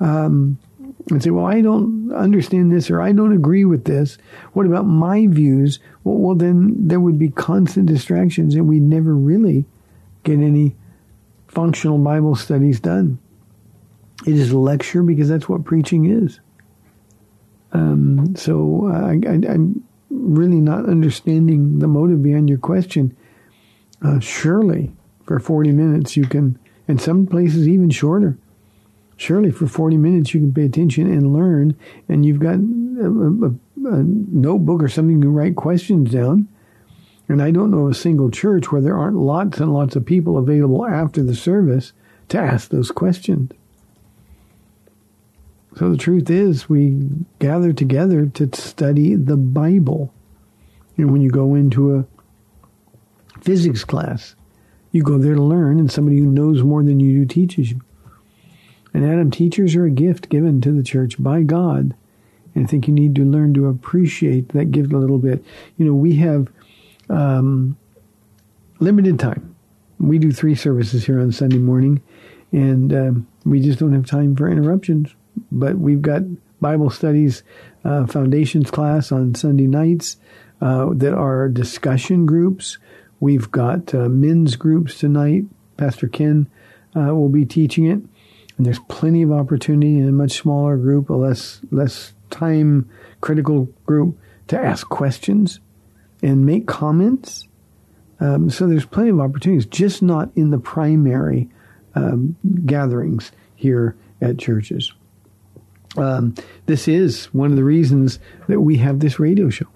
um, 0.00 0.58
and 1.10 1.22
say, 1.22 1.30
well, 1.30 1.46
I 1.46 1.60
don't 1.60 2.12
understand 2.12 2.72
this 2.72 2.90
or 2.90 3.00
I 3.00 3.12
don't 3.12 3.32
agree 3.32 3.64
with 3.64 3.84
this. 3.84 4.18
What 4.52 4.66
about 4.66 4.86
my 4.86 5.26
views? 5.26 5.78
Well, 6.04 6.16
well, 6.16 6.34
then 6.34 6.74
there 6.76 7.00
would 7.00 7.18
be 7.18 7.28
constant 7.28 7.86
distractions 7.86 8.54
and 8.54 8.68
we'd 8.68 8.82
never 8.82 9.14
really 9.14 9.64
get 10.24 10.38
any 10.38 10.76
functional 11.48 11.98
Bible 11.98 12.36
studies 12.36 12.80
done. 12.80 13.18
It 14.26 14.34
is 14.34 14.52
lecture 14.52 15.02
because 15.02 15.28
that's 15.28 15.48
what 15.48 15.64
preaching 15.64 16.06
is. 16.06 16.40
Um, 17.72 18.36
so 18.36 18.88
I, 18.92 19.12
am 19.26 19.82
really 20.10 20.60
not 20.60 20.88
understanding 20.88 21.78
the 21.78 21.88
motive 21.88 22.22
behind 22.22 22.48
your 22.48 22.58
question. 22.58 23.16
Uh, 24.02 24.20
surely 24.20 24.92
for 25.24 25.38
40 25.40 25.72
minutes 25.72 26.16
you 26.16 26.26
can, 26.26 26.58
and 26.86 27.00
some 27.00 27.26
places 27.26 27.66
even 27.66 27.90
shorter 27.90 28.36
surely 29.22 29.52
for 29.52 29.68
40 29.68 29.96
minutes 29.96 30.34
you 30.34 30.40
can 30.40 30.52
pay 30.52 30.64
attention 30.64 31.06
and 31.06 31.32
learn 31.32 31.76
and 32.08 32.26
you've 32.26 32.40
got 32.40 32.56
a, 32.56 33.46
a, 33.46 33.94
a, 33.94 34.02
notebook 34.02 34.82
or 34.82 34.88
something 34.88 35.16
you 35.16 35.22
can 35.22 35.32
write 35.32 35.54
questions 35.54 36.10
down. 36.10 36.48
And 37.28 37.40
i 37.40 37.52
don't 37.52 37.70
know 37.70 37.88
a 37.88 37.94
single 37.94 38.30
church 38.30 38.72
where 38.72 38.82
there 38.82 38.98
aren't 38.98 39.16
lots 39.16 39.58
and 39.58 39.72
lots 39.72 39.94
of 39.94 40.04
people 40.04 40.36
available 40.36 40.84
after 40.84 41.22
the 41.22 41.36
service 41.36 41.92
to 42.28 42.38
ask 42.38 42.70
those 42.70 42.90
questions. 42.90 43.52
So 45.76 45.90
the 45.90 45.96
truth 45.96 46.28
is 46.28 46.68
we 46.68 47.08
gather 47.38 47.72
together 47.72 48.26
to 48.26 48.50
study 48.54 49.14
the 49.14 49.36
bible. 49.36 50.12
And 50.96 51.12
when 51.12 51.22
you 51.22 51.30
go 51.30 51.54
into 51.54 51.96
a 51.96 52.06
physics 53.40 53.84
class 53.84 54.34
you 54.90 55.02
go 55.02 55.16
there 55.16 55.34
to 55.34 55.42
learn 55.42 55.78
and 55.78 55.90
somebody 55.90 56.18
who 56.18 56.26
knows 56.26 56.62
more 56.62 56.82
than 56.82 57.00
you 57.00 57.20
do 57.20 57.24
teaches 57.24 57.70
you 57.70 57.80
And 58.94 59.04
Adam, 59.04 59.30
teachers 59.30 59.74
are 59.74 59.86
a 59.86 59.90
gift 59.90 60.28
given 60.28 60.60
to 60.60 60.72
the 60.72 60.82
church 60.82 61.22
by 61.22 61.42
God. 61.42 61.94
And 62.54 62.64
I 62.64 62.66
think 62.66 62.86
you 62.86 62.94
need 62.94 63.14
to 63.16 63.24
learn 63.24 63.54
to 63.54 63.66
appreciate 63.66 64.50
that 64.50 64.70
gift 64.70 64.92
a 64.92 64.98
little 64.98 65.18
bit. 65.18 65.44
You 65.78 65.86
know, 65.86 65.94
we 65.94 66.16
have 66.16 66.48
um, 67.08 67.76
limited 68.80 69.18
time. 69.18 69.54
We 69.98 70.18
do 70.18 70.32
three 70.32 70.54
services 70.54 71.06
here 71.06 71.20
on 71.20 71.32
Sunday 71.32 71.58
morning, 71.58 72.02
and 72.50 72.92
um, 72.92 73.26
we 73.44 73.60
just 73.60 73.78
don't 73.78 73.92
have 73.92 74.06
time 74.06 74.36
for 74.36 74.50
interruptions. 74.50 75.14
But 75.50 75.78
we've 75.78 76.02
got 76.02 76.22
Bible 76.60 76.90
studies, 76.90 77.42
uh, 77.84 78.06
foundations 78.06 78.70
class 78.70 79.12
on 79.12 79.34
Sunday 79.34 79.66
nights 79.66 80.16
uh, 80.60 80.90
that 80.94 81.14
are 81.14 81.48
discussion 81.48 82.26
groups. 82.26 82.78
We've 83.20 83.50
got 83.50 83.94
uh, 83.94 84.08
men's 84.08 84.56
groups 84.56 84.98
tonight. 84.98 85.44
Pastor 85.76 86.08
Ken 86.08 86.48
uh, 86.94 87.14
will 87.14 87.28
be 87.28 87.44
teaching 87.44 87.86
it, 87.86 88.00
and 88.56 88.66
there's 88.66 88.78
plenty 88.88 89.22
of 89.22 89.32
opportunity 89.32 89.98
in 89.98 90.08
a 90.08 90.12
much 90.12 90.32
smaller 90.32 90.76
group, 90.76 91.10
a 91.10 91.14
less 91.14 91.60
less 91.70 92.12
time 92.30 92.88
critical 93.20 93.68
group 93.86 94.18
to 94.48 94.58
ask 94.58 94.88
questions 94.88 95.60
and 96.22 96.46
make 96.46 96.66
comments. 96.66 97.48
Um, 98.20 98.50
so 98.50 98.66
there's 98.66 98.86
plenty 98.86 99.10
of 99.10 99.20
opportunities, 99.20 99.66
just 99.66 100.02
not 100.02 100.30
in 100.36 100.50
the 100.50 100.58
primary 100.58 101.48
um, 101.94 102.36
gatherings 102.64 103.32
here 103.56 103.96
at 104.20 104.38
churches. 104.38 104.92
Um, 105.96 106.34
this 106.66 106.88
is 106.88 107.26
one 107.26 107.50
of 107.50 107.56
the 107.56 107.64
reasons 107.64 108.18
that 108.48 108.60
we 108.60 108.76
have 108.78 109.00
this 109.00 109.18
radio 109.18 109.50
show. 109.50 109.66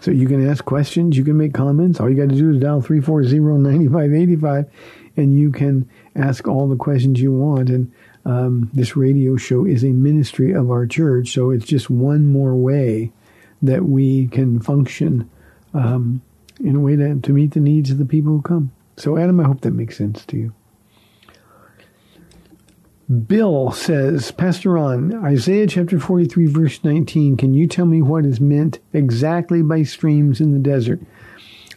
So 0.00 0.10
you 0.10 0.26
can 0.26 0.46
ask 0.48 0.64
questions, 0.64 1.16
you 1.16 1.24
can 1.24 1.36
make 1.36 1.52
comments. 1.52 2.00
All 2.00 2.08
you 2.08 2.16
got 2.16 2.30
to 2.30 2.34
do 2.34 2.50
is 2.50 2.60
dial 2.60 2.82
340-9585 2.82 4.68
and 5.16 5.38
you 5.38 5.50
can 5.50 5.88
ask 6.14 6.46
all 6.46 6.68
the 6.68 6.76
questions 6.76 7.20
you 7.20 7.32
want. 7.32 7.70
And 7.70 7.92
um, 8.24 8.70
this 8.72 8.96
radio 8.96 9.36
show 9.36 9.64
is 9.64 9.84
a 9.84 9.90
ministry 9.90 10.52
of 10.52 10.70
our 10.70 10.86
church, 10.86 11.32
so 11.32 11.50
it's 11.50 11.66
just 11.66 11.90
one 11.90 12.26
more 12.26 12.54
way 12.54 13.12
that 13.62 13.84
we 13.84 14.28
can 14.28 14.60
function 14.60 15.28
um, 15.74 16.22
in 16.62 16.76
a 16.76 16.80
way 16.80 16.96
to, 16.96 17.20
to 17.20 17.32
meet 17.32 17.52
the 17.52 17.60
needs 17.60 17.90
of 17.90 17.98
the 17.98 18.04
people 18.04 18.32
who 18.32 18.42
come. 18.42 18.72
So, 18.96 19.16
Adam, 19.16 19.40
I 19.40 19.44
hope 19.44 19.62
that 19.62 19.72
makes 19.72 19.96
sense 19.96 20.24
to 20.26 20.36
you. 20.36 20.52
Bill 23.26 23.72
says, 23.72 24.30
Pastor 24.30 24.70
Ron, 24.70 25.24
Isaiah 25.24 25.66
chapter 25.66 25.98
43, 25.98 26.46
verse 26.46 26.84
19, 26.84 27.36
can 27.36 27.54
you 27.54 27.66
tell 27.66 27.86
me 27.86 28.02
what 28.02 28.24
is 28.24 28.40
meant 28.40 28.78
exactly 28.92 29.62
by 29.62 29.82
streams 29.82 30.40
in 30.40 30.52
the 30.52 30.60
desert? 30.60 31.00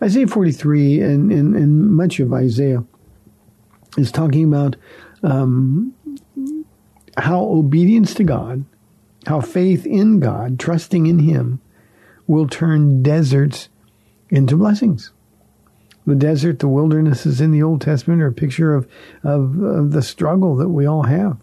Isaiah 0.01 0.27
43 0.27 1.01
and, 1.01 1.31
and, 1.31 1.55
and 1.55 1.89
much 1.89 2.19
of 2.19 2.33
Isaiah 2.33 2.83
is 3.97 4.11
talking 4.11 4.45
about 4.45 4.75
um, 5.21 5.93
how 7.17 7.43
obedience 7.43 8.13
to 8.15 8.23
God, 8.23 8.65
how 9.27 9.41
faith 9.41 9.85
in 9.85 10.19
God, 10.19 10.59
trusting 10.59 11.05
in 11.05 11.19
Him, 11.19 11.61
will 12.27 12.47
turn 12.47 13.03
deserts 13.03 13.69
into 14.29 14.55
blessings. 14.57 15.11
The 16.05 16.15
desert, 16.15 16.59
the 16.59 16.67
wildernesses 16.67 17.39
in 17.39 17.51
the 17.51 17.63
Old 17.63 17.81
Testament 17.81 18.21
are 18.21 18.27
a 18.27 18.33
picture 18.33 18.73
of, 18.73 18.89
of, 19.23 19.61
of 19.61 19.91
the 19.91 20.01
struggle 20.01 20.55
that 20.57 20.69
we 20.69 20.85
all 20.85 21.03
have. 21.03 21.37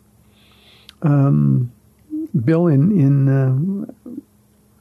Um, 1.02 1.72
Bill, 2.44 2.66
in, 2.66 2.92
in 2.92 3.28
uh, 3.28 4.20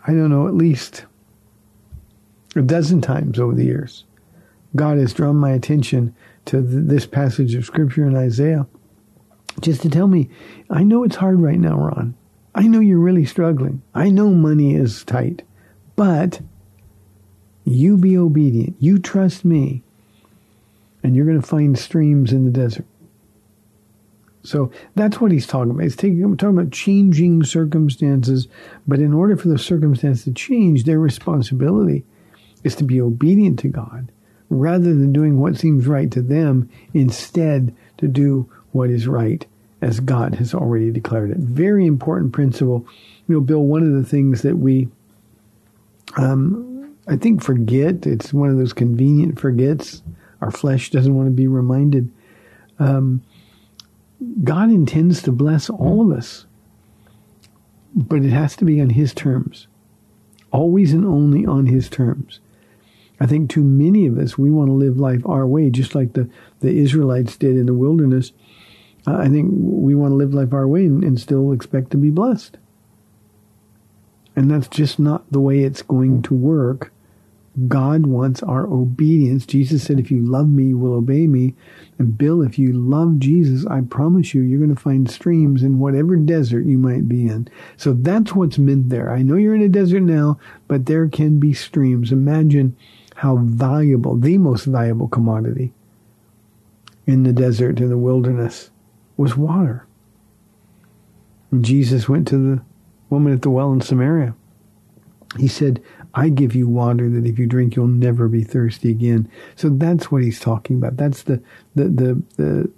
I 0.05 0.13
don't 0.13 0.29
know, 0.29 0.47
at 0.47 0.53
least 0.53 1.05
a 2.55 2.61
dozen 2.61 2.99
times 3.01 3.39
over 3.39 3.55
the 3.55 3.63
years, 3.63 4.03
God 4.75 4.97
has 4.97 5.13
drawn 5.13 5.37
my 5.37 5.51
attention 5.51 6.15
to 6.49 6.61
th- 6.61 6.87
this 6.87 7.05
passage 7.05 7.53
of 7.55 7.65
Scripture 7.65 8.07
in 8.07 8.15
Isaiah 8.15 8.65
just 9.61 9.81
to 9.81 9.89
tell 9.89 10.07
me, 10.07 10.29
I 10.69 10.83
know 10.83 11.03
it's 11.03 11.17
hard 11.17 11.41
right 11.41 11.59
now, 11.59 11.75
Ron. 11.75 12.15
I 12.55 12.63
know 12.63 12.79
you're 12.79 12.99
really 12.99 13.25
struggling. 13.25 13.81
I 13.93 14.09
know 14.09 14.29
money 14.29 14.75
is 14.75 15.03
tight. 15.03 15.43
But 15.95 16.41
you 17.65 17.97
be 17.97 18.17
obedient. 18.17 18.75
You 18.79 18.99
trust 18.99 19.45
me. 19.45 19.83
And 21.03 21.15
you're 21.15 21.25
going 21.25 21.39
to 21.39 21.47
find 21.47 21.77
streams 21.77 22.31
in 22.31 22.45
the 22.45 22.51
desert. 22.51 22.85
So 24.43 24.71
that's 24.95 25.21
what 25.21 25.31
he's 25.31 25.45
talking 25.45 25.71
about. 25.71 25.83
He's 25.83 25.95
taking, 25.95 26.35
talking 26.37 26.57
about 26.57 26.71
changing 26.71 27.43
circumstances, 27.43 28.47
but 28.87 28.99
in 28.99 29.13
order 29.13 29.37
for 29.37 29.49
the 29.49 29.59
circumstance 29.59 30.23
to 30.23 30.31
change, 30.31 30.85
their 30.85 30.99
responsibility 30.99 32.05
is 32.63 32.75
to 32.75 32.83
be 32.83 32.99
obedient 32.99 33.59
to 33.59 33.67
God 33.67 34.11
rather 34.49 34.93
than 34.93 35.13
doing 35.13 35.39
what 35.39 35.57
seems 35.57 35.87
right 35.87 36.11
to 36.11 36.21
them, 36.21 36.69
instead 36.93 37.75
to 37.97 38.07
do 38.07 38.49
what 38.71 38.89
is 38.89 39.07
right 39.07 39.45
as 39.81 39.99
God 39.99 40.35
has 40.35 40.53
already 40.53 40.91
declared 40.91 41.31
it. 41.31 41.37
Very 41.37 41.85
important 41.85 42.33
principle. 42.33 42.85
You 43.27 43.35
know, 43.35 43.41
Bill, 43.41 43.63
one 43.63 43.83
of 43.83 43.93
the 43.93 44.07
things 44.07 44.41
that 44.41 44.57
we 44.57 44.89
um, 46.17 46.95
I 47.07 47.15
think 47.15 47.43
forget. 47.43 48.05
It's 48.05 48.33
one 48.33 48.49
of 48.49 48.57
those 48.57 48.73
convenient 48.73 49.39
forgets. 49.39 50.03
Our 50.41 50.51
flesh 50.51 50.91
doesn't 50.91 51.15
want 51.15 51.27
to 51.27 51.31
be 51.31 51.47
reminded. 51.47 52.11
Um, 52.77 53.23
God 54.43 54.69
intends 54.69 55.21
to 55.23 55.31
bless 55.31 55.69
all 55.69 56.01
of 56.01 56.17
us, 56.17 56.45
but 57.95 58.23
it 58.23 58.29
has 58.29 58.55
to 58.57 58.65
be 58.65 58.79
on 58.79 58.91
His 58.91 59.13
terms. 59.13 59.67
Always 60.51 60.93
and 60.93 61.05
only 61.05 61.45
on 61.45 61.65
His 61.65 61.89
terms. 61.89 62.39
I 63.19 63.25
think 63.25 63.49
too 63.49 63.63
many 63.63 64.07
of 64.07 64.17
us, 64.17 64.37
we 64.37 64.49
want 64.49 64.69
to 64.69 64.73
live 64.73 64.97
life 64.97 65.21
our 65.25 65.45
way, 65.45 65.69
just 65.69 65.93
like 65.93 66.13
the, 66.13 66.29
the 66.61 66.77
Israelites 66.77 67.35
did 67.35 67.57
in 67.57 67.65
the 67.65 67.73
wilderness. 67.73 68.31
Uh, 69.05 69.17
I 69.17 69.27
think 69.29 69.49
we 69.51 69.95
want 69.95 70.11
to 70.11 70.15
live 70.15 70.33
life 70.33 70.53
our 70.53 70.67
way 70.67 70.85
and, 70.85 71.03
and 71.03 71.19
still 71.19 71.51
expect 71.51 71.91
to 71.91 71.97
be 71.97 72.09
blessed. 72.09 72.57
And 74.35 74.49
that's 74.49 74.67
just 74.67 74.99
not 74.99 75.29
the 75.31 75.41
way 75.41 75.59
it's 75.59 75.81
going 75.81 76.21
to 76.23 76.33
work. 76.33 76.93
God 77.67 78.05
wants 78.05 78.41
our 78.41 78.67
obedience. 78.67 79.45
Jesus 79.45 79.83
said, 79.83 79.99
if 79.99 80.11
you 80.11 80.23
love 80.23 80.47
me, 80.47 80.67
you 80.67 80.77
will 80.77 80.93
obey 80.93 81.27
me. 81.27 81.55
And 81.97 82.17
Bill, 82.17 82.41
if 82.41 82.57
you 82.57 82.71
love 82.71 83.19
Jesus, 83.19 83.65
I 83.65 83.81
promise 83.81 84.33
you, 84.33 84.41
you're 84.41 84.59
going 84.59 84.73
to 84.73 84.81
find 84.81 85.11
streams 85.11 85.61
in 85.61 85.79
whatever 85.79 86.15
desert 86.15 86.65
you 86.65 86.77
might 86.77 87.09
be 87.09 87.27
in. 87.27 87.49
So 87.75 87.91
that's 87.91 88.33
what's 88.33 88.57
meant 88.57 88.89
there. 88.89 89.11
I 89.11 89.23
know 89.23 89.35
you're 89.35 89.55
in 89.55 89.61
a 89.61 89.67
desert 89.67 90.01
now, 90.01 90.39
but 90.69 90.85
there 90.85 91.09
can 91.09 91.39
be 91.39 91.53
streams. 91.53 92.13
Imagine 92.13 92.77
how 93.19 93.35
valuable, 93.35 94.15
the 94.15 94.37
most 94.37 94.63
valuable 94.63 95.09
commodity 95.09 95.73
in 97.05 97.23
the 97.23 97.33
desert, 97.33 97.81
in 97.81 97.89
the 97.89 97.97
wilderness, 97.97 98.69
was 99.17 99.35
water. 99.35 99.85
And 101.51 101.65
Jesus 101.65 102.07
went 102.07 102.29
to 102.29 102.37
the 102.37 102.61
woman 103.09 103.33
at 103.33 103.41
the 103.41 103.49
well 103.49 103.73
in 103.73 103.81
Samaria. 103.81 104.35
He 105.37 105.49
said, 105.49 105.83
I 106.13 106.29
give 106.29 106.55
you 106.55 106.69
water 106.69 107.09
that 107.09 107.25
if 107.25 107.37
you 107.37 107.45
drink, 107.45 107.75
you'll 107.75 107.87
never 107.87 108.29
be 108.29 108.45
thirsty 108.45 108.89
again. 108.89 109.29
So 109.57 109.67
that's 109.67 110.09
what 110.09 110.23
he's 110.23 110.39
talking 110.39 110.77
about. 110.77 110.95
That's 110.95 111.23
the, 111.23 111.41
the, 111.75 111.89
the, 111.89 112.23
the 112.37 112.71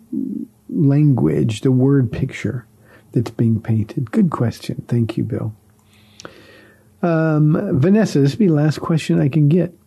language, 0.69 1.61
the 1.61 1.71
word 1.71 2.11
picture 2.11 2.65
that's 3.11 3.29
being 3.29 3.61
painted. 3.61 4.09
Good 4.09 4.31
question. 4.31 4.83
Thank 4.87 5.17
you, 5.17 5.23
Bill. 5.23 5.53
Um, 7.03 7.79
Vanessa, 7.79 8.21
this 8.21 8.31
will 8.31 8.39
be 8.39 8.47
the 8.47 8.53
last 8.53 8.81
question 8.81 9.21
I 9.21 9.29
can 9.29 9.47
get 9.47 9.77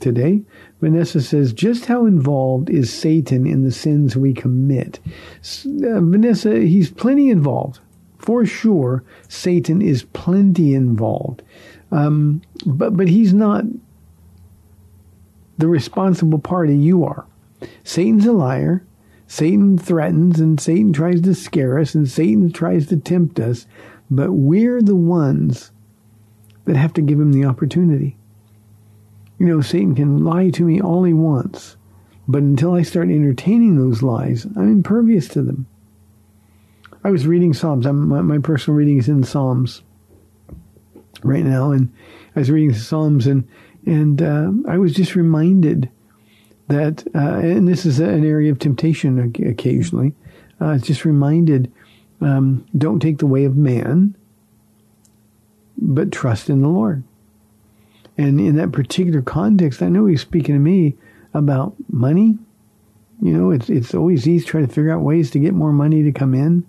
today. 0.00 0.42
Vanessa 0.80 1.20
says, 1.20 1.52
just 1.52 1.86
how 1.86 2.06
involved 2.06 2.70
is 2.70 2.92
Satan 2.92 3.46
in 3.46 3.64
the 3.64 3.72
sins 3.72 4.16
we 4.16 4.32
commit? 4.32 5.00
Uh, 5.64 6.00
Vanessa, 6.00 6.60
he's 6.60 6.90
plenty 6.90 7.30
involved 7.30 7.80
for 8.24 8.46
sure, 8.46 9.04
Satan 9.28 9.82
is 9.82 10.04
plenty 10.14 10.74
involved. 10.74 11.42
Um, 11.92 12.40
but, 12.64 12.96
but 12.96 13.08
he's 13.08 13.34
not 13.34 13.64
the 15.58 15.68
responsible 15.68 16.38
party 16.38 16.74
you 16.74 17.04
are. 17.04 17.26
Satan's 17.82 18.24
a 18.24 18.32
liar. 18.32 18.86
Satan 19.26 19.76
threatens 19.76 20.40
and 20.40 20.58
Satan 20.58 20.92
tries 20.92 21.20
to 21.22 21.34
scare 21.34 21.78
us 21.78 21.94
and 21.94 22.08
Satan 22.08 22.50
tries 22.50 22.86
to 22.86 22.96
tempt 22.96 23.38
us, 23.38 23.66
but 24.10 24.32
we're 24.32 24.80
the 24.80 24.96
ones 24.96 25.70
that 26.64 26.76
have 26.76 26.94
to 26.94 27.02
give 27.02 27.20
him 27.20 27.32
the 27.32 27.44
opportunity. 27.44 28.16
You 29.38 29.46
know, 29.46 29.60
Satan 29.60 29.94
can 29.94 30.24
lie 30.24 30.50
to 30.50 30.64
me 30.64 30.80
all 30.80 31.04
he 31.04 31.12
wants, 31.12 31.76
but 32.28 32.42
until 32.42 32.74
I 32.74 32.82
start 32.82 33.08
entertaining 33.08 33.76
those 33.76 34.02
lies, 34.02 34.44
I'm 34.56 34.70
impervious 34.70 35.28
to 35.28 35.42
them. 35.42 35.66
I 37.02 37.10
was 37.10 37.26
reading 37.26 37.52
Psalms. 37.52 37.86
My, 37.86 38.22
my 38.22 38.38
personal 38.38 38.76
reading 38.76 38.98
is 38.98 39.08
in 39.08 39.24
Psalms 39.24 39.82
right 41.22 41.44
now, 41.44 41.72
and 41.72 41.92
I 42.34 42.40
was 42.40 42.50
reading 42.50 42.74
Psalms, 42.74 43.26
and 43.26 43.46
and 43.84 44.22
uh, 44.22 44.50
I 44.66 44.78
was 44.78 44.94
just 44.94 45.14
reminded 45.14 45.90
that, 46.68 47.06
uh, 47.14 47.38
and 47.38 47.68
this 47.68 47.84
is 47.84 48.00
an 48.00 48.24
area 48.24 48.50
of 48.50 48.58
temptation 48.58 49.34
occasionally. 49.46 50.14
Uh, 50.60 50.78
just 50.78 51.04
reminded, 51.04 51.70
um, 52.20 52.64
don't 52.78 53.00
take 53.00 53.18
the 53.18 53.26
way 53.26 53.44
of 53.44 53.56
man, 53.56 54.16
but 55.76 56.10
trust 56.10 56.48
in 56.48 56.62
the 56.62 56.68
Lord. 56.68 57.04
And 58.16 58.40
in 58.40 58.56
that 58.56 58.72
particular 58.72 59.22
context, 59.22 59.82
I 59.82 59.88
know 59.88 60.06
he's 60.06 60.20
speaking 60.20 60.54
to 60.54 60.60
me 60.60 60.94
about 61.32 61.74
money, 61.90 62.38
you 63.20 63.32
know, 63.32 63.50
it's 63.50 63.68
it's 63.70 63.94
always 63.94 64.26
easy 64.26 64.44
trying 64.44 64.66
to 64.66 64.72
figure 64.72 64.92
out 64.92 65.02
ways 65.02 65.30
to 65.32 65.38
get 65.38 65.54
more 65.54 65.72
money 65.72 66.02
to 66.02 66.12
come 66.12 66.34
in. 66.34 66.66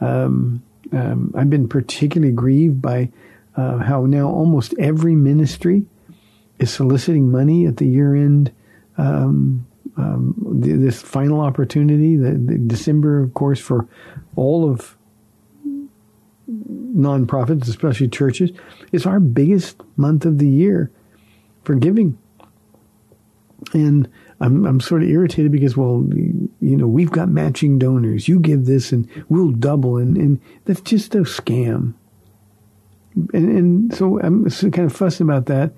Um, 0.00 0.62
um, 0.92 1.32
I've 1.36 1.50
been 1.50 1.68
particularly 1.68 2.32
grieved 2.32 2.80
by 2.80 3.10
uh, 3.56 3.78
how 3.78 4.06
now 4.06 4.28
almost 4.28 4.74
every 4.78 5.14
ministry 5.14 5.84
is 6.58 6.72
soliciting 6.72 7.30
money 7.30 7.66
at 7.66 7.76
the 7.76 7.86
year 7.86 8.14
end. 8.14 8.52
Um, 8.96 9.66
um, 9.96 10.34
this 10.60 11.02
final 11.02 11.40
opportunity, 11.40 12.16
the, 12.16 12.32
the, 12.32 12.58
December, 12.58 13.22
of 13.22 13.34
course, 13.34 13.60
for 13.60 13.86
all 14.36 14.70
of 14.70 14.96
nonprofits, 16.94 17.68
especially 17.68 18.08
churches, 18.08 18.50
is 18.92 19.06
our 19.06 19.20
biggest 19.20 19.80
month 19.96 20.24
of 20.24 20.38
the 20.38 20.48
year 20.48 20.90
for 21.64 21.74
giving. 21.74 22.18
And 23.72 24.08
I'm 24.40 24.64
I'm 24.64 24.80
sort 24.80 25.02
of 25.02 25.08
irritated 25.08 25.52
because 25.52 25.76
well, 25.76 26.04
you 26.12 26.76
know, 26.76 26.86
we've 26.86 27.10
got 27.10 27.28
matching 27.28 27.78
donors. 27.78 28.26
You 28.26 28.40
give 28.40 28.64
this 28.64 28.90
and 28.90 29.08
we'll 29.28 29.50
double, 29.50 29.98
and 29.98 30.16
and 30.16 30.40
that's 30.64 30.80
just 30.80 31.14
a 31.14 31.18
scam. 31.18 31.94
And 33.14 33.34
and 33.34 33.94
so 33.94 34.18
I'm 34.20 34.48
kind 34.48 34.86
of 34.86 34.96
fussing 34.96 35.26
about 35.26 35.46
that. 35.46 35.72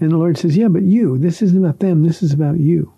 And 0.00 0.12
the 0.12 0.16
Lord 0.16 0.38
says, 0.38 0.56
"Yeah, 0.56 0.68
but 0.68 0.82
you. 0.82 1.18
This 1.18 1.42
isn't 1.42 1.62
about 1.62 1.80
them. 1.80 2.02
This 2.02 2.22
is 2.22 2.32
about 2.32 2.58
you. 2.58 2.92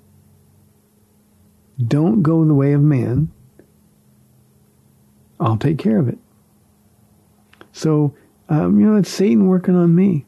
Don't 1.84 2.22
go 2.22 2.44
the 2.44 2.54
way 2.54 2.72
of 2.74 2.80
man. 2.80 3.32
I'll 5.40 5.56
take 5.56 5.78
care 5.78 5.98
of 5.98 6.08
it." 6.08 6.18
So, 7.72 8.14
um, 8.48 8.78
you 8.78 8.86
know, 8.86 8.96
it's 8.96 9.10
Satan 9.10 9.46
working 9.48 9.76
on 9.76 9.94
me. 9.94 10.26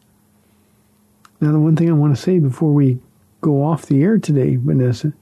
Now, 1.41 1.53
the 1.53 1.61
one 1.61 1.77
thing 1.77 1.91
I 1.91 1.93
want 1.93 2.17
to 2.17 2.21
say 2.21 2.39
before 2.39 2.73
we 2.73 2.99
go 3.41 3.63
off 3.63 3.87
the 3.87 4.03
air 4.03 4.19
today, 4.19 4.57
Vanessa, 4.57 5.13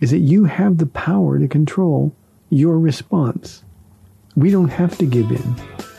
is 0.00 0.12
that 0.12 0.18
you 0.18 0.44
have 0.44 0.78
the 0.78 0.86
power 0.86 1.38
to 1.38 1.48
control 1.48 2.14
your 2.48 2.78
response. 2.78 3.64
We 4.36 4.50
don't 4.50 4.68
have 4.68 4.96
to 4.98 5.06
give 5.06 5.30
in. 5.30 5.56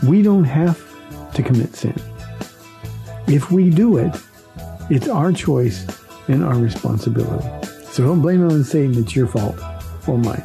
We 0.08 0.22
don't 0.22 0.45
have 0.45 0.82
to 1.34 1.43
commit 1.43 1.76
sin. 1.76 1.95
If 3.28 3.52
we 3.52 3.70
do 3.70 3.97
it, 3.97 4.16
it's 4.89 5.08
our 5.08 5.32
choice 5.32 5.86
and 6.28 6.43
our 6.43 6.56
responsibility. 6.56 7.47
So 7.91 8.06
don't 8.06 8.22
blame 8.22 8.47
it 8.47 8.52
on 8.52 8.64
Satan. 8.64 8.97
It's 8.97 9.16
your 9.16 9.28
fault 9.28 9.60
or 10.08 10.18
mine. 10.18 10.43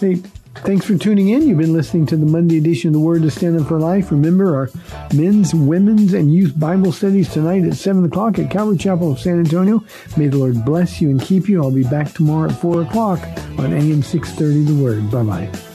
Hey, 0.00 0.22
Thanks 0.64 0.86
for 0.86 0.96
tuning 0.96 1.30
in. 1.30 1.48
You've 1.48 1.58
been 1.58 1.72
listening 1.72 2.06
to 2.06 2.16
the 2.16 2.24
Monday 2.24 2.56
edition 2.56 2.88
of 2.88 2.92
the 2.92 3.00
Word 3.00 3.22
to 3.22 3.30
Stand 3.32 3.60
Up 3.60 3.66
for 3.66 3.80
Life. 3.80 4.12
Remember 4.12 4.54
our 4.54 4.70
men's, 5.12 5.52
women's, 5.52 6.14
and 6.14 6.32
youth 6.32 6.58
Bible 6.58 6.92
studies 6.92 7.32
tonight 7.32 7.64
at 7.64 7.74
7 7.74 8.04
o'clock 8.04 8.38
at 8.38 8.48
Calvary 8.48 8.76
Chapel 8.76 9.10
of 9.10 9.18
San 9.18 9.40
Antonio. 9.40 9.84
May 10.16 10.28
the 10.28 10.38
Lord 10.38 10.64
bless 10.64 11.00
you 11.00 11.10
and 11.10 11.20
keep 11.20 11.48
you. 11.48 11.60
I'll 11.60 11.72
be 11.72 11.82
back 11.82 12.12
tomorrow 12.12 12.48
at 12.48 12.60
4 12.60 12.82
o'clock 12.82 13.18
on 13.58 13.72
AM 13.72 14.04
630 14.04 14.64
The 14.64 14.82
Word. 14.82 15.10
Bye-bye. 15.10 15.71